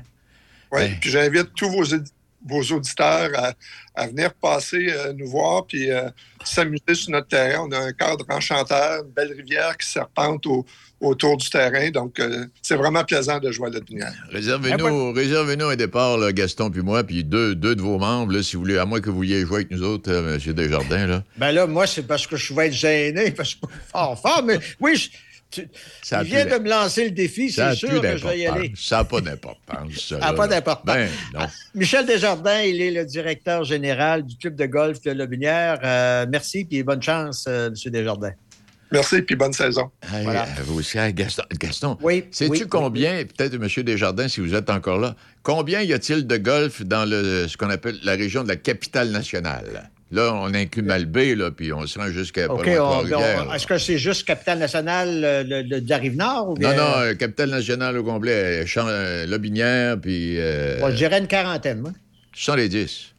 Oui, 0.72 0.80
Ouais. 0.82 0.90
puis 1.00 1.10
j'invite 1.10 1.50
tous 1.54 1.70
vos, 1.70 1.84
audi- 1.84 2.10
vos 2.44 2.62
auditeurs 2.74 3.30
à, 3.36 3.52
à 3.94 4.06
venir 4.08 4.32
passer 4.34 4.88
euh, 4.90 5.12
nous 5.12 5.28
voir 5.28 5.66
puis 5.66 5.90
euh, 5.90 6.08
s'amuser 6.44 6.94
sur 6.94 7.10
notre 7.10 7.28
terrain. 7.28 7.66
On 7.68 7.72
a 7.72 7.78
un 7.78 7.92
cadre 7.92 8.24
enchanteur, 8.28 9.04
une 9.04 9.10
belle 9.12 9.32
rivière 9.32 9.76
qui 9.76 9.88
serpente 9.88 10.46
au- 10.46 10.64
autour 11.00 11.36
du 11.36 11.50
terrain. 11.50 11.90
Donc, 11.90 12.18
euh, 12.20 12.46
c'est 12.62 12.76
vraiment 12.76 13.04
plaisant 13.04 13.38
de 13.38 13.50
jouer 13.50 13.68
à 13.68 13.70
la 13.70 13.80
lumière. 13.88 14.12
Réservez-nous 14.30 15.12
réservez-nous 15.12 15.66
un 15.66 15.76
départ, 15.76 16.16
là, 16.18 16.32
Gaston 16.32 16.70
puis 16.70 16.82
moi, 16.82 17.04
puis 17.04 17.24
deux, 17.24 17.54
deux 17.54 17.74
de 17.74 17.82
vos 17.82 17.98
membres, 17.98 18.32
là, 18.32 18.42
si 18.42 18.56
vous 18.56 18.62
voulez, 18.62 18.78
à 18.78 18.84
moins 18.86 19.00
que 19.00 19.10
vous 19.10 19.16
vouliez 19.16 19.40
jouer 19.44 19.56
avec 19.56 19.70
nous 19.70 19.82
autres, 19.82 20.10
euh, 20.10 20.38
M. 20.38 20.52
Desjardins. 20.54 21.06
Là. 21.06 21.24
Ben 21.36 21.52
là, 21.52 21.66
moi, 21.66 21.86
c'est 21.86 22.06
parce 22.06 22.26
que 22.26 22.36
je 22.36 22.54
vais 22.54 22.68
être 22.68 22.72
gêné, 22.72 23.30
parce 23.32 23.54
que 23.54 23.60
je 23.62 23.66
suis 23.66 23.76
pas 23.92 23.98
fort, 23.98 24.20
fort, 24.20 24.42
mais 24.44 24.58
oui, 24.80 24.96
je- 24.96 25.10
tu- 25.62 25.68
Ça 26.02 26.22
il 26.22 26.28
vient 26.28 26.44
de 26.46 26.58
me 26.62 26.68
lancer 26.68 27.04
le 27.04 27.10
défi, 27.10 27.50
c'est 27.50 27.74
sûr 27.74 28.00
que 28.00 28.16
je 28.16 28.26
vais 28.26 28.38
y 28.40 28.46
aller. 28.46 28.72
Ça 28.76 28.98
n'a 28.98 29.04
pas 29.04 29.20
d'importance. 29.20 29.92
Ça 30.08 30.18
n'a 30.18 30.26
là, 30.30 30.32
pas 30.34 30.48
d'importance. 30.48 30.84
Ben, 30.96 31.08
non. 31.34 31.46
Michel 31.74 32.06
Desjardins, 32.06 32.60
il 32.62 32.80
est 32.80 32.90
le 32.90 33.04
directeur 33.04 33.64
général 33.64 34.24
du 34.24 34.36
club 34.36 34.54
de 34.56 34.66
golf 34.66 35.00
de 35.02 35.10
Lobinière. 35.12 35.80
Euh, 35.82 36.26
merci 36.28 36.66
et 36.70 36.82
bonne 36.82 37.02
chance, 37.02 37.44
euh, 37.48 37.68
M. 37.68 37.90
Desjardins. 37.92 38.32
Merci, 38.92 39.20
puis 39.22 39.34
bonne 39.34 39.52
saison. 39.52 39.90
Hey, 40.14 40.22
Voilà. 40.22 40.44
euh, 40.44 40.62
vous 40.64 40.78
aussi, 40.78 40.96
Gaston, 41.12 41.42
Gaston 41.58 41.98
Oui. 42.02 42.24
sais-tu 42.30 42.52
oui, 42.52 42.58
oui, 42.62 42.68
combien, 42.68 43.24
peut-être 43.24 43.54
M. 43.54 43.84
Desjardins, 43.84 44.28
si 44.28 44.40
vous 44.40 44.54
êtes 44.54 44.70
encore 44.70 44.98
là, 44.98 45.16
combien 45.42 45.82
y 45.82 45.92
a-t-il 45.92 46.24
de 46.24 46.36
golf 46.36 46.82
dans 46.82 47.04
le, 47.04 47.48
ce 47.48 47.56
qu'on 47.56 47.68
appelle 47.70 47.98
la 48.04 48.12
région 48.12 48.44
de 48.44 48.48
la 48.48 48.54
capitale 48.56 49.10
nationale? 49.10 49.90
Là, 50.12 50.32
on 50.34 50.54
inclut 50.54 50.82
Malbé, 50.82 51.34
là, 51.34 51.50
puis 51.50 51.72
on 51.72 51.84
se 51.86 51.98
rend 51.98 52.08
jusqu'à 52.10 52.48
OK, 52.48 52.66
est-ce 52.68 53.66
que 53.66 53.76
c'est 53.76 53.98
juste 53.98 54.24
capitale 54.24 54.60
nationale 54.60 55.24
euh, 55.24 55.42
de, 55.64 55.82
la 55.88 55.96
Rive-Nord? 55.98 56.54
Non, 56.60 56.76
non, 56.76 56.92
euh, 56.98 57.14
capitale 57.14 57.50
nationale 57.50 57.98
au 57.98 58.04
complet, 58.04 58.62
euh, 58.62 58.66
Champ- 58.66 58.86
euh, 58.86 59.26
Lobinière, 59.26 60.00
puis 60.00 60.38
euh, 60.38 60.78
Moi, 60.78 60.92
je 60.92 60.96
dirais 60.96 61.18
une 61.18 61.26
quarantaine, 61.26 61.80
moi. 61.80 61.90
70. 62.34 63.14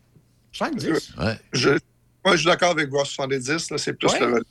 70? 0.53 1.13
Ouais. 1.19 1.33
Je, 1.51 1.69
moi, 2.23 2.33
je 2.33 2.37
suis 2.37 2.45
d'accord 2.45 2.71
avec 2.71 2.89
vous. 2.89 3.03
70, 3.03 3.69
là, 3.71 3.77
c'est 3.77 3.93
plus 3.93 4.07
Ouais. 4.13 4.19
le. 4.21 4.43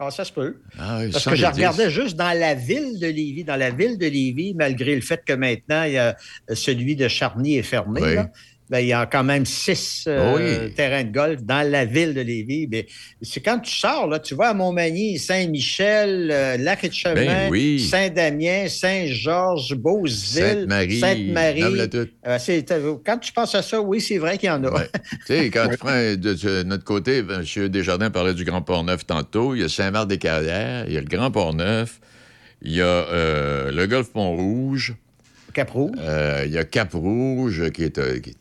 Ah, 0.00 0.10
ça 0.12 0.24
se 0.24 0.32
peut. 0.32 0.54
Ah, 0.78 0.98
oui, 1.00 1.10
Parce 1.10 1.24
que 1.24 1.30
je 1.34 1.40
70. 1.40 1.56
regardais 1.56 1.90
juste 1.90 2.16
dans 2.16 2.38
la 2.38 2.54
ville 2.54 3.00
de 3.00 3.06
Lévis, 3.08 3.42
dans 3.42 3.56
la 3.56 3.70
ville 3.70 3.98
de 3.98 4.06
Lévis, 4.06 4.54
malgré 4.54 4.94
le 4.94 5.00
fait 5.00 5.20
que 5.26 5.32
maintenant, 5.32 5.82
il 5.84 5.92
y 5.94 5.98
a 5.98 6.14
celui 6.52 6.94
de 6.94 7.08
Charny 7.08 7.56
est 7.56 7.62
fermé, 7.64 8.00
Oui. 8.02 8.14
là, 8.14 8.28
ben, 8.70 8.80
il 8.80 8.88
y 8.88 8.92
a 8.92 9.06
quand 9.06 9.24
même 9.24 9.46
six 9.46 10.04
euh, 10.06 10.34
Oui. 10.66 10.74
terrains 10.74 11.04
de 11.04 11.10
golf 11.12 11.42
dans 11.42 11.68
la 11.68 11.84
ville 11.84 12.12
de 12.14 12.20
Lévis. 12.20 12.66
Mais 12.70 12.86
c'est 13.22 13.40
quand 13.40 13.58
tu 13.60 13.74
sors, 13.74 14.06
là, 14.06 14.18
tu 14.18 14.34
vas 14.34 14.48
à 14.50 14.54
Montmagny, 14.54 15.18
Saint-Michel, 15.18 16.30
euh, 16.30 16.56
Lac-et-Chemin, 16.58 17.14
Ben 17.14 17.50
oui. 17.50 17.80
Saint-Damien, 17.80 18.68
Saint-Georges, 18.68 19.74
Beauzile, 19.74 20.66
Sainte-Marie. 20.68 20.98
Sainte-Marie. 21.00 21.62
Euh, 22.26 22.38
c'est- 22.38 22.64
quand 23.04 23.18
tu 23.18 23.32
penses 23.32 23.54
à 23.54 23.62
ça, 23.62 23.80
oui, 23.80 24.00
c'est 24.00 24.18
vrai 24.18 24.36
qu'il 24.38 24.48
y 24.48 24.52
en 24.52 24.62
a. 24.64 24.70
Ouais. 24.70 24.88
tu 25.26 25.34
sais, 25.34 25.50
quand 25.50 25.68
tu 25.70 25.76
prends 25.78 25.92
de, 25.92 26.14
de 26.16 26.62
notre 26.64 26.84
côté, 26.84 27.22
ben, 27.22 27.42
M. 27.56 27.68
Desjardins 27.68 28.10
parlait 28.10 28.34
du 28.34 28.44
Grand 28.44 28.62
Port-Neuf 28.62 29.06
tantôt. 29.06 29.54
Il 29.54 29.60
y 29.62 29.64
a 29.64 29.68
Saint-Marc-des-Carrières, 29.68 30.84
il 30.88 30.92
y 30.94 30.96
a 30.98 31.00
le 31.00 31.06
Grand 31.06 31.30
Port-Neuf, 31.30 32.00
il 32.62 32.72
y 32.72 32.82
a 32.82 33.06
le 33.70 33.86
Golfe 33.86 34.10
Pont-Rouge, 34.12 34.94
Cap-Roux. 35.54 35.92
euh, 35.98 36.42
il 36.46 36.52
y 36.52 36.58
a 36.58 36.64
Cap-Rouge 36.64 37.70
qui 37.72 37.84
est. 37.84 38.20
qui- 38.22 38.36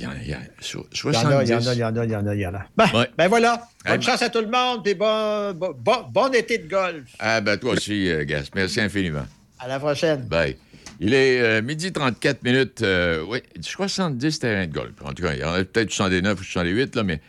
il 0.00 0.04
y 0.04 0.06
en 0.06 0.10
a 0.10 0.14
Il 0.22 0.28
y 0.30 0.34
en 0.34 0.38
a, 0.38 1.44
il 1.44 1.48
y 1.48 1.54
en 1.54 1.60
70. 1.60 1.68
a, 1.68 1.74
il 1.74 1.78
y 1.78 1.84
en 1.84 1.96
a, 1.96 2.04
il 2.04 2.10
y 2.10 2.16
en 2.16 2.26
a, 2.26 2.34
il 2.34 2.40
y 2.40 2.46
en 2.46 2.54
a. 2.54 2.66
Ben, 2.76 2.86
Ouais. 2.94 3.10
ben 3.16 3.28
voilà. 3.28 3.56
Bonne 3.56 3.66
Eh 3.94 3.98
ben- 3.98 4.02
chance 4.02 4.22
à 4.22 4.30
tout 4.30 4.40
le 4.40 4.48
monde 4.50 4.86
et 4.86 4.94
bon, 4.94 5.52
bon, 5.54 5.74
bon- 5.78 6.04
bon 6.10 6.32
été 6.34 6.58
de 6.58 6.68
golf. 6.68 7.04
Ah, 7.18 7.40
ben 7.40 7.56
toi 7.58 7.72
aussi, 7.74 8.08
euh, 8.10 8.24
Gas. 8.24 8.48
Merci 8.54 8.80
infiniment. 8.80 9.26
À 9.58 9.68
la 9.68 9.78
prochaine. 9.78 10.22
Bye. 10.22 10.56
Il 11.00 11.14
est 11.14 11.40
euh, 11.40 11.62
midi 11.62 11.92
34 11.92 12.42
minutes. 12.42 12.82
euh, 12.82 13.24
oui, 13.28 13.40
70 13.60 14.38
terrains 14.38 14.66
de 14.66 14.72
golf. 14.72 14.92
En 15.04 15.12
tout 15.12 15.22
cas, 15.22 15.32
il 15.34 15.40
y 15.40 15.44
en 15.44 15.52
a 15.52 15.64
peut-être 15.64 15.90
69 15.90 16.40
ou 16.40 16.44
68, 16.44 16.96
là, 16.96 17.02
mais 17.04 17.20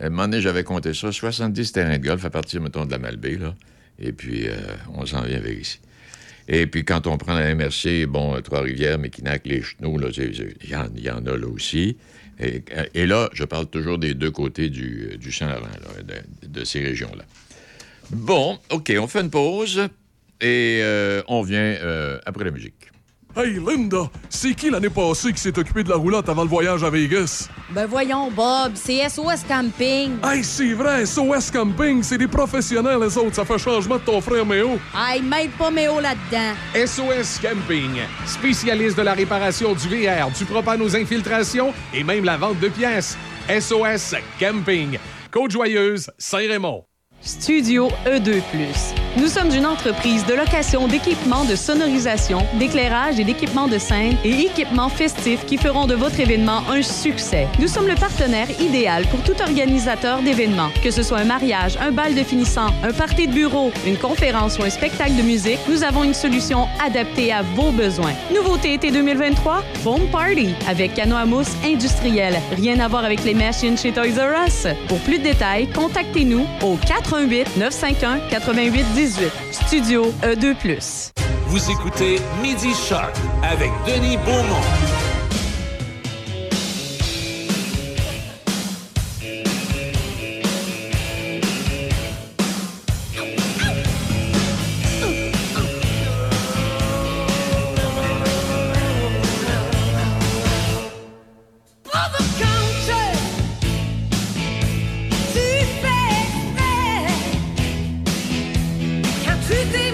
à 0.00 0.06
un 0.06 0.10
moment 0.10 0.28
donné, 0.28 0.40
j'avais 0.40 0.62
compté 0.64 0.94
ça. 0.94 1.10
70 1.10 1.72
terrains 1.72 1.98
de 1.98 2.04
golf 2.06 2.24
à 2.24 2.30
partir, 2.30 2.60
mettons, 2.60 2.84
de 2.86 2.90
la 2.92 2.98
Malbaie, 2.98 3.36
là. 3.36 3.54
Et 3.98 4.12
puis, 4.12 4.46
on 4.94 5.06
s'en 5.06 5.22
vient 5.22 5.40
vers 5.40 5.52
ici. 5.58 5.80
Et 6.48 6.66
puis, 6.66 6.84
quand 6.84 7.06
on 7.06 7.18
prend 7.18 7.34
la 7.34 7.54
MRC, 7.54 8.06
bon, 8.06 8.40
Trois-Rivières, 8.40 8.98
Méquinac, 8.98 9.42
les 9.46 9.62
Chenaux, 9.62 9.98
il 9.98 10.56
y, 10.64 11.02
y 11.02 11.10
en 11.10 11.26
a 11.26 11.36
là 11.36 11.46
aussi. 11.48 11.96
Et, 12.38 13.06
là, 13.06 13.30
je 13.32 13.44
parle 13.44 13.66
toujours 13.66 13.98
des 13.98 14.14
deux 14.14 14.30
côtés 14.30 14.68
du, 14.68 15.16
du 15.18 15.32
Saint-Laurent, 15.32 15.68
de 16.42 16.64
ces 16.64 16.80
régions-là. 16.80 17.24
Bon, 18.10 18.58
OK, 18.70 18.92
on 18.98 19.06
fait 19.06 19.20
une 19.20 19.30
pause 19.30 19.88
et 20.40 20.80
euh, 20.82 21.22
on 21.28 21.42
vient 21.42 21.58
euh, 21.60 22.18
après 22.26 22.44
la 22.44 22.50
musique. 22.50 22.90
Hey, 23.38 23.60
Linda, 23.60 24.08
c'est 24.30 24.54
qui 24.54 24.70
l'année 24.70 24.88
passée 24.88 25.30
qui 25.30 25.38
s'est 25.38 25.58
occupé 25.58 25.84
de 25.84 25.90
la 25.90 25.96
roulotte 25.96 26.26
avant 26.26 26.42
le 26.42 26.48
voyage 26.48 26.82
à 26.82 26.88
Vegas? 26.88 27.50
Ben 27.68 27.84
voyons, 27.84 28.30
Bob, 28.30 28.72
c'est 28.76 29.06
SOS 29.06 29.44
Camping. 29.46 30.12
Hey, 30.24 30.42
c'est 30.42 30.72
vrai, 30.72 31.04
SOS 31.04 31.50
Camping, 31.50 32.02
c'est 32.02 32.16
des 32.16 32.28
professionnels, 32.28 32.98
les 32.98 33.18
autres. 33.18 33.34
Ça 33.34 33.44
fait 33.44 33.58
changement 33.58 33.96
de 33.96 34.00
ton 34.00 34.22
frère 34.22 34.46
Méo. 34.46 34.78
Hey, 34.96 35.20
mêle 35.20 35.50
pas 35.50 35.70
Méo 35.70 36.00
là-dedans. 36.00 36.54
SOS 36.74 37.38
Camping, 37.42 38.00
spécialiste 38.24 38.96
de 38.96 39.02
la 39.02 39.12
réparation 39.12 39.74
du 39.74 39.86
VR, 39.86 40.30
du 40.30 40.46
propane 40.46 40.80
aux 40.80 40.96
infiltrations 40.96 41.74
et 41.92 42.02
même 42.02 42.24
la 42.24 42.38
vente 42.38 42.58
de 42.60 42.68
pièces. 42.68 43.18
SOS 43.50 44.14
Camping, 44.40 44.96
Côte-Joyeuse, 45.30 46.10
Saint-Raymond. 46.16 46.84
Studio 47.20 47.90
E2+. 48.06 49.05
Nous 49.16 49.28
sommes 49.28 49.50
une 49.50 49.64
entreprise 49.64 50.26
de 50.26 50.34
location 50.34 50.88
d'équipements 50.88 51.46
de 51.46 51.56
sonorisation, 51.56 52.40
d'éclairage 52.58 53.18
et 53.18 53.24
d'équipements 53.24 53.66
de 53.66 53.78
scène 53.78 54.14
et 54.24 54.42
équipements 54.42 54.90
festifs 54.90 55.46
qui 55.46 55.56
feront 55.56 55.86
de 55.86 55.94
votre 55.94 56.20
événement 56.20 56.60
un 56.70 56.82
succès. 56.82 57.48
Nous 57.58 57.66
sommes 57.66 57.88
le 57.88 57.94
partenaire 57.94 58.48
idéal 58.60 59.06
pour 59.06 59.22
tout 59.22 59.40
organisateur 59.40 60.20
d'événements, 60.20 60.68
que 60.84 60.90
ce 60.90 61.02
soit 61.02 61.20
un 61.20 61.24
mariage, 61.24 61.78
un 61.80 61.92
bal 61.92 62.14
de 62.14 62.22
finissant, 62.22 62.68
un 62.84 62.92
party 62.92 63.26
de 63.26 63.32
bureau, 63.32 63.72
une 63.86 63.96
conférence 63.96 64.58
ou 64.58 64.64
un 64.64 64.70
spectacle 64.70 65.16
de 65.16 65.22
musique. 65.22 65.60
Nous 65.66 65.82
avons 65.82 66.04
une 66.04 66.12
solution 66.12 66.68
adaptée 66.84 67.32
à 67.32 67.40
vos 67.40 67.70
besoins. 67.70 68.12
Nouveauté 68.34 68.74
été 68.74 68.90
2023, 68.90 69.64
Foam 69.82 70.02
Party 70.12 70.54
avec 70.68 70.92
canot 70.92 71.16
à 71.16 71.24
mousse 71.24 71.56
industriel. 71.64 72.34
Rien 72.54 72.80
à 72.80 72.88
voir 72.88 73.06
avec 73.06 73.24
les 73.24 73.34
machines 73.34 73.78
chez 73.78 73.92
Toys 73.92 74.18
R 74.18 74.46
Us. 74.46 74.66
Pour 74.88 74.98
plus 74.98 75.18
de 75.18 75.24
détails, 75.24 75.68
contactez-nous 75.68 76.46
au 76.62 76.76
418 76.76 77.56
951 77.56 78.18
8810 78.30 79.05
18. 79.06 79.30
Studio 79.52 80.12
E2+. 80.20 81.12
Vous 81.46 81.70
écoutez 81.70 82.18
Midi 82.42 82.74
Shark 82.74 83.14
avec 83.44 83.70
Denis 83.86 84.16
Beaumont. 84.16 85.05
Tu 109.48 109.54
t'es 109.70 109.85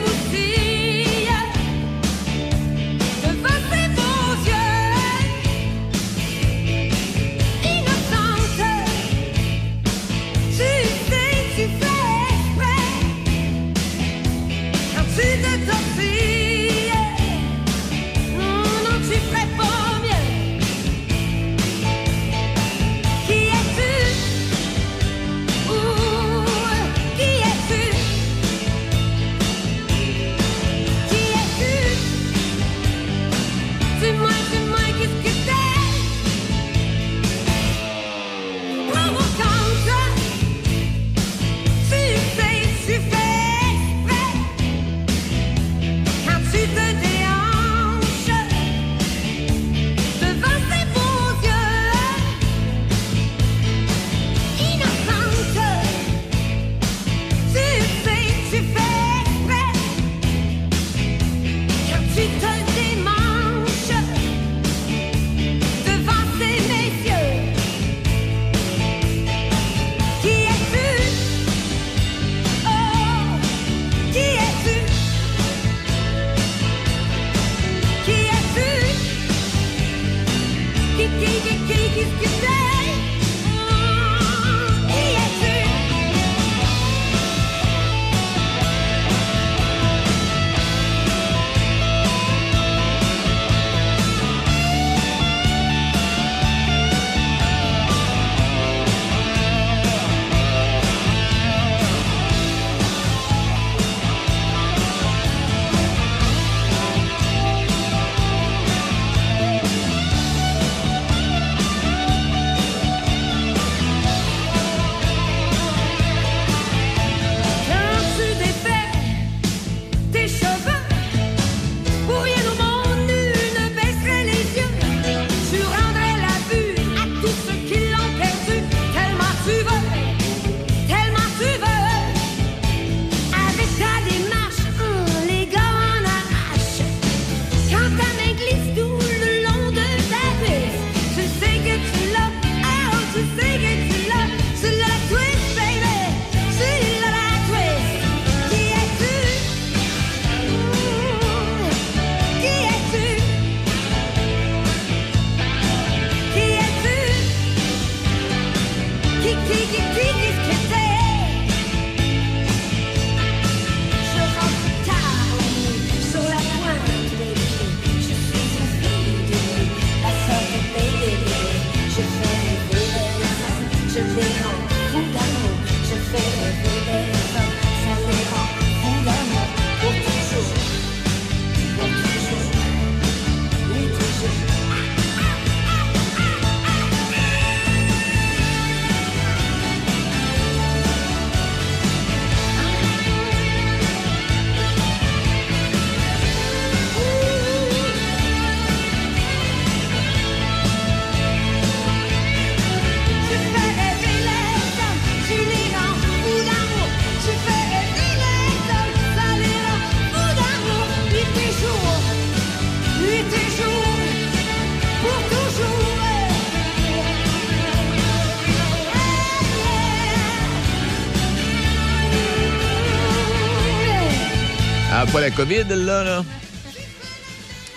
Ah, 224.94 225.06
pas 225.10 225.22
la 225.22 225.30
COVID, 225.30 225.64
là, 225.70 226.04
là. 226.04 226.24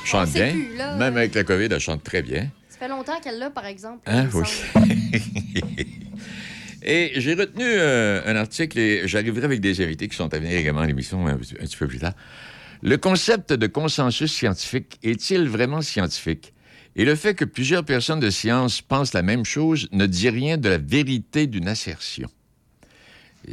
Chante 0.03 0.33
bien. 0.33 0.53
Là, 0.75 0.97
Même 0.97 1.15
avec 1.15 1.33
la 1.33 1.45
COVID, 1.45 1.69
elle 1.71 1.79
chante 1.79 2.03
très 2.03 2.21
bien. 2.21 2.49
Ça 2.67 2.77
fait 2.77 2.89
longtemps 2.89 3.17
qu'elle 3.23 3.39
l'a, 3.39 3.49
par 3.49 3.65
exemple. 3.65 4.01
Hein, 4.05 4.27
oui. 4.33 4.43
Et 6.83 7.13
j'ai 7.15 7.35
retenu 7.35 7.63
euh, 7.63 8.21
un 8.25 8.35
article 8.35 8.77
et 8.77 9.07
j'arriverai 9.07 9.45
avec 9.45 9.61
des 9.61 9.81
invités 9.81 10.09
qui 10.09 10.15
sont 10.17 10.31
à 10.33 10.39
venir 10.39 10.57
également 10.57 10.81
à 10.81 10.85
l'émission 10.85 11.25
euh, 11.25 11.31
un, 11.31 11.37
petit 11.37 11.77
peu 11.77 11.87
plus 11.87 11.99
tard. 11.99 12.13
Le 12.83 12.97
concept 12.97 13.53
de 13.53 13.65
consensus 13.65 14.31
scientifique 14.31 14.99
est-il 15.01 15.47
vraiment 15.47 15.81
scientifique? 15.81 16.53
Et 16.97 17.05
le 17.05 17.15
fait 17.15 17.33
que 17.33 17.45
plusieurs 17.45 17.85
personnes 17.85 18.19
de 18.19 18.29
science 18.29 18.81
pensent 18.81 19.13
la 19.13 19.23
même 19.23 19.45
chose 19.45 19.87
ne 19.93 20.05
dit 20.05 20.29
rien 20.29 20.57
de 20.57 20.67
la 20.67 20.77
vérité 20.77 21.47
d'une 21.47 21.69
assertion. 21.69 22.29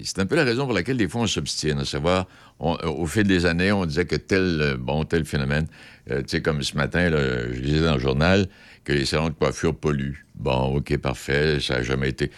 C'est 0.05 0.19
un 0.19 0.27
peu 0.27 0.37
la 0.37 0.45
raison 0.45 0.65
pour 0.65 0.75
laquelle 0.75 0.97
des 0.97 1.09
fois 1.09 1.23
on 1.23 1.27
s'obstine, 1.27 1.79
à 1.79 1.85
savoir, 1.85 2.27
euh, 2.61 2.77
au 2.87 3.07
fil 3.07 3.25
des 3.25 3.47
années, 3.47 3.73
on 3.73 3.85
disait 3.85 4.07
que 4.07 4.17
tel, 4.17 4.59
euh, 4.61 4.77
bon, 4.79 5.05
tel 5.05 5.25
phénomène, 5.25 5.67
euh, 6.11 6.23
tu 6.23 6.29
sais, 6.29 6.43
comme 6.43 6.63
ce 6.63 6.77
matin, 6.77 7.11
là, 7.11 7.53
je 7.53 7.61
lisais 7.61 7.85
dans 7.85 7.95
le 7.95 8.01
journal 8.01 8.49
que 8.85 8.93
les 8.93 9.05
salons 9.05 9.29
de 9.29 9.35
coiffure 9.35 9.75
polluent. 9.75 10.25
Bon, 10.35 10.77
OK, 10.77 10.97
parfait, 10.99 11.61
ça 11.61 11.77
n'a 11.77 11.83
jamais 11.83 12.09
été. 12.09 12.31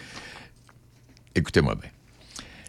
Écoutez-moi 1.33 1.75
bien. 1.75 1.89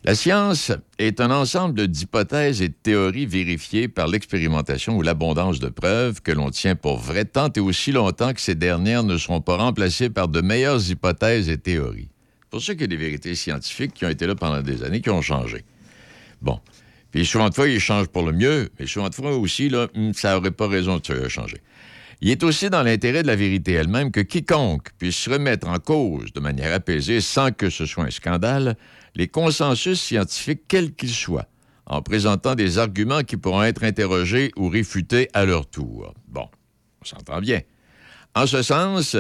La 0.05 0.15
science 0.15 0.71
est 0.99 1.21
un 1.21 1.33
ensemble 1.33 1.89
d'hypothèses 1.89 2.63
et 2.63 2.69
de 2.69 2.75
théories 2.81 3.27
vérifiées 3.27 3.89
par 3.89 4.07
l'expérimentation 4.07 4.97
ou 4.97 5.03
l'abondance 5.03 5.59
de 5.59 5.69
preuves 5.69 6.23
que 6.23 6.31
l'on 6.31 6.51
tient 6.51 6.77
pour 6.77 6.99
vraies 6.99 7.25
tant 7.25 7.51
et 7.53 7.61
aussi 7.61 7.91
longtemps 7.91 8.33
que 8.33 8.41
ces 8.41 8.55
dernières 8.55 9.03
ne 9.03 9.19
seront 9.19 9.41
pas 9.41 9.57
remplacées 9.57 10.09
par 10.09 10.29
de 10.29 10.41
meilleures 10.41 10.91
hypothèses 10.91 11.49
et 11.49 11.59
théories. 11.59 12.09
Pour 12.51 12.63
ça 12.63 12.73
qu'il 12.73 12.83
y 12.83 12.85
a 12.85 12.89
des 12.89 12.97
vérités 12.97 13.35
scientifiques 13.35 13.95
qui 13.95 14.05
ont 14.05 14.09
été 14.09 14.27
là 14.27 14.35
pendant 14.35 14.63
des 14.63 14.83
années, 14.83 15.01
qui 15.01 15.11
ont 15.11 15.23
changé. 15.23 15.65
Bon. 16.41 16.61
Puis 17.11 17.25
souvent 17.25 17.49
de 17.49 17.55
fois, 17.55 17.69
ils 17.69 17.81
changent 17.81 18.09
pour 18.09 18.25
le 18.25 18.33
mieux, 18.33 18.69
mais 18.79 18.87
souvent 18.87 19.09
de 19.09 19.15
fois 19.15 19.37
aussi, 19.37 19.69
là, 19.69 19.89
hum, 19.95 20.13
ça 20.13 20.35
n'aurait 20.35 20.51
pas 20.51 20.69
raison 20.69 20.99
de 20.99 21.29
changer. 21.29 21.63
Il 22.21 22.31
est 22.31 22.43
aussi 22.43 22.71
dans 22.71 22.83
l'intérêt 22.83 23.23
de 23.23 23.27
la 23.27 23.37
vérité 23.37 23.73
elle-même 23.73 24.11
que 24.11 24.21
quiconque 24.21 24.89
puisse 24.99 25.29
remettre 25.29 25.69
en 25.69 25.79
cause 25.79 26.33
de 26.33 26.41
manière 26.41 26.73
apaisée, 26.73 27.21
sans 27.21 27.53
que 27.53 27.69
ce 27.69 27.85
soit 27.85 28.05
un 28.05 28.11
scandale, 28.11 28.77
les 29.15 29.29
consensus 29.29 30.01
scientifiques, 30.01 30.63
quels 30.67 30.95
qu'ils 30.95 31.11
soient, 31.11 31.47
en 31.85 32.01
présentant 32.01 32.55
des 32.55 32.79
arguments 32.79 33.23
qui 33.23 33.37
pourront 33.37 33.63
être 33.63 33.85
interrogés 33.85 34.51
ou 34.57 34.69
réfutés 34.69 35.29
à 35.35 35.45
leur 35.45 35.69
tour. 35.69 36.15
Bon, 36.29 36.49
on 37.03 37.05
s'entend 37.05 37.41
bien. 37.41 37.61
En 38.35 38.47
ce 38.47 38.63
sens, 38.63 39.17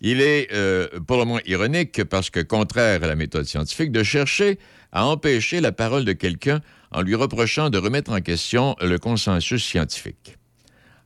il 0.00 0.20
est 0.20 0.52
euh, 0.52 0.88
pour 1.06 1.18
le 1.18 1.24
moins 1.24 1.40
ironique, 1.46 2.04
parce 2.04 2.30
que 2.30 2.40
contraire 2.40 3.02
à 3.02 3.06
la 3.06 3.16
méthode 3.16 3.44
scientifique, 3.44 3.92
de 3.92 4.02
chercher 4.02 4.58
à 4.92 5.06
empêcher 5.06 5.60
la 5.60 5.72
parole 5.72 6.04
de 6.04 6.12
quelqu'un 6.12 6.60
en 6.90 7.02
lui 7.02 7.14
reprochant 7.14 7.70
de 7.70 7.78
remettre 7.78 8.12
en 8.12 8.20
question 8.20 8.76
le 8.80 8.98
consensus 8.98 9.64
scientifique. 9.64 10.36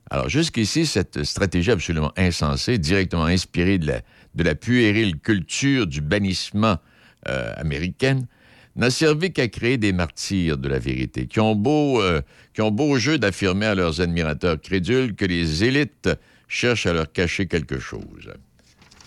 Alors, 0.09 0.27
jusqu'ici, 0.27 0.85
cette 0.85 1.23
stratégie 1.23 1.71
absolument 1.71 2.11
insensée, 2.17 2.77
directement 2.77 3.25
inspirée 3.25 3.77
de 3.77 4.01
la, 4.43 4.55
puérile 4.55 5.17
culture 5.17 5.87
du 5.87 6.01
bannissement 6.01 6.77
euh, 7.29 7.53
américaine, 7.55 8.27
n'a 8.75 8.89
servi 8.89 9.31
qu'à 9.31 9.47
créer 9.47 9.77
des 9.77 9.93
martyrs 9.93 10.57
de 10.57 10.67
la 10.67 10.79
vérité, 10.79 11.27
qui 11.27 11.39
ont 11.39 11.55
beau, 11.55 12.01
euh, 12.01 12.21
qui 12.53 12.61
ont 12.61 12.71
beau 12.71 12.97
jeu 12.97 13.17
d'affirmer 13.17 13.67
à 13.67 13.75
leurs 13.75 14.01
admirateurs 14.01 14.59
crédules 14.59 15.15
que 15.15 15.25
les 15.25 15.63
élites 15.63 16.09
cherchent 16.47 16.85
à 16.85 16.93
leur 16.93 17.11
cacher 17.11 17.47
quelque 17.47 17.79
chose. 17.79 18.31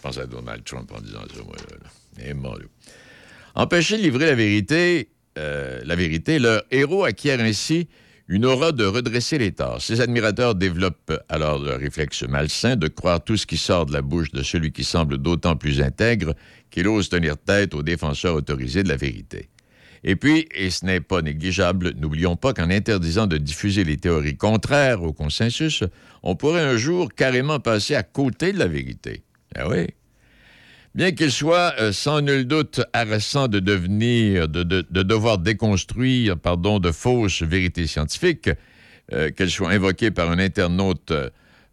Pense 0.04 0.18
à 0.18 0.26
Donald 0.26 0.62
Trump 0.64 0.92
en 0.94 1.00
disant 1.00 1.22
ça, 1.34 1.42
moi, 1.42 1.56
là. 1.56 2.34
là. 2.34 2.58
Empêcher 3.54 3.96
de 3.96 4.02
livrer 4.02 4.26
la 4.26 4.34
vérité, 4.34 5.08
euh, 5.38 5.80
la 5.82 5.96
vérité, 5.96 6.38
leur 6.38 6.62
héros 6.70 7.04
acquiert 7.04 7.40
ainsi 7.40 7.88
une 8.28 8.44
aura 8.44 8.72
de 8.72 8.84
redresser 8.84 9.38
les 9.38 9.52
torts. 9.52 9.80
Ses 9.80 10.02
admirateurs 10.02 10.56
développent 10.56 11.18
alors 11.30 11.58
le 11.58 11.76
réflexe 11.76 12.22
malsain 12.24 12.76
de 12.76 12.88
croire 12.88 13.24
tout 13.24 13.38
ce 13.38 13.46
qui 13.46 13.56
sort 13.56 13.86
de 13.86 13.94
la 13.94 14.02
bouche 14.02 14.30
de 14.30 14.42
celui 14.42 14.72
qui 14.72 14.84
semble 14.84 15.16
d'autant 15.16 15.56
plus 15.56 15.80
intègre 15.80 16.34
qu'il 16.70 16.86
ose 16.86 17.08
tenir 17.08 17.38
tête 17.38 17.72
aux 17.72 17.82
défenseurs 17.82 18.34
autorisés 18.34 18.82
de 18.82 18.90
la 18.90 18.96
vérité. 18.96 19.48
Et 20.02 20.16
puis, 20.16 20.46
et 20.54 20.68
ce 20.68 20.84
n'est 20.84 21.00
pas 21.00 21.22
négligeable, 21.22 21.94
n'oublions 21.96 22.36
pas 22.36 22.52
qu'en 22.52 22.68
interdisant 22.68 23.26
de 23.26 23.38
diffuser 23.38 23.84
les 23.84 23.96
théories 23.96 24.36
contraires 24.36 25.02
au 25.02 25.14
consensus, 25.14 25.82
on 26.22 26.36
pourrait 26.36 26.60
un 26.60 26.76
jour 26.76 27.08
carrément 27.14 27.58
passer 27.58 27.94
à 27.94 28.02
côté 28.02 28.52
de 28.52 28.58
la 28.58 28.68
vérité. 28.68 29.23
Ah 29.56 29.68
oui. 29.68 29.86
Bien 30.94 31.10
qu'il 31.12 31.32
soit 31.32 31.74
euh, 31.80 31.92
sans 31.92 32.20
nul 32.20 32.46
doute 32.46 32.80
harassant 32.92 33.48
de 33.48 33.58
devenir, 33.58 34.48
de, 34.48 34.62
de- 34.62 34.86
de 34.88 35.02
devoir 35.02 35.38
déconstruire, 35.38 36.38
pardon, 36.38 36.78
de 36.78 36.92
fausses 36.92 37.42
vérités 37.42 37.86
scientifiques, 37.86 38.50
euh, 39.12 39.30
qu'elles 39.30 39.50
soient 39.50 39.70
invoquées 39.70 40.12
par 40.12 40.30
un 40.30 40.38
internaute 40.38 41.12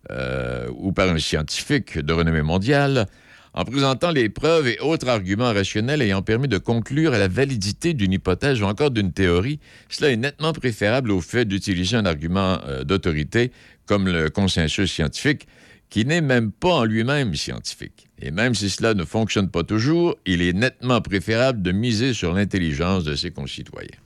euh, 0.10 0.68
ou 0.76 0.92
par 0.92 1.10
un 1.10 1.20
scientifique 1.20 2.00
de 2.00 2.14
renommée 2.14 2.42
mondiale, 2.42 3.06
en 3.54 3.64
présentant 3.66 4.12
les 4.12 4.30
preuves 4.30 4.68
et 4.68 4.80
autres 4.80 5.10
arguments 5.10 5.54
rationnels 5.54 6.02
ayant 6.02 6.22
permis 6.22 6.48
de 6.48 6.58
conclure 6.58 7.14
à 7.14 7.20
la 7.20 7.28
validité 7.28 7.94
d'une 7.94 8.14
hypothèse 8.14 8.62
ou 8.62 8.66
encore 8.66 8.92
d'une 8.92 9.12
théorie, 9.12 9.60
cela 9.90 10.10
est 10.12 10.16
nettement 10.16 10.54
préférable 10.54 11.12
au 11.12 11.22
fait 11.22 11.46
d'utiliser 11.46 11.98
un 11.98 12.06
argument 12.06 12.60
d'autorité 12.86 13.52
comme 13.86 14.08
le 14.08 14.30
consensus 14.30 14.90
scientifique, 14.90 15.48
qui 15.92 16.06
n'est 16.06 16.22
même 16.22 16.52
pas 16.52 16.74
en 16.74 16.86
lui-même 16.86 17.36
scientifique. 17.36 18.08
Et 18.20 18.32
même 18.32 18.56
si 18.56 18.70
cela 18.70 18.94
ne 18.94 19.04
fonctionne 19.04 19.50
pas 19.50 19.64
toujours, 19.64 20.16
il 20.26 20.42
est 20.42 20.54
nettement 20.54 21.02
préférable 21.02 21.62
de 21.62 21.74
miser 21.74 22.14
sur 22.14 22.34
l'intelligence 22.34 23.04
de 23.04 23.14
ses 23.16 23.32
concitoyens. 23.32 24.00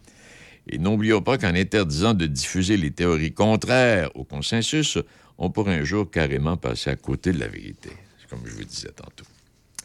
Et 0.68 0.80
n'oublions 0.80 1.22
pas 1.22 1.38
qu'en 1.38 1.54
interdisant 1.54 2.16
de 2.16 2.26
diffuser 2.26 2.76
les 2.76 2.90
théories 2.90 3.34
contraires 3.34 4.10
au 4.16 4.24
consensus, 4.24 4.98
on 5.38 5.52
pourrait 5.52 5.76
un 5.76 5.84
jour 5.84 6.10
carrément 6.10 6.58
passer 6.58 6.90
à 6.90 6.96
côté 6.96 7.32
de 7.32 7.40
la 7.40 7.48
vérité, 7.48 7.92
comme 8.32 8.42
je 8.46 8.52
vous 8.52 8.64
disais 8.64 8.90
tantôt. 8.90 9.26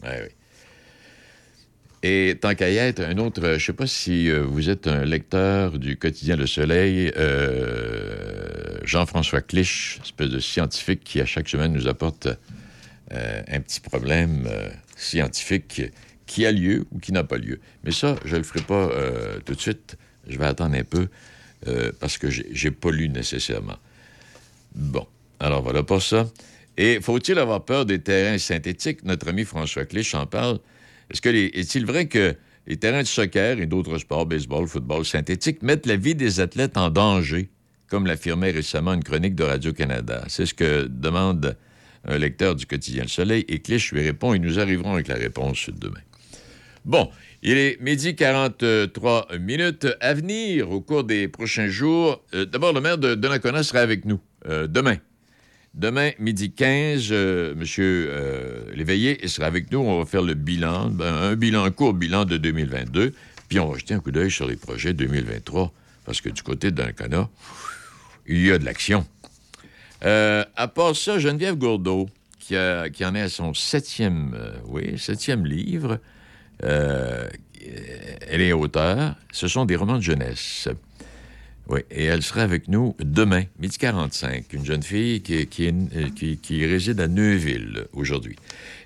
Oui. 0.03 0.09
Et 2.03 2.35
tant 2.41 2.55
qu'à 2.55 2.69
y 2.71 2.77
être, 2.77 3.01
un 3.01 3.17
autre, 3.19 3.41
je 3.43 3.53
ne 3.53 3.59
sais 3.59 3.73
pas 3.73 3.85
si 3.85 4.29
euh, 4.29 4.41
vous 4.43 4.69
êtes 4.69 4.87
un 4.87 5.05
lecteur 5.05 5.77
du 5.77 5.97
quotidien 5.97 6.35
Le 6.35 6.47
Soleil, 6.47 7.11
euh, 7.15 8.79
Jean-François 8.83 9.41
Clich, 9.41 9.99
espèce 10.03 10.29
de 10.29 10.39
scientifique 10.39 11.03
qui 11.03 11.21
à 11.21 11.25
chaque 11.27 11.47
semaine 11.47 11.73
nous 11.73 11.87
apporte 11.87 12.27
euh, 13.13 13.41
un 13.47 13.59
petit 13.61 13.79
problème 13.79 14.47
euh, 14.49 14.69
scientifique 14.95 15.83
qui 16.25 16.45
a 16.47 16.51
lieu 16.51 16.85
ou 16.91 16.97
qui 16.97 17.11
n'a 17.11 17.23
pas 17.23 17.37
lieu. 17.37 17.59
Mais 17.83 17.91
ça, 17.91 18.15
je 18.25 18.33
ne 18.33 18.37
le 18.39 18.43
ferai 18.45 18.61
pas 18.61 18.89
euh, 18.89 19.37
tout 19.45 19.53
de 19.53 19.61
suite. 19.61 19.95
Je 20.27 20.39
vais 20.39 20.45
attendre 20.45 20.75
un 20.75 20.83
peu 20.83 21.07
euh, 21.67 21.91
parce 21.99 22.17
que 22.17 22.31
j'ai 22.31 22.47
j'ai 22.51 22.71
pas 22.71 22.89
lu 22.89 23.09
nécessairement. 23.09 23.77
Bon, 24.73 25.05
alors 25.39 25.61
voilà 25.61 25.83
pour 25.83 26.01
ça. 26.01 26.27
Et 26.77 26.99
faut-il 26.99 27.37
avoir 27.37 27.63
peur 27.63 27.85
des 27.85 27.99
terrains 27.99 28.39
synthétiques? 28.39 29.03
Notre 29.03 29.27
ami 29.27 29.43
François 29.43 29.85
Clich 29.85 30.15
en 30.15 30.25
parle. 30.25 30.59
Est-il 31.11 31.85
vrai 31.85 32.07
que 32.07 32.35
les 32.67 32.77
terrains 32.77 33.01
de 33.01 33.07
soccer 33.07 33.59
et 33.59 33.65
d'autres 33.65 33.97
sports, 33.97 34.25
baseball, 34.25 34.67
football 34.67 35.05
synthétiques, 35.05 35.61
mettent 35.61 35.85
la 35.85 35.95
vie 35.95 36.15
des 36.15 36.39
athlètes 36.39 36.77
en 36.77 36.89
danger, 36.89 37.49
comme 37.87 38.05
l'affirmait 38.05 38.51
récemment 38.51 38.93
une 38.93 39.03
chronique 39.03 39.35
de 39.35 39.43
Radio-Canada? 39.43 40.23
C'est 40.27 40.45
ce 40.45 40.53
que 40.53 40.87
demande 40.87 41.57
un 42.05 42.17
lecteur 42.17 42.55
du 42.55 42.65
quotidien 42.65 43.03
Le 43.03 43.09
Soleil 43.09 43.45
et 43.47 43.59
Clich 43.59 43.91
lui 43.91 44.01
répond 44.01 44.33
et 44.33 44.39
nous 44.39 44.59
arriverons 44.59 44.93
avec 44.93 45.07
la 45.07 45.15
réponse 45.15 45.69
demain. 45.69 46.01
Bon, 46.83 47.11
il 47.43 47.57
est 47.57 47.79
midi 47.79 48.15
43 48.15 49.27
minutes. 49.39 49.87
À 49.99 50.13
venir, 50.13 50.71
au 50.71 50.81
cours 50.81 51.03
des 51.03 51.27
prochains 51.27 51.67
jours, 51.67 52.23
euh, 52.33 52.45
d'abord, 52.45 52.73
le 52.73 52.81
maire 52.81 52.97
de 52.97 53.13
Donnacona 53.13 53.61
sera 53.61 53.79
avec 53.79 54.05
nous 54.05 54.19
euh, 54.47 54.65
demain. 54.65 54.97
Demain, 55.73 56.11
midi 56.19 56.51
15, 56.51 57.07
euh, 57.11 57.53
M. 57.53 58.75
Léveillé 58.75 59.25
sera 59.27 59.47
avec 59.47 59.71
nous. 59.71 59.79
On 59.79 59.99
va 59.99 60.05
faire 60.05 60.21
le 60.21 60.33
bilan, 60.33 60.89
ben, 60.89 61.13
un 61.13 61.35
bilan, 61.35 61.69
court 61.71 61.93
bilan 61.93 62.25
de 62.25 62.37
2022. 62.37 63.13
Puis 63.47 63.59
on 63.59 63.69
va 63.69 63.77
jeter 63.77 63.93
un 63.93 63.99
coup 63.99 64.11
d'œil 64.11 64.29
sur 64.29 64.47
les 64.47 64.57
projets 64.57 64.93
2023. 64.93 65.71
Parce 66.05 66.19
que 66.19 66.29
du 66.29 66.41
côté 66.41 66.71
de 66.71 66.75
Donnacona, 66.75 67.29
il 68.27 68.45
y 68.45 68.51
a 68.51 68.57
de 68.57 68.65
l'action. 68.65 69.05
Euh, 70.03 70.43
à 70.55 70.67
part 70.67 70.95
ça, 70.95 71.19
Geneviève 71.19 71.55
Gourdeau, 71.55 72.09
qui, 72.39 72.55
qui 72.93 73.05
en 73.05 73.15
est 73.15 73.21
à 73.21 73.29
son 73.29 73.53
septième, 73.53 74.35
euh, 74.37 74.55
oui, 74.65 74.97
septième 74.97 75.45
livre, 75.45 75.99
euh, 76.63 77.29
elle 78.27 78.41
est 78.41 78.53
auteure. 78.53 79.15
Ce 79.31 79.47
sont 79.47 79.65
des 79.65 79.75
romans 79.75 79.97
de 79.97 80.03
jeunesse. 80.03 80.67
Oui, 81.71 81.79
et 81.89 82.03
elle 82.03 82.21
sera 82.21 82.41
avec 82.41 82.67
nous 82.67 82.97
demain, 82.99 83.43
midi 83.57 83.77
45. 83.77 84.51
Une 84.51 84.65
jeune 84.65 84.83
fille 84.83 85.21
qui, 85.21 85.47
euh, 85.69 86.09
qui- 86.13 86.37
qui 86.37 86.65
réside 86.65 86.99
à 86.99 87.07
Neuville 87.07 87.85
aujourd'hui. 87.93 88.35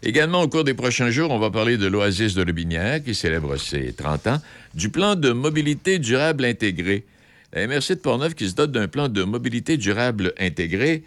Également, 0.03 0.43
au 0.43 0.47
cours 0.47 0.63
des 0.63 0.75
prochains 0.75 1.09
jours, 1.09 1.31
on 1.31 1.39
va 1.39 1.49
parler 1.49 1.77
de 1.77 1.87
l'Oasis 1.87 2.35
de 2.35 2.43
Lobinière, 2.43 3.03
qui 3.03 3.15
célèbre 3.15 3.57
ses 3.57 3.91
30 3.93 4.27
ans, 4.27 4.39
du 4.75 4.89
plan 4.89 5.15
de 5.15 5.31
mobilité 5.31 5.97
durable 5.97 6.45
intégré. 6.45 7.05
La 7.53 7.63
MRC 7.67 7.95
de 7.95 7.99
Portneuf 8.01 8.35
qui 8.35 8.47
se 8.47 8.53
dote 8.53 8.71
d'un 8.71 8.87
plan 8.87 9.09
de 9.09 9.23
mobilité 9.23 9.77
durable 9.77 10.33
intégré 10.39 11.01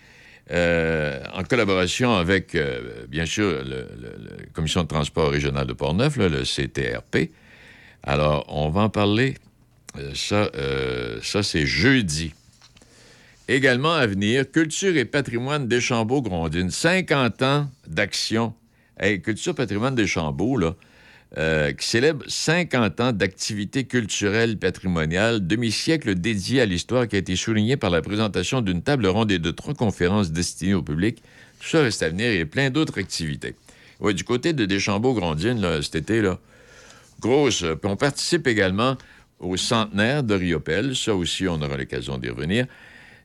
euh, 0.51 1.21
en 1.35 1.45
collaboration 1.45 2.17
avec, 2.17 2.55
euh, 2.55 3.05
bien 3.09 3.27
sûr, 3.27 3.45
le- 3.65 3.87
le- 4.01 4.25
la 4.31 4.47
Commission 4.55 4.83
de 4.83 4.89
transport 4.89 5.31
régional 5.31 5.67
de 5.67 5.75
Portneuf, 5.75 6.17
le 6.17 6.43
CTRP. 6.45 7.31
Alors, 8.03 8.47
on 8.49 8.71
va 8.71 8.81
en 8.81 8.89
parler. 8.89 9.35
Euh, 9.97 10.13
ça, 10.15 10.51
euh, 10.55 11.19
ça 11.23 11.43
c'est 11.43 11.67
jeudi. 11.67 12.33
Également 13.49 13.95
à 13.95 14.07
venir, 14.07 14.51
Culture 14.51 14.97
et 14.97 15.07
patrimoine 15.07 15.69
Deschambault-Grondines. 15.69 16.71
50 16.71 17.43
ans 17.43 17.71
d'action. 17.87 18.53
Hey, 19.01 19.23
Culture 19.23 19.55
patrimoine 19.55 19.95
Deschambault, 19.95 20.59
là, 20.59 20.75
euh, 21.39 21.73
qui 21.73 21.87
célèbre 21.87 22.25
50 22.27 23.01
ans 23.01 23.13
d'activité 23.13 23.85
culturelle 23.85 24.59
patrimoniale, 24.59 25.47
demi-siècle 25.47 26.15
dédié 26.15 26.61
à 26.61 26.67
l'histoire 26.67 27.09
qui 27.09 27.17
a 27.17 27.19
été 27.19 27.37
souligné 27.37 27.77
par 27.77 27.91
la 27.91 28.03
présentation 28.03 28.61
d'une 28.61 28.83
table 28.83 29.07
ronde 29.07 29.31
et 29.33 29.39
de 29.39 29.51
trois 29.51 29.75
conférences 29.75 30.31
destinées 30.31 30.75
au 30.75 30.83
public. 30.83 31.23
Tout 31.61 31.69
ça 31.69 31.81
reste 31.81 32.03
à 32.03 32.11
venir 32.11 32.31
et 32.31 32.45
plein 32.45 32.71
d'autres 32.71 32.99
activités. 32.99 33.55
Du 34.01 34.25
côté 34.25 34.53
de 34.53 34.65
Deschambault-Grondines, 34.65 35.83
cet 35.83 35.97
été, 35.97 36.23
là, 36.23 36.39
grosse. 37.21 37.61
Puis 37.61 37.91
on 37.91 37.97
participe 37.97 38.47
également 38.47 38.97
au 39.41 39.57
centenaire 39.57 40.23
de 40.23 40.35
Riopel. 40.35 40.97
Ça 40.97 41.15
aussi, 41.15 41.47
on 41.49 41.61
aura 41.61 41.77
l'occasion 41.77 42.19
d'y 42.19 42.29
revenir. 42.29 42.67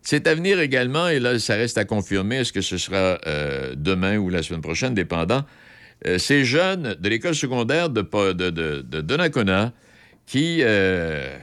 C'est 0.01 0.27
à 0.27 0.35
venir 0.35 0.59
également, 0.59 1.07
et 1.07 1.19
là, 1.19 1.39
ça 1.39 1.55
reste 1.55 1.77
à 1.77 1.85
confirmer, 1.85 2.37
est-ce 2.37 2.51
que 2.51 2.61
ce 2.61 2.77
sera 2.77 3.19
euh, 3.25 3.73
demain 3.75 4.17
ou 4.17 4.29
la 4.29 4.43
semaine 4.43 4.61
prochaine, 4.61 4.93
dépendant. 4.93 5.45
Euh, 6.05 6.17
ces 6.17 6.43
jeunes 6.43 6.95
de 6.99 7.09
l'école 7.09 7.35
secondaire 7.35 7.89
de, 7.89 8.01
de, 8.01 9.71
qui 10.25 10.59
euh, 10.61 11.37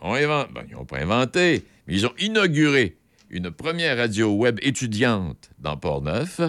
ont 0.00 0.14
inventé, 0.14 0.50
ben, 0.54 0.62
ils 0.68 0.74
n'ont 0.74 0.84
pas 0.84 0.98
inventé, 0.98 1.64
mais 1.88 1.94
ils 1.94 2.06
ont 2.06 2.12
inauguré 2.20 2.96
une 3.28 3.50
première 3.50 3.96
radio 3.96 4.32
web 4.32 4.60
étudiante 4.62 5.50
dans 5.58 5.76
Port-Neuf. 5.76 6.40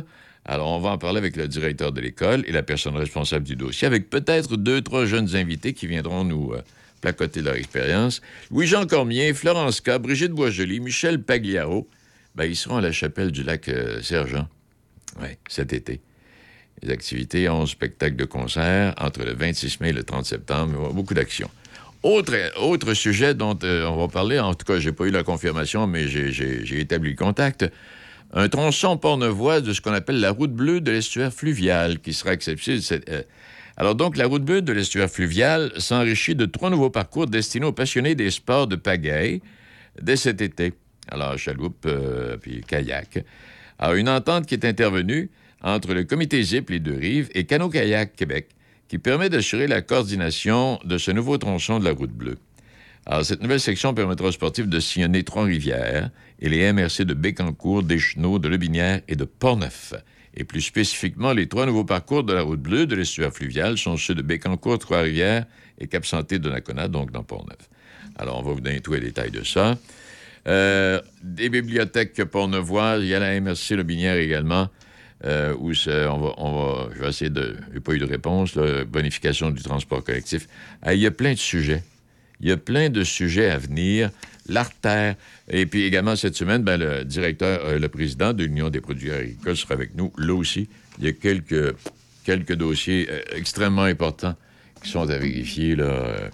Alors, 0.46 0.68
on 0.70 0.80
va 0.80 0.92
en 0.92 0.98
parler 1.00 1.18
avec 1.18 1.36
le 1.36 1.48
directeur 1.48 1.92
de 1.92 2.02
l'école 2.02 2.44
et 2.46 2.52
la 2.52 2.62
personne 2.62 2.96
responsable 2.96 3.46
du 3.46 3.56
dossier, 3.56 3.88
avec 3.88 4.12
peut-être 4.12 4.58
deux, 4.58 4.82
trois 4.82 5.06
jeunes 5.06 5.36
invités 5.36 5.74
qui 5.74 5.88
viendront 5.88 6.24
nous 6.24 6.54
placoter 7.02 7.42
leur 7.42 7.56
expérience. 7.56 8.22
Louis-Jean 8.52 8.86
Cormier, 8.86 9.34
Florence 9.34 9.82
K, 9.82 9.98
Brigitte 9.98 10.32
Boisjoli, 10.32 10.80
Michel 10.80 11.22
Pagliaro, 11.22 11.88
ben, 12.36 12.46
ils 12.46 12.56
seront 12.56 12.78
à 12.78 12.82
la 12.82 12.92
chapelle 12.92 13.32
du 13.32 13.44
lac 13.44 13.68
euh, 13.70 14.02
Sergent, 14.02 14.48
cet 15.48 15.74
été. 15.74 16.02
Les 16.84 16.92
activités, 16.92 17.50
11 17.50 17.70
spectacles 17.70 18.16
de 18.16 18.26
concert 18.26 18.94
entre 19.00 19.24
le 19.24 19.34
26 19.34 19.80
mai 19.80 19.90
et 19.90 19.94
le 19.94 20.04
30 20.04 20.26
septembre. 20.26 20.94
Beaucoup 20.94 21.16
d'actions. 21.16 21.50
Autre, 22.04 22.94
sujet 22.94 23.34
dont 23.34 23.58
euh, 23.64 23.86
on 23.88 23.98
va 23.98 24.08
parler, 24.08 24.40
en 24.40 24.54
tout 24.54 24.66
cas, 24.66 24.80
j'ai 24.80 24.92
pas 24.92 25.06
eu 25.06 25.10
la 25.12 25.24
confirmation, 25.24 25.88
mais 25.88 26.08
j'ai- 26.08 26.80
établi 26.80 27.10
le 27.12 27.16
contact. 27.16 27.66
Un 28.34 28.48
tronçon 28.50 28.98
pornevois 28.98 29.62
de 29.62 29.74
ce 29.74 29.82
qu'on 29.82 29.94
appelle 29.94 30.20
la 30.20 30.32
route 30.32 30.54
bleue 30.54 30.80
de 30.80 30.92
l'estuaire 30.92 31.34
fluvial 31.34 32.00
qui 32.00 32.14
sera 32.14 32.32
accessible. 32.32 32.82
euh, 33.10 33.24
alors 33.78 33.94
donc, 33.94 34.18
la 34.18 34.26
route 34.26 34.44
bleue 34.44 34.64
de 34.64 34.74
l'estuaire 34.74 35.10
fluvial 35.10 35.72
s'enrichit 35.78 36.34
de 36.34 36.48
trois 36.48 36.72
nouveaux 36.72 36.90
parcours 36.90 37.28
destinés 37.28 37.68
aux 37.68 37.72
passionnés 37.72 38.16
des 38.16 38.32
sports 38.32 38.66
de 38.66 38.76
pagaille 38.76 39.40
dès 40.02 40.16
cet 40.16 40.42
été. 40.42 40.74
Alors, 41.10 41.38
chaloupe 41.38 41.86
euh, 41.86 42.38
puis 42.38 42.62
kayak. 42.62 43.24
Alors, 43.78 43.94
une 43.94 44.10
entente 44.10 44.48
qui 44.48 44.56
est 44.56 44.66
intervenue 44.66 45.30
entre 45.62 45.94
le 45.94 46.06
comité 46.06 46.42
ZIP, 46.42 46.72
les 46.72 46.80
deux 46.80 46.98
rives, 46.98 47.30
et 47.36 47.46
Cano 47.46 47.70
Kayak 47.70 48.16
Québec, 48.16 48.50
qui 48.88 48.98
permet 48.98 49.30
d'assurer 49.30 49.68
la 49.68 49.84
coordination 49.84 50.80
de 50.84 50.98
ce 50.98 51.12
nouveau 51.12 51.38
tronçon 51.38 51.80
de 51.80 51.86
la 51.86 51.92
route 51.92 52.12
bleue. 52.12 52.40
Alors, 53.06 53.24
cette 53.24 53.44
nouvelle 53.44 53.60
section 53.60 53.94
permettra 53.94 54.28
aux 54.28 54.32
sportifs 54.32 54.68
de 54.68 54.80
sillonner 54.80 55.24
Trois-Rivières 55.24 56.10
et 56.40 56.50
les 56.50 56.74
MRC 56.74 57.06
de 57.06 57.14
Bécancourt, 57.14 57.84
d'Échenaux, 57.84 58.40
de 58.40 58.48
Lebinière 58.48 59.02
et 59.08 59.16
de 59.16 59.24
Portneuf. 59.24 59.94
Et 60.40 60.44
plus 60.44 60.62
spécifiquement, 60.62 61.34
les 61.34 61.48
trois 61.48 61.66
nouveaux 61.66 61.84
parcours 61.84 62.24
de 62.24 62.32
la 62.32 62.44
route 62.44 62.62
bleue 62.62 62.86
de 62.86 62.96
l'estuaire 62.96 63.34
fluvial 63.34 63.76
sont 63.76 63.98
ceux 63.98 64.14
de 64.14 64.22
Bécancourt, 64.22 64.78
Trois-Rivières 64.78 65.46
et 65.80 65.88
Cap-Santé 65.88 66.38
de 66.38 66.48
Nakona, 66.48 66.88
donc 66.88 67.12
dans 67.12 67.24
Portneuf. 67.24 67.58
Alors, 68.16 68.40
on 68.40 68.44
va 68.44 68.54
vous 68.54 68.62
donner 68.62 68.80
tous 68.80 68.94
les 68.94 69.00
détails 69.00 69.32
de 69.32 69.44
ça. 69.44 69.80
Euh, 70.48 71.02
des 71.24 71.50
bibliothèques 71.50 72.24
pornevoises, 72.26 73.02
il 73.02 73.08
y 73.08 73.16
a 73.16 73.20
la 73.20 73.40
MRC 73.42 73.72
Lebinière 73.72 74.16
également, 74.16 74.70
euh, 75.26 75.56
où 75.58 75.72
on 75.90 76.20
va, 76.20 76.90
je 76.96 77.02
vais 77.02 77.10
essayer 77.10 77.32
de... 77.32 77.58
N'y 77.72 77.78
a 77.78 77.82
pas 77.82 77.94
eu 77.94 78.00
de 78.00 78.06
réponse, 78.06 78.54
là, 78.54 78.86
bonification 78.86 79.50
du 79.50 79.64
transport 79.64 80.04
collectif. 80.04 80.48
Ah, 80.84 80.94
il 80.94 81.00
y 81.00 81.08
a 81.08 81.12
plein 81.12 81.34
de 81.34 81.40
sujets. 81.40 81.84
Il 82.42 82.48
y 82.48 82.52
a 82.52 82.58
plein 82.58 82.92
de 82.92 83.04
sujets 83.04 83.50
à 83.50 83.58
venir. 83.58 84.12
L'artère. 84.50 85.16
Et 85.50 85.66
puis 85.66 85.84
également 85.84 86.16
cette 86.16 86.36
semaine, 86.36 86.64
ben, 86.64 86.78
le 86.78 87.04
directeur, 87.04 87.66
euh, 87.66 87.80
le 87.80 87.90
président 87.90 88.34
de 88.34 88.44
l'Union 88.44 88.70
des 88.70 88.82
produits 88.82 89.12
agricoles 89.12 89.58
sera 89.58 89.74
avec 89.74 89.96
nous. 89.96 90.12
Là 90.18 90.34
aussi, 90.34 90.70
il 91.00 91.06
y 91.06 91.08
a 91.08 91.14
quelques, 91.14 91.76
quelques 92.24 92.54
dossiers 92.54 93.08
euh, 93.10 93.22
extrêmement 93.36 93.84
importants 93.84 94.36
qui 94.84 94.90
sont 94.90 95.10
à 95.10 95.18
vérifier 95.18 95.76
là, 95.76 95.86
euh, 95.86 96.30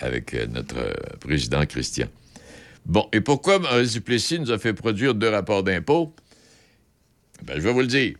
avec 0.00 0.34
notre 0.50 0.76
président 1.20 1.64
Christian. 1.66 2.06
Bon, 2.86 3.08
et 3.12 3.20
pourquoi 3.20 3.58
Maurice 3.58 3.92
Duplessis 3.92 4.38
nous 4.38 4.50
a 4.50 4.58
fait 4.58 4.74
produire 4.74 5.14
deux 5.14 5.30
rapports 5.30 5.62
d'impôts? 5.62 6.14
Ben, 7.42 7.54
je 7.56 7.60
vais 7.60 7.72
vous 7.72 7.80
le 7.80 7.86
dire. 7.86 8.14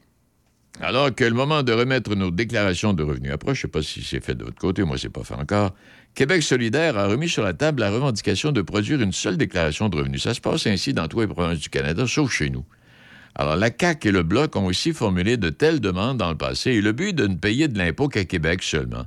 Alors 0.81 1.15
que 1.15 1.25
le 1.25 1.35
moment 1.35 1.63
de 1.63 1.73
remettre 1.73 2.15
nos 2.17 2.31
déclarations 2.31 2.93
de 2.93 3.03
revenus 3.03 3.33
approche, 3.33 3.61
je 3.61 3.67
ne 3.67 3.71
sais 3.71 3.79
pas 3.79 3.83
si 3.83 4.03
c'est 4.03 4.23
fait 4.23 4.35
de 4.35 4.45
votre 4.45 4.59
côté, 4.59 4.83
moi, 4.83 4.99
c'est 4.99 5.09
pas 5.09 5.23
fait 5.23 5.35
encore, 5.35 5.73
Québec 6.15 6.43
solidaire 6.43 6.99
a 6.99 7.07
remis 7.07 7.29
sur 7.29 7.45
la 7.45 7.55
table 7.55 7.81
la 7.81 7.91
revendication 7.91 8.51
de 8.53 8.61
produire 8.61 9.01
une 9.01 9.13
seule 9.13 9.37
déclaration 9.37 9.89
de 9.89 9.97
revenus. 9.97 10.23
Ça 10.23 10.35
se 10.35 10.41
passe 10.41 10.67
ainsi 10.67 10.93
dans 10.93 11.07
toutes 11.07 11.21
les 11.21 11.27
provinces 11.29 11.61
du 11.61 11.69
Canada, 11.69 12.07
sauf 12.07 12.33
chez 12.33 12.51
nous. 12.51 12.65
Alors, 13.37 13.57
la 13.57 13.69
CAQ 13.69 14.09
et 14.09 14.13
le 14.13 14.23
Bloc 14.23 14.55
ont 14.57 14.67
aussi 14.67 14.93
formulé 14.93 15.37
de 15.37 15.51
telles 15.51 15.81
demandes 15.81 16.19
dans 16.19 16.31
le 16.31 16.37
passé, 16.37 16.73
et 16.73 16.81
le 16.81 16.93
but 16.93 17.13
de 17.13 17.27
ne 17.27 17.35
payer 17.35 17.67
de 17.67 17.79
l'impôt 17.79 18.09
qu'à 18.09 18.25
Québec 18.25 18.63
seulement. 18.63 19.07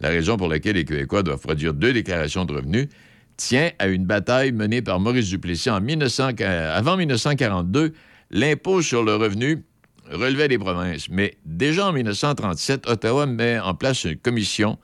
La 0.00 0.08
raison 0.08 0.36
pour 0.36 0.48
laquelle 0.48 0.76
les 0.76 0.84
Québécois 0.84 1.22
doivent 1.22 1.40
produire 1.40 1.74
deux 1.74 1.92
déclarations 1.92 2.44
de 2.44 2.54
revenus 2.54 2.88
tient 3.36 3.70
à 3.78 3.86
une 3.86 4.04
bataille 4.04 4.52
menée 4.52 4.82
par 4.82 5.00
Maurice 5.00 5.28
Duplessis 5.28 5.70
en 5.70 5.80
1900 5.80 6.30
avant 6.40 6.96
1942. 6.96 7.92
L'impôt 8.30 8.82
sur 8.82 9.04
le 9.04 9.14
revenu 9.14 9.64
relevait 10.10 10.48
des 10.48 10.58
provinces, 10.58 11.08
mais 11.08 11.36
déjà 11.44 11.88
en 11.88 11.92
1937, 11.92 12.88
Ottawa 12.88 13.26
met 13.26 13.58
en 13.58 13.74
place 13.74 14.04
une 14.04 14.16
commission 14.16 14.78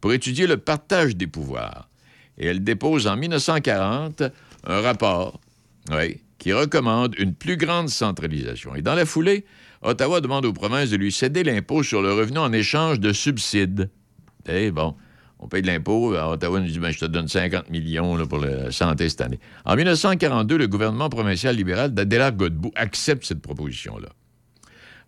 pour 0.00 0.12
étudier 0.12 0.46
le 0.46 0.56
partage 0.56 1.16
des 1.16 1.26
pouvoirs. 1.26 1.88
Et 2.38 2.46
elle 2.46 2.62
dépose 2.62 3.06
en 3.06 3.16
1940 3.16 4.22
un 4.64 4.80
rapport 4.80 5.40
qui 6.38 6.52
recommande 6.52 7.14
une 7.18 7.34
plus 7.34 7.56
grande 7.56 7.88
centralisation. 7.88 8.74
Et 8.74 8.82
dans 8.82 8.94
la 8.94 9.06
foulée, 9.06 9.44
Ottawa 9.82 10.20
demande 10.20 10.46
aux 10.46 10.52
provinces 10.52 10.90
de 10.90 10.96
lui 10.96 11.12
céder 11.12 11.44
l'impôt 11.44 11.82
sur 11.82 12.02
le 12.02 12.12
revenu 12.12 12.38
en 12.38 12.52
échange 12.52 13.00
de 13.00 13.12
subsides. 13.12 13.90
Eh 14.48 14.70
bon, 14.70 14.94
on 15.38 15.48
paye 15.48 15.62
de 15.62 15.66
l'impôt. 15.66 16.14
Ottawa 16.14 16.60
nous 16.60 16.68
dit 16.68 16.78
ben, 16.78 16.90
je 16.90 16.98
te 16.98 17.04
donne 17.04 17.28
50 17.28 17.70
millions 17.70 18.26
pour 18.26 18.38
la 18.38 18.70
santé 18.72 19.08
cette 19.08 19.20
année. 19.20 19.38
En 19.64 19.76
1942, 19.76 20.56
le 20.56 20.66
gouvernement 20.66 21.08
provincial 21.08 21.54
libéral 21.54 21.92
d'Adélard 21.92 22.32
Godbout 22.32 22.72
accepte 22.74 23.24
cette 23.24 23.42
proposition-là. 23.42 24.08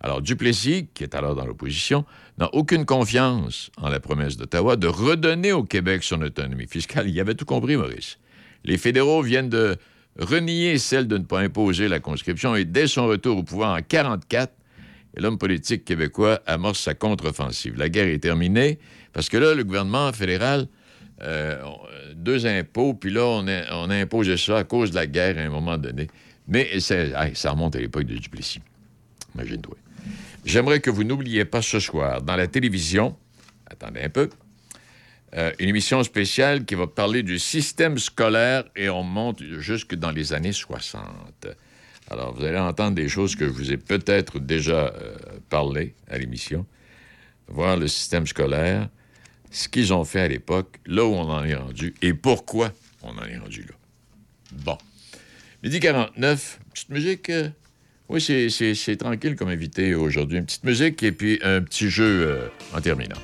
Alors, 0.07 0.23
Duplessis, 0.23 0.87
qui 0.95 1.03
est 1.03 1.17
alors 1.17 1.35
dans 1.35 1.45
l'opposition, 1.45 2.05
n'a 2.39 2.49
aucune 2.55 2.85
confiance 2.85 3.73
en 3.77 3.89
la 3.89 3.99
promesse 3.99 4.37
d'Ottawa 4.37 4.77
de 4.77 4.87
redonner 4.87 5.51
au 5.51 5.65
Québec 5.65 6.05
son 6.05 6.23
autonomie 6.23 6.69
fiscale. 6.69 7.09
Il 7.09 7.19
avait 7.19 7.35
tout 7.35 7.45
compris, 7.45 7.77
Maurice. 7.77 8.21
Les 8.63 8.79
fédéraux 8.79 9.21
viennent 9.23 9.49
de 9.49 9.77
renier 10.17 10.79
celle 10.79 11.09
de 11.09 11.19
ne 11.19 11.25
pas 11.25 11.41
imposer 11.41 11.89
la 11.89 11.99
conscription 11.99 12.55
et 12.55 12.65
dès 12.65 12.87
son 12.87 13.09
retour 13.09 13.39
au 13.39 13.43
pouvoir 13.43 13.71
en 13.71 13.79
1944, 13.79 14.53
l'homme 15.17 15.39
politique 15.39 15.85
québécois 15.85 16.41
amorce 16.47 16.79
sa 16.79 16.95
contre-offensive. 16.95 17.77
La 17.77 17.89
guerre 17.89 18.07
est 18.07 18.21
terminée 18.21 18.79
parce 19.13 19.29
que 19.29 19.39
là, 19.39 19.55
le 19.55 19.65
gouvernement 19.65 20.13
fédéral, 20.13 20.69
euh, 21.23 21.61
deux 22.15 22.47
impôts, 22.47 22.95
puis 22.95 23.11
là, 23.11 23.25
on 23.25 23.49
a, 23.91 23.95
imposé 23.97 24.37
ça 24.37 24.59
à 24.59 24.63
cause 24.63 24.93
de 24.93 24.95
la 24.95 25.09
guerre 25.09 25.37
à 25.37 25.41
un 25.41 25.51
moment 25.51 25.77
donné. 25.77 26.07
Mais 26.47 26.79
ça 26.79 27.51
remonte 27.51 27.75
à 27.75 27.81
l'époque 27.81 28.05
de 28.05 28.15
Duplessis. 28.15 28.61
Imagine-toi. 29.35 29.77
J'aimerais 30.47 30.79
que 30.79 30.91
vous 30.91 31.03
n'oubliez 31.03 31.45
pas 31.45 31.61
ce 31.61 31.81
soir, 31.81 32.23
dans 32.23 32.37
la 32.37 32.47
télévision, 32.47 33.17
attendez 33.69 34.01
un 34.01 34.09
peu, 34.09 34.31
euh, 35.35 35.51
une 35.59 35.69
émission 35.69 36.05
spéciale 36.05 36.65
qui 36.65 36.77
va 36.77 36.87
parler 36.87 37.25
du 37.25 37.41
système 37.41 37.99
scolaire 37.99 38.63
et 38.77 38.89
on 38.89 39.03
monte 39.03 39.43
jusque 39.59 39.97
dans 39.97 40.13
les 40.13 40.33
années 40.33 40.53
60. 40.53 41.03
Alors, 42.09 42.33
vous 42.33 42.45
allez 42.45 42.59
entendre 42.59 42.95
des 42.95 43.09
choses 43.09 43.35
que 43.35 43.45
je 43.45 43.51
vous 43.51 43.73
ai 43.73 43.77
peut-être 43.77 44.39
déjà 44.39 44.95
euh, 44.95 45.17
parlé 45.51 45.97
à 46.09 46.17
l'émission. 46.17 46.65
Voir 47.49 47.77
le 47.77 47.89
système 47.89 48.25
scolaire, 48.29 48.89
ce 49.51 49.69
qu'ils 49.69 49.93
ont 49.93 50.05
fait 50.05 50.21
à 50.21 50.29
l'époque, 50.29 50.79
là 50.87 51.05
où 51.05 51.13
on 51.13 51.29
en 51.29 51.43
est 51.43 51.57
rendu 51.57 51.93
et 52.03 52.15
pourquoi 52.15 52.73
on 53.03 53.19
en 53.19 53.25
est 53.25 53.37
rendu 53.39 53.63
là. 53.63 53.75
Bon. 54.53 54.79
Midi 55.65 55.81
49, 55.81 56.61
petite 56.73 56.91
musique. 56.91 57.31
euh, 57.31 57.51
oui, 58.09 58.21
c'est- 58.21 58.97
tranquille 58.97 59.37
comme 59.37 59.49
invité 59.49 59.95
aujourd'hui. 59.95 60.39
Une 60.39 60.45
petite 60.47 60.65
musique 60.65 61.03
et 61.03 61.13
puis 61.13 61.39
un 61.43 61.63
petit 61.63 61.91
jeu 61.91 62.05
euh, 62.29 62.49
en 62.75 62.81
terminant. 62.81 63.17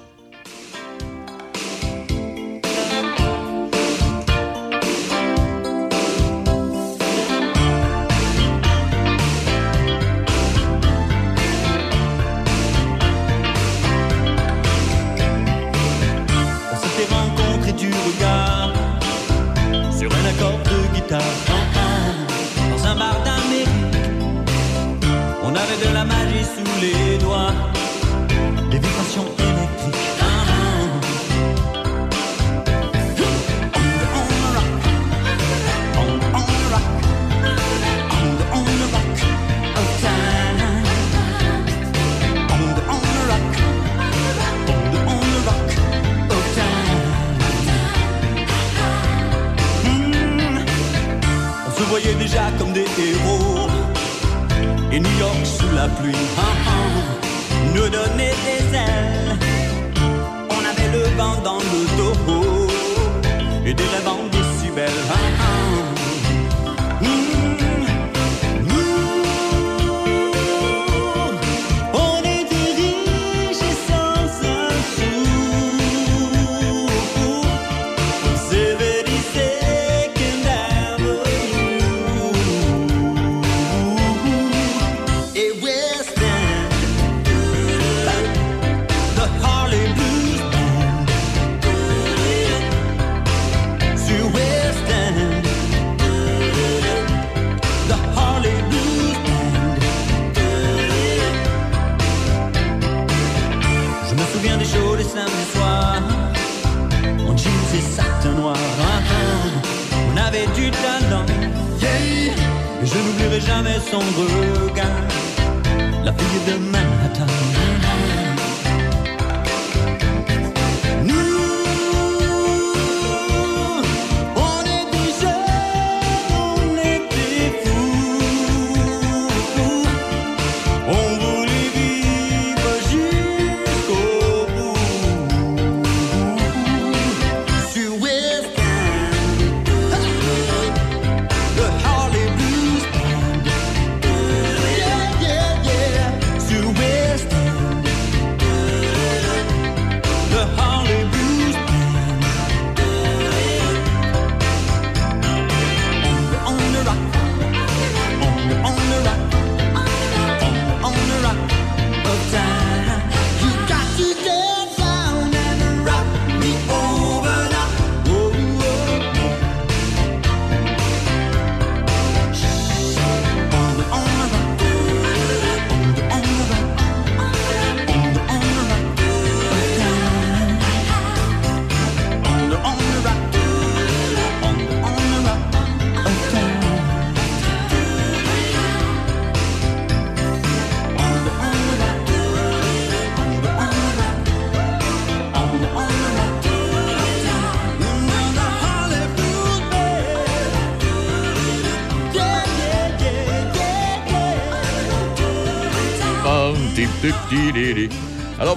N'oublierai 113.91 114.52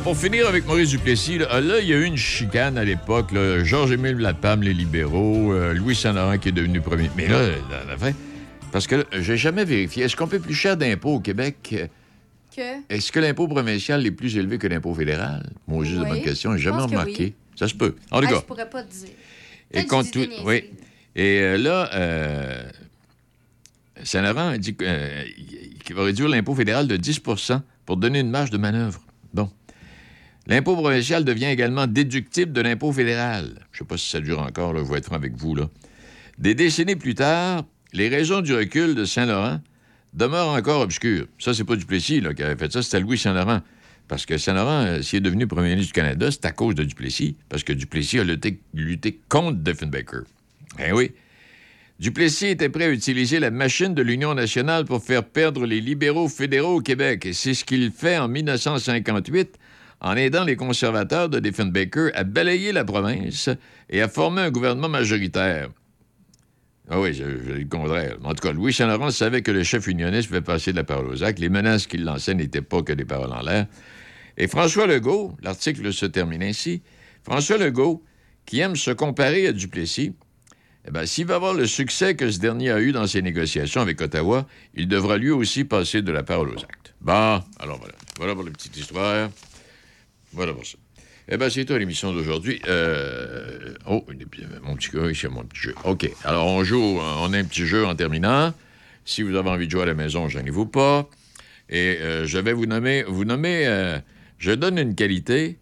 pour 0.05 0.15
finir 0.15 0.47
avec 0.47 0.67
Maurice 0.67 0.91
Duplessis, 0.91 1.39
là, 1.39 1.59
là, 1.59 1.79
il 1.79 1.87
y 1.87 1.93
a 1.93 1.97
eu 1.97 2.03
une 2.05 2.15
chicane 2.15 2.77
à 2.77 2.83
l'époque. 2.83 3.31
Georges-Émile 3.63 4.17
Lapam, 4.17 4.61
les 4.61 4.71
libéraux, 4.73 5.51
euh, 5.51 5.73
Louis 5.73 5.95
Saint-Laurent 5.95 6.37
qui 6.37 6.49
est 6.49 6.51
devenu 6.51 6.79
premier. 6.79 7.09
Mais 7.17 7.27
là, 7.27 7.39
dans 7.71 7.87
la 7.89 7.97
fin, 7.97 8.11
parce 8.71 8.85
que 8.85 8.97
là, 8.97 9.03
j'ai 9.13 9.35
jamais 9.35 9.65
vérifié. 9.65 10.03
Est-ce 10.03 10.15
qu'on 10.15 10.27
paie 10.27 10.37
plus 10.37 10.53
cher 10.53 10.77
d'impôts 10.77 11.15
au 11.15 11.19
Québec? 11.19 11.55
euh, 11.73 11.87
Que? 12.55 12.93
Est-ce 12.93 13.11
que 13.11 13.19
l'impôt 13.19 13.47
provincial 13.47 14.05
est 14.05 14.11
plus 14.11 14.37
élevé 14.37 14.59
que 14.59 14.67
l'impôt 14.67 14.93
fédéral? 14.93 15.49
Moi, 15.67 15.83
juste 15.83 15.97
de 15.97 16.03
Oui. 16.03 16.09
bonne 16.09 16.21
question. 16.21 16.55
J'ai 16.55 16.63
jamais 16.65 16.83
remarqué. 16.83 17.23
oui. 17.23 17.33
Ça 17.55 17.67
se 17.67 17.73
peut. 17.73 17.95
En 18.11 18.19
tout 18.21 18.27
Ah, 18.27 18.31
cas. 18.33 18.39
je 18.41 18.45
pourrais 18.45 18.69
pas 18.69 18.83
te 18.83 18.91
dire. 18.93 19.09
Et 19.71 19.73
Peut-être 19.79 19.87
compte 19.87 20.11
tout. 20.11 20.25
Oui. 20.45 20.65
Et 21.15 21.39
euh, 21.41 21.57
là, 21.57 21.89
euh, 21.95 22.63
Saint-Laurent 24.03 24.49
a 24.49 24.57
dit 24.59 24.75
euh, 24.81 25.23
qu'il 25.83 25.95
va 25.95 26.03
réduire 26.03 26.29
l'impôt 26.29 26.53
fédéral 26.53 26.87
de 26.87 26.95
10% 26.95 27.59
pour 27.87 27.97
donner 27.97 28.19
une 28.19 28.29
marge 28.29 28.51
de 28.51 28.57
manœuvre. 28.57 29.01
Bon. 29.33 29.49
L'impôt 30.47 30.75
provincial 30.75 31.25
devient 31.25 31.45
également 31.45 31.87
déductible 31.87 32.51
de 32.51 32.61
l'impôt 32.61 32.91
fédéral. 32.91 33.55
Je 33.71 33.77
ne 33.77 33.79
sais 33.79 33.85
pas 33.85 33.97
si 33.97 34.09
ça 34.09 34.19
dure 34.19 34.39
encore, 34.39 34.77
je 34.77 34.83
vais 34.83 34.99
être 34.99 35.05
franc 35.05 35.15
avec 35.15 35.35
vous. 35.35 35.55
Des 36.37 36.53
décennies 36.53 36.95
plus 36.95 37.15
tard, 37.15 37.63
les 37.93 38.09
raisons 38.09 38.41
du 38.41 38.53
recul 38.53 38.93
de 38.93 39.05
Saint-Laurent 39.05 39.59
demeurent 40.13 40.49
encore 40.49 40.81
obscures. 40.81 41.25
Ça, 41.39 41.53
c'est 41.53 41.63
pas 41.63 41.75
Duplessis 41.75 42.21
qui 42.35 42.43
avait 42.43 42.55
fait 42.55 42.71
ça, 42.71 42.83
c'était 42.83 42.99
Louis 42.99 43.17
Saint-Laurent. 43.17 43.61
Parce 44.07 44.27
que 44.27 44.37
Saint-Laurent, 44.37 44.85
euh, 44.85 45.01
s'il 45.01 45.17
est 45.17 45.21
devenu 45.21 45.47
premier 45.47 45.69
ministre 45.69 45.87
du 45.87 45.93
Canada, 45.93 46.29
c'est 46.29 46.45
à 46.45 46.51
cause 46.51 46.75
de 46.75 46.83
Duplessis. 46.83 47.35
Parce 47.49 47.63
que 47.63 47.73
Duplessis 47.73 48.19
a 48.19 48.23
lutté, 48.23 48.59
lutté 48.73 49.19
contre 49.29 49.57
Diefenbaker. 49.57 50.21
Eh 50.79 50.91
oui. 50.91 51.11
Duplessis 51.99 52.47
était 52.47 52.69
prêt 52.69 52.85
à 52.85 52.89
utiliser 52.89 53.39
la 53.39 53.49
machine 53.49 53.95
de 53.95 54.01
l'Union 54.01 54.35
nationale 54.35 54.85
pour 54.85 55.03
faire 55.03 55.23
perdre 55.23 55.65
les 55.65 55.81
libéraux 55.81 56.27
fédéraux 56.27 56.75
au 56.75 56.81
Québec. 56.81 57.25
Et 57.25 57.33
c'est 57.33 57.53
ce 57.53 57.65
qu'il 57.65 57.89
fait 57.91 58.17
en 58.17 58.27
1958 58.27 59.57
en 60.05 60.15
aidant 60.15 60.43
les 60.43 60.55
conservateurs 60.55 61.29
de 61.29 61.39
Diefenbaker 61.39 62.11
à 62.13 62.23
balayer 62.23 62.71
la 62.71 62.85
province 62.85 63.49
et 63.89 64.03
à 64.03 64.07
former 64.07 64.43
un 64.43 64.51
gouvernement 64.51 64.87
majoritaire. 64.87 65.69
Ah 66.91 67.01
oui, 67.01 67.13
dis 67.13 67.23
le 67.23 67.65
contraire. 67.67 68.15
En 68.23 68.35
tout 68.35 68.47
cas, 68.47 68.53
Louis 68.53 68.71
Saint-Laurent 68.71 69.09
savait 69.09 69.41
que 69.41 69.49
le 69.49 69.63
chef 69.63 69.87
unioniste 69.87 70.27
pouvait 70.27 70.41
passer 70.41 70.73
de 70.73 70.77
la 70.77 70.83
parole 70.83 71.07
aux 71.07 71.23
actes. 71.23 71.39
Les 71.39 71.49
menaces 71.49 71.87
qu'il 71.87 72.03
lançait 72.03 72.35
n'étaient 72.35 72.61
pas 72.61 72.83
que 72.83 72.93
des 72.93 73.03
paroles 73.03 73.33
en 73.33 73.41
l'air. 73.41 73.65
Et 74.37 74.47
François 74.47 74.85
Legault, 74.85 75.35
l'article 75.41 75.91
se 75.91 76.05
termine 76.05 76.43
ainsi, 76.43 76.83
François 77.23 77.57
Legault, 77.57 78.03
qui 78.45 78.59
aime 78.59 78.75
se 78.75 78.91
comparer 78.91 79.47
à 79.47 79.53
Duplessis, 79.53 80.13
eh 80.87 80.91
bien, 80.91 81.07
s'il 81.07 81.25
va 81.25 81.37
avoir 81.37 81.55
le 81.55 81.65
succès 81.65 82.15
que 82.15 82.29
ce 82.29 82.37
dernier 82.37 82.69
a 82.69 82.79
eu 82.79 82.91
dans 82.91 83.07
ses 83.07 83.23
négociations 83.23 83.81
avec 83.81 83.99
Ottawa, 84.01 84.45
il 84.75 84.87
devra 84.87 85.17
lui 85.17 85.31
aussi 85.31 85.63
passer 85.63 86.03
de 86.03 86.11
la 86.11 86.21
parole 86.21 86.49
aux 86.49 86.59
actes. 86.59 86.93
Bon, 87.01 87.41
alors 87.57 87.79
voilà. 87.79 87.95
Voilà 88.19 88.35
pour 88.35 88.43
la 88.43 88.51
petite 88.51 88.77
histoire. 88.77 89.31
Voilà 90.36 90.53
pour 90.53 90.65
ça. 90.65 90.77
Eh 91.27 91.38
bien, 91.38 91.49
c'est 91.49 91.65
tout 91.65 91.73
l'émission 91.75 92.13
d'aujourd'hui. 92.13 92.61
Euh, 92.67 93.73
Oh, 93.88 94.05
mon 94.63 94.75
petit 94.75 94.91
gars, 94.91 95.29
mon 95.29 95.43
petit 95.43 95.59
jeu. 95.59 95.75
OK. 95.83 96.09
Alors, 96.23 96.45
on 96.47 96.63
joue, 96.63 96.99
on 96.99 97.33
a 97.33 97.38
un 97.38 97.43
petit 97.43 97.65
jeu 97.65 97.86
en 97.86 97.95
terminant. 97.95 98.53
Si 99.05 99.21
vous 99.23 99.36
avez 99.36 99.49
envie 99.49 99.65
de 99.67 99.71
jouer 99.71 99.83
à 99.83 99.86
la 99.88 99.93
maison, 99.93 100.27
gênez-vous 100.27 100.65
pas. 100.67 101.07
Et 101.69 101.97
euh, 101.99 102.25
je 102.27 102.38
vais 102.38 102.53
vous 102.53 102.65
nommer, 102.67 103.03
vous 103.07 103.25
nommer, 103.25 103.65
euh, 103.65 103.97
je 104.38 104.51
donne 104.51 104.77
une 104.77 104.93
qualité 104.95 105.57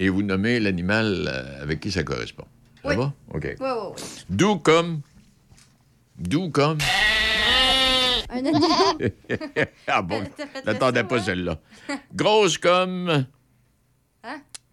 et 0.00 0.08
vous 0.08 0.22
nommez 0.22 0.58
l'animal 0.58 1.28
avec 1.60 1.80
qui 1.80 1.92
ça 1.92 2.02
correspond. 2.02 2.44
Ça 2.82 2.88
Oui. 2.90 2.96
va? 2.96 3.12
OK. 3.32 3.44
Ouais. 3.44 4.02
Doux 4.28 4.56
comme. 4.56 5.00
Doux 6.18 6.50
comme. 6.50 6.78
Un 8.28 8.44
animal. 8.44 9.12
ah 9.86 10.02
bon, 10.02 10.22
n'attendais 10.66 11.04
pas 11.04 11.18
hein? 11.18 11.22
celle-là. 11.24 11.60
Grosse 12.14 12.58
comme. 12.58 13.26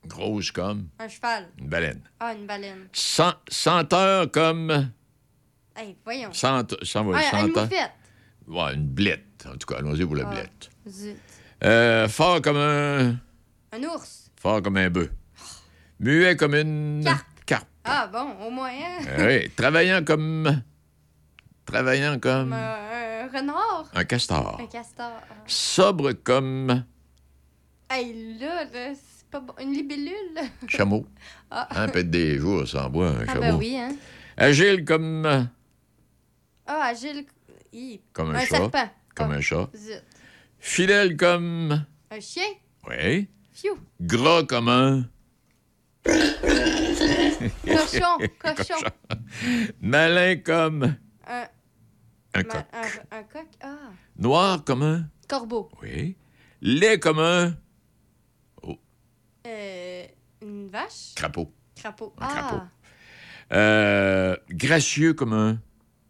Grosse 0.08 0.52
comme. 0.52 0.88
Un 1.00 1.08
cheval. 1.08 1.48
Une 1.58 1.68
baleine. 1.70 2.02
Ah, 2.20 2.34
une 2.34 2.46
baleine. 2.46 2.88
Sen- 2.92 3.36
senteur 3.48 4.30
comme. 4.32 4.90
Hey, 5.76 5.96
voyons. 6.04 6.34
Sent, 6.34 6.48
ouais, 6.48 7.16
Ah, 7.32 7.42
une 7.42 7.48
moufette. 7.52 7.92
Ouais, 8.48 8.74
une 8.74 8.88
blette. 8.88 9.46
En 9.48 9.58
tout 9.58 9.66
cas, 9.68 9.78
allons-y 9.80 10.06
pour 10.06 10.16
la 10.16 10.28
Ah. 10.28 10.32
blette. 10.34 10.70
Zut. 10.88 11.16
Euh, 11.64 12.08
fort 12.10 12.42
comme 12.42 12.58
un. 12.58 13.16
Un 13.72 13.84
ours. 13.84 14.30
Fort 14.36 14.62
comme 14.62 14.78
un 14.78 14.90
bœuf. 14.90 15.10
Muet 16.00 16.36
comme 16.36 16.56
une. 16.56 17.02
Carpe. 17.04 17.26
Carpe. 17.46 17.68
Ah, 17.86 18.08
bon, 18.08 18.46
au 18.46 18.50
moins, 18.50 18.70
hein? 18.70 19.06
Eh 19.18 19.24
oui. 19.26 19.50
Travaillant 19.56 20.04
comme. 20.04 20.62
Travaillant 21.66 22.20
Comme 22.20 22.50
comme 22.50 22.54
euh, 22.54 23.24
un 23.24 23.28
renard. 23.40 23.90
un 23.94 24.04
castor. 24.04 24.60
Un 24.60 24.68
castor. 24.68 25.12
Ah. 25.30 25.34
Sobre 25.48 26.12
comme 26.12 26.84
Hey, 27.90 28.38
là, 28.40 28.66
là, 28.66 28.94
pas 29.34 29.40
bon. 29.40 29.54
Une 29.60 29.74
libellule? 29.74 30.40
chameau. 30.68 31.06
Ah. 31.50 31.68
Un 31.84 31.88
peu 31.90 32.04
des 32.04 32.38
jours 32.38 32.68
sans 32.68 32.90
bois, 32.90 33.10
un 33.10 33.24
Ah, 33.28 33.34
chameau. 33.34 33.42
ben 33.42 33.56
oui, 33.56 33.76
hein. 33.78 33.96
Agile 34.38 34.86
comme, 34.86 35.26
Ah, 36.68 36.84
agile. 36.86 37.26
Hi. 37.74 38.00
comme 38.14 38.30
un, 38.32 38.36
un 38.36 38.40
chat. 38.46 38.58
serpent. 38.58 38.90
Comme 39.16 39.32
un 39.32 39.42
chat. 39.42 39.68
zut. 39.76 40.04
Fidèle 40.60 41.18
comme. 41.18 41.86
Un 42.12 42.20
chien? 42.20 42.44
Oui. 42.88 43.28
Phew. 43.52 43.76
Gras 44.02 44.44
comme 44.44 44.70
un. 44.70 45.06
Cochon. 47.66 48.18
Cochon. 48.40 48.82
Malin 49.82 50.36
comme. 50.38 50.96
Un, 51.28 51.48
Un 52.36 52.44
coq. 52.44 52.66
un, 52.74 53.18
un 53.18 53.24
coq. 53.24 53.48
Ah. 53.62 53.76
Noir 54.18 54.64
comme 54.64 54.84
un. 54.84 55.06
Corbeau. 55.28 55.70
Oui. 55.82 56.16
Laid 56.62 57.00
comme 57.00 57.20
un. 57.20 57.56
Euh, 59.46 60.06
une 60.42 60.68
vache? 60.70 61.14
Crapaud. 61.16 61.52
Crapaud. 61.76 62.14
Un 62.20 62.26
ah. 62.26 62.28
crapaud. 62.30 62.62
Euh, 63.54 64.38
gracieux 64.50 65.14
comme 65.14 65.34
un. 65.34 65.60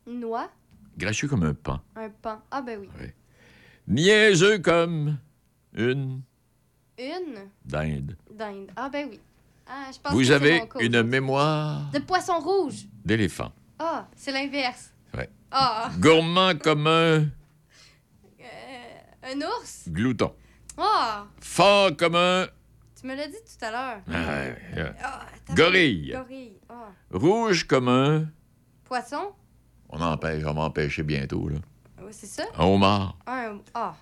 Noix? 0.07 0.49
Gracieux 0.97 1.27
comme 1.27 1.43
un 1.43 1.53
pan. 1.53 1.81
Un 1.95 2.09
pan. 2.09 2.41
Ah, 2.51 2.61
ben 2.61 2.79
oui. 2.79 2.89
Niaiseux 3.87 4.59
comme 4.59 5.17
une 5.73 6.21
Une? 6.97 7.49
dinde. 7.65 8.15
dinde. 8.31 8.71
Ah, 8.75 8.89
ben 8.89 9.07
oui. 9.09 9.19
Ah, 9.67 9.89
je 9.93 9.99
pense 9.99 10.13
Vous 10.13 10.21
que 10.21 10.31
avez 10.31 10.63
une 10.79 11.01
mémoire 11.03 11.89
De 11.91 11.99
poisson 11.99 12.39
rouge. 12.39 12.85
d'éléphant. 13.03 13.51
Ah, 13.79 14.07
c'est 14.15 14.31
l'inverse. 14.31 14.93
Ouais. 15.15 15.29
Ah. 15.51 15.89
Gourmand 15.99 16.55
comme 16.55 16.87
un 16.87 17.25
Euh, 18.39 18.43
un 19.23 19.41
ours? 19.41 19.85
glouton. 19.89 20.33
Ah. 20.77 21.25
Fort 21.41 21.95
comme 21.97 22.15
un. 22.15 22.47
Tu 23.03 23.09
me 23.09 23.15
l'as 23.15 23.27
dit 23.27 23.33
tout 23.33 23.65
à 23.65 23.69
l'heure. 23.69 24.01
Ah. 24.13 24.85
Ah. 25.03 25.25
Gorille. 25.53 26.11
Gorille. 26.13 26.57
Ah. 26.69 26.87
Rouge 27.11 27.65
comme 27.65 27.89
un. 27.89 28.29
Poisson? 28.85 29.33
On 29.89 29.99
empêche, 29.99 30.41
on 30.45 30.53
va 30.53 30.61
empêcher 30.61 31.03
bientôt, 31.03 31.49
là. 31.49 31.57
Oui, 32.01 32.11
c'est 32.11 32.27
ça? 32.27 32.45
Un 32.57 32.63
homard. 32.63 33.17
Un. 33.27 33.59
Ah. 33.73 33.97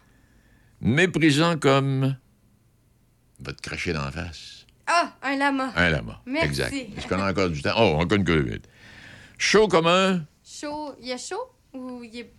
Méprisant 0.82 1.58
comme. 1.58 2.16
Va 3.40 3.54
te 3.54 3.62
cracher 3.64 3.92
dans 3.92 4.06
la 4.06 4.12
face. 4.12 4.68
Ah, 4.86 5.14
un 5.24 5.36
lama. 5.36 5.74
Un 5.76 5.90
lama. 5.90 6.22
Merci. 6.28 6.48
Exact. 6.48 6.74
Est-ce 6.74 7.08
qu'on 7.08 7.20
a 7.20 7.32
encore 7.32 7.50
du 7.50 7.60
temps? 7.64 7.74
Oh, 7.78 7.98
on 7.98 8.08
une 8.08 8.24
que 8.24 8.34
vite. 8.34 8.68
Chaud 9.40 9.68
comme 9.68 9.88
un. 9.88 10.28
Chaud. 10.46 10.94
Il 11.00 11.08
y 11.08 11.12
a 11.12 11.18
chaud 11.18 11.50
ou 11.74 12.04
il 12.04 12.20
est 12.20 12.34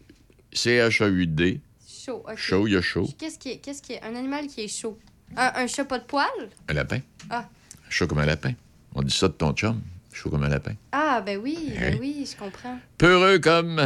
C-H-A-U-D. 0.53 1.61
chaud? 1.89 2.23
ok. 2.25 2.37
Chaud, 2.37 2.69
il 2.69 2.75
y 2.75 2.77
a 2.77 2.83
chaud. 2.83 3.09
Qu'est-ce 3.19 3.41
qui 3.41 3.51
est, 3.51 3.59
qu'est-ce 3.59 3.83
qui 3.83 3.95
est 3.95 4.03
un 4.05 4.15
animal 4.15 4.47
qui 4.47 4.61
est 4.61 4.69
chaud? 4.69 4.97
Un, 5.37 5.53
un 5.55 5.67
chat 5.67 5.85
pas 5.85 5.99
de 5.99 6.05
poils? 6.05 6.51
Un 6.69 6.73
lapin. 6.75 7.01
Ah. 7.31 7.49
Chaud 7.89 8.07
comme 8.07 8.19
un 8.19 8.27
lapin. 8.27 8.53
On 8.95 9.03
dit 9.03 9.15
ça 9.15 9.29
de 9.29 9.33
ton 9.35 9.53
chum. 9.53 9.81
Chaud 10.13 10.31
comme 10.31 10.43
un 10.43 10.49
lapin. 10.49 10.75
Ah, 10.93 11.23
ben 11.25 11.39
oui, 11.39 11.73
ben 11.79 11.95
Hein? 11.95 11.99
oui, 12.01 12.29
je 12.31 12.37
comprends. 12.37 12.79
Peureux 12.99 13.39
comme 13.39 13.79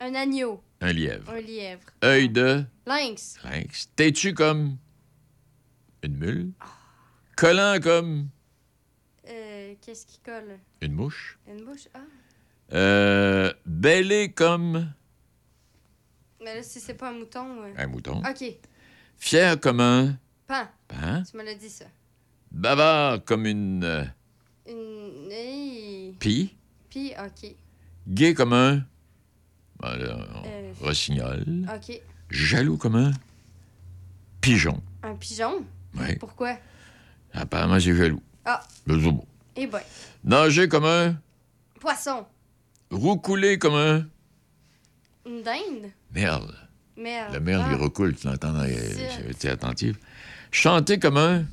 Un 0.00 0.14
agneau. 0.14 0.60
un 0.80 0.92
lièvre. 0.92 1.30
Un 1.30 1.40
lièvre. 1.40 1.82
Œil 2.04 2.28
de 2.28 2.64
Lynx. 2.86 3.36
lynx. 3.44 3.88
Têtu 3.94 4.34
comme 4.34 4.76
une 6.02 6.16
mule. 6.16 6.50
Collant 7.36 7.78
comme 7.80 8.28
Euh, 9.28 9.74
qu'est-ce 9.82 10.06
qui 10.06 10.18
colle? 10.18 10.58
une 10.80 10.94
mouche. 10.94 11.38
Une 11.48 11.64
bouche? 11.64 11.88
Ah. 11.94 11.98
Euh, 12.72 13.52
bêlé 13.66 14.32
comme 14.32 14.92
Mais 16.42 16.56
là, 16.56 16.62
si 16.62 16.80
c'est 16.80 16.94
pas 16.94 17.10
un 17.10 17.12
mouton. 17.12 17.62
euh, 17.62 17.72
un 17.76 17.86
mouton. 17.86 18.20
OK. 18.28 18.44
Fier 19.16 19.58
comme 19.60 19.80
un 19.80 20.16
Pan. 20.48 20.66
Tu 21.30 21.36
me 21.36 21.44
l'as 21.44 21.54
dit, 21.54 21.68
ça. 21.68 21.84
Bavard 22.50 23.22
comme 23.24 23.44
une 23.46 23.84
euh, 23.84 24.04
Une. 24.66 25.30
Hey. 25.30 26.14
pie. 26.18 26.56
Puis, 26.88 27.12
OK. 27.18 27.54
Gai 28.08 28.32
comme 28.32 28.54
un 28.54 28.82
on- 29.82 29.86
Euh, 29.86 30.72
rossignol. 30.80 31.44
OK. 31.72 32.00
Jaloux 32.30 32.78
comme 32.78 32.96
un 32.96 33.12
pigeon. 34.40 34.82
Un 35.02 35.14
pigeon? 35.16 35.64
Oui. 35.94 36.16
Pourquoi? 36.18 36.56
Apparemment, 37.34 37.78
c'est 37.78 37.94
jaloux. 37.94 38.22
Ah. 38.46 38.66
Le 38.86 38.98
zobo. 38.98 39.26
Eh 39.54 39.66
ben. 39.66 39.80
Nager 40.24 40.66
comme 40.68 40.86
un 40.86 41.20
Poisson. 41.78 42.24
roucoulé 42.90 43.58
comme 43.58 43.74
un 43.74 44.06
Une 45.26 45.42
dinde? 45.42 45.90
merle. 46.10 46.54
Merde. 46.96 47.34
Le 47.34 47.40
merle, 47.40 47.62
Ah. 47.66 47.72
il 47.72 47.76
recoule, 47.76 48.16
tu 48.16 48.26
l'entends, 48.26 48.54
tu 48.64 49.46
es 49.46 49.50
attentif. 49.50 49.96
Chanter 50.50 50.98
comme 50.98 51.16
un 51.16 51.44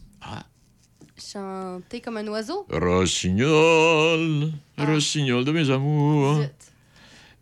Chanter 1.18 2.02
comme 2.02 2.18
un 2.18 2.28
oiseau? 2.28 2.66
rossignol, 2.70 4.52
rossignol 4.78 5.46
de 5.46 5.52
mes 5.52 5.70
amours. 5.70 6.41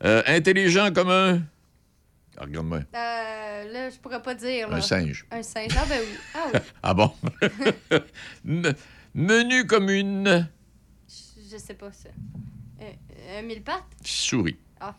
Euh, 0.03 0.21
intelligent 0.27 0.91
comme 0.93 1.09
un... 1.09 1.41
Ah, 2.37 2.43
Regarde-moi. 2.43 2.79
Euh, 2.93 3.71
là, 3.71 3.89
je 3.89 3.95
pourrais 3.97 4.21
pas 4.21 4.35
dire. 4.35 4.69
Là. 4.69 4.77
Un 4.77 4.81
singe. 4.81 5.25
Un 5.31 5.41
singe. 5.43 5.71
Ah, 5.77 5.85
ben 5.89 6.01
oui. 6.01 6.17
Ah 6.35 6.39
oui. 6.53 6.59
Ah 6.83 6.93
bon? 6.93 7.11
Me- 8.43 8.73
Menu 9.15 9.65
comme 9.65 9.89
une 9.89 10.47
Je 11.51 11.57
sais 11.57 11.73
pas 11.75 11.91
ça. 11.91 12.09
Euh, 12.81 13.39
un 13.39 13.41
mille 13.43 13.63
pattes? 13.63 13.83
souris. 14.03 14.57
Ah. 14.79 14.95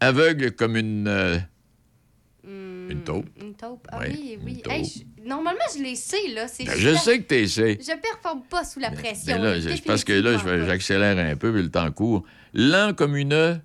Aveugle 0.00 0.52
comme 0.52 0.76
une... 0.76 1.44
euh, 2.44 2.86
Hmm, 2.88 2.90
Une 2.90 3.04
taupe. 3.04 3.28
Une 3.40 3.54
taupe. 3.54 3.86
Ah 3.90 4.00
oui, 4.00 4.38
oui. 4.42 4.62
une 4.64 4.70
Hey, 4.72 4.82
taupe. 4.82 5.04
je- 5.18 5.28
Normalement, 5.28 5.60
je 5.76 5.82
les 5.82 5.94
sais, 5.94 6.28
là. 6.28 6.46
Ben, 6.58 6.74
je 6.76 6.94
sais 6.96 7.22
que 7.22 7.28
tu 7.28 7.34
essaies. 7.36 7.78
Je 7.80 7.96
performe 8.00 8.42
pas 8.44 8.64
sous 8.64 8.80
la 8.80 8.90
pression. 8.90 9.36
Mais 9.40 9.60
là, 9.60 9.60
c'est 9.76 9.84
parce 9.84 10.02
que 10.04 10.12
là, 10.12 10.36
j'accélère 10.66 11.16
un 11.18 11.36
peu, 11.36 11.52
puis 11.52 11.62
le 11.62 11.70
temps 11.70 11.90
court. 11.92 12.24
Lent 12.54 12.92
comme 12.94 13.14
une... 13.16 13.62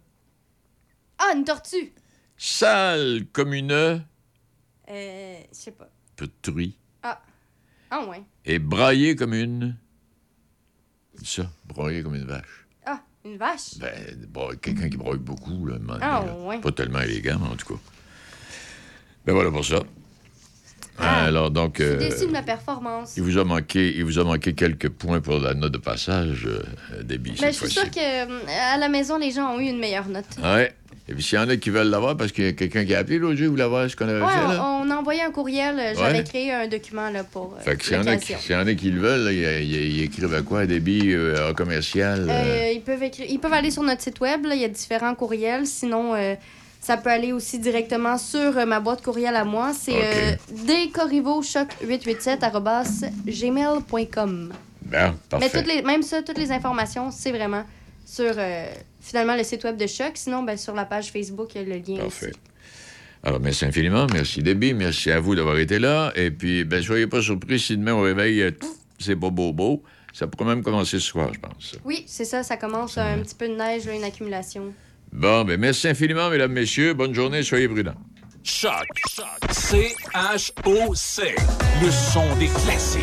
Ah, 1.18 1.34
une 1.36 1.44
tortue. 1.44 1.92
Sale 2.38 3.26
comme 3.34 3.54
une... 3.54 3.72
Euh, 3.72 4.02
je 4.90 5.58
sais 5.58 5.72
pas. 5.72 5.90
Truie. 6.44 6.78
Ah. 7.02 7.20
Ah, 7.90 8.06
ouais. 8.06 8.22
Et 8.46 8.60
braillé 8.60 9.16
comme 9.16 9.34
une... 9.34 9.76
Ça, 11.24 11.50
braillé 11.66 12.04
comme 12.04 12.14
une 12.16 12.26
vache. 12.26 12.68
Ah, 12.86 13.02
une 13.26 13.38
vache? 13.38 13.78
Ben, 13.80 14.56
quelqu'un 14.62 14.88
qui 14.90 14.98
braille 14.98 15.18
beaucoup, 15.18 15.66
là, 15.66 15.78
Ah, 16.02 16.24
là. 16.26 16.36
ouais. 16.38 16.62
Pas 16.62 16.72
tellement 16.72 17.02
élégant, 17.02 17.40
mais 17.40 17.48
en 17.48 17.56
tout 17.56 17.74
cas. 17.74 17.82
Ben 19.28 19.34
voilà 19.34 19.52
pour 19.52 19.64
ça. 19.66 19.80
Alors, 21.00 21.52
donc... 21.52 21.76
Je 21.78 21.84
suis 21.84 21.94
euh, 21.94 21.98
déçue 22.10 22.26
de 22.28 22.32
ma 22.32 22.42
performance. 22.42 23.14
il 23.18 23.24
vous 23.24 23.38
a 23.38 23.44
manqué, 23.44 23.94
il 23.96 24.04
vous 24.04 24.18
a 24.18 24.24
manqué 24.24 24.54
quelques 24.54 24.90
points 24.90 25.22
pour 25.22 25.38
la 25.40 25.54
note 25.54 25.72
de 25.74 25.78
passage, 25.78 26.48
euh, 26.48 26.64
Mais 27.08 27.18
cette 27.36 27.36
je 27.36 27.52
suis 27.52 27.54
fois-ci. 27.60 27.74
sûre 27.76 27.92
qu'à 27.92 28.78
la 28.80 28.90
maison, 28.90 29.20
les 29.20 29.30
gens 29.32 29.54
ont 29.56 29.60
eu 29.60 29.66
une 29.66 29.78
meilleure 29.80 30.08
note. 30.08 30.26
Ouais. 30.44 30.74
Et 31.10 31.14
puis, 31.14 31.22
s'il 31.24 31.38
y 31.38 31.42
en 31.42 31.48
a 31.50 31.56
qui 31.56 31.70
veulent 31.70 31.88
l'avoir, 31.90 32.18
parce 32.18 32.32
qu'il 32.32 32.46
y 32.46 32.48
a 32.48 32.54
quelqu'un 32.54 32.84
qui 32.84 32.96
a 32.96 33.00
appelé 33.00 33.20
l'autre 33.20 33.36
jour, 33.36 33.46
vous 33.46 33.52
voulez 33.54 33.66
voir 33.68 33.88
ce 33.90 33.96
qu'on 33.96 34.10
avait 34.10 34.20
Ouais, 34.20 34.28
fait, 34.28 34.54
là? 34.56 34.64
on, 34.66 34.88
on 34.88 34.90
a 34.90 34.96
envoyé 34.96 35.22
un 35.22 35.32
courriel. 35.32 35.78
euh, 35.80 35.94
J'avais 35.96 36.18
Ouais. 36.18 36.24
créé 36.24 36.52
un 36.52 36.68
document 36.68 37.10
là, 37.12 37.24
pour 37.24 37.56
euh, 37.58 37.62
Fait 37.64 37.76
que 37.78 37.86
s'il 37.86 37.94
y, 37.94 37.98
en 37.98 38.02
a 38.02 38.16
qui- 38.18 38.34
location. 38.34 38.40
s'il 38.40 38.52
y 38.54 38.56
en 38.56 38.68
a 38.68 38.74
qui 38.74 38.90
le 38.90 39.00
veulent, 39.00 39.32
ils, 39.34 40.02
écrivent 40.02 40.34
à 40.34 40.42
quoi? 40.42 40.66
Déby 40.66 41.14
euh, 41.14 41.52
en 41.52 41.54
commercial? 41.54 42.26
euh, 42.28 42.32
Euh, 42.32 42.72
ils, 42.74 42.82
peuvent 42.82 43.04
écrire, 43.04 43.28
ils 43.30 43.40
peuvent 43.40 43.54
aller 43.54 43.72
sur 43.72 43.84
notre 43.84 44.02
site 44.02 44.20
web, 44.20 44.46
là, 44.46 44.56
il 44.56 44.62
y 44.62 44.66
a 44.66 44.70
différents 44.70 45.14
courriels. 45.16 45.66
Sinon, 45.68 46.16
euh, 46.16 46.34
ça 46.80 46.96
peut 46.98 47.10
aller 47.10 47.34
aussi 47.34 47.60
directement 47.60 48.18
sur 48.18 48.58
euh, 48.58 48.66
ma 48.66 48.80
boîte 48.80 49.04
courriel 49.04 49.36
à 49.36 49.44
moi. 49.44 49.74
C'est 49.74 49.96
euh, 49.96 50.36
décorrivochoc887 50.66 53.12
gmail.com. 53.26 54.54
Bon, 54.84 54.92
Mais 54.92 55.12
parfait. 55.30 55.50
toutes 55.50 55.68
les, 55.68 55.82
même 55.82 56.02
ça, 56.02 56.22
toutes 56.22 56.38
les 56.38 56.52
informations, 56.52 57.12
c'est 57.12 57.32
vraiment 57.32 57.66
sur 58.06 58.34
euh, 58.38 58.68
finalement 59.02 59.36
le 59.36 59.44
site 59.44 59.64
web 59.66 59.76
de 59.78 59.86
Choc. 59.86 60.12
Sinon, 60.16 60.44
ben, 60.44 60.58
sur 60.58 60.74
la 60.74 60.86
page 60.86 61.12
Facebook, 61.12 61.50
il 61.56 61.62
y 61.62 61.66
a 61.66 61.68
le 61.76 61.82
lien. 61.86 62.00
Parfait. 62.04 62.32
Alors, 63.24 63.40
merci 63.42 63.66
infiniment. 63.66 64.08
Merci, 64.14 64.42
Déby. 64.42 64.74
Merci 64.74 65.12
à 65.12 65.20
vous 65.20 65.36
d'avoir 65.36 65.58
été 65.58 65.80
là. 65.80 66.14
Et 66.16 66.32
puis, 66.32 66.64
ben, 66.64 66.82
soyez 66.82 67.08
pas 67.08 67.22
surpris 67.22 67.60
si 67.60 67.76
demain 67.76 67.94
au 67.94 68.02
réveil, 68.02 68.42
euh, 68.42 68.52
c'est 69.00 69.18
pas 69.18 69.30
beau 69.30 69.52
beau. 69.52 69.84
Ça 70.14 70.26
pourrait 70.26 70.56
même 70.56 70.64
commencer 70.64 71.00
ce 71.00 71.06
soir, 71.06 71.32
je 71.34 71.40
pense. 71.40 71.76
Oui, 71.84 72.06
c'est 72.08 72.24
ça, 72.26 72.42
ça 72.44 72.56
commence 72.58 72.98
un 72.98 73.20
petit 73.20 73.36
peu 73.36 73.48
de 73.50 73.56
neige, 73.56 73.86
là, 73.86 73.94
une 73.94 74.04
accumulation. 74.06 74.74
Bon, 75.12 75.44
ben, 75.46 75.60
merci 75.60 75.88
infiniment, 75.88 76.30
mesdames, 76.30 76.52
messieurs. 76.52 76.94
Bonne 76.94 77.14
journée. 77.14 77.44
Soyez 77.44 77.68
prudents. 77.68 77.96
Choc. 78.44 78.86
C-H-O-C. 79.52 81.36
Le 81.82 81.92
son 81.92 82.36
des 82.38 82.48
classiques. 82.48 83.02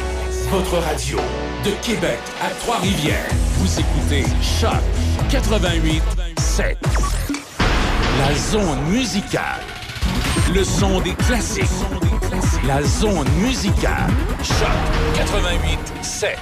Votre 0.51 0.79
radio. 0.79 1.19
De 1.65 1.71
Québec 1.85 2.19
à 2.43 2.51
Trois-Rivières. 2.51 3.29
Vous 3.59 3.81
écoutez 3.81 4.25
Choc 4.43 4.83
88 5.31 6.03
7. 6.39 6.79
La 8.19 8.35
zone 8.35 8.83
musicale. 8.91 9.61
Le 10.55 10.63
son 10.63 11.01
des 11.01 11.15
classiques. 11.15 11.65
La 12.67 12.83
zone 12.83 13.29
musicale. 13.41 14.11
Choc 14.43 15.17
88 15.17 15.79
7. 16.03 16.39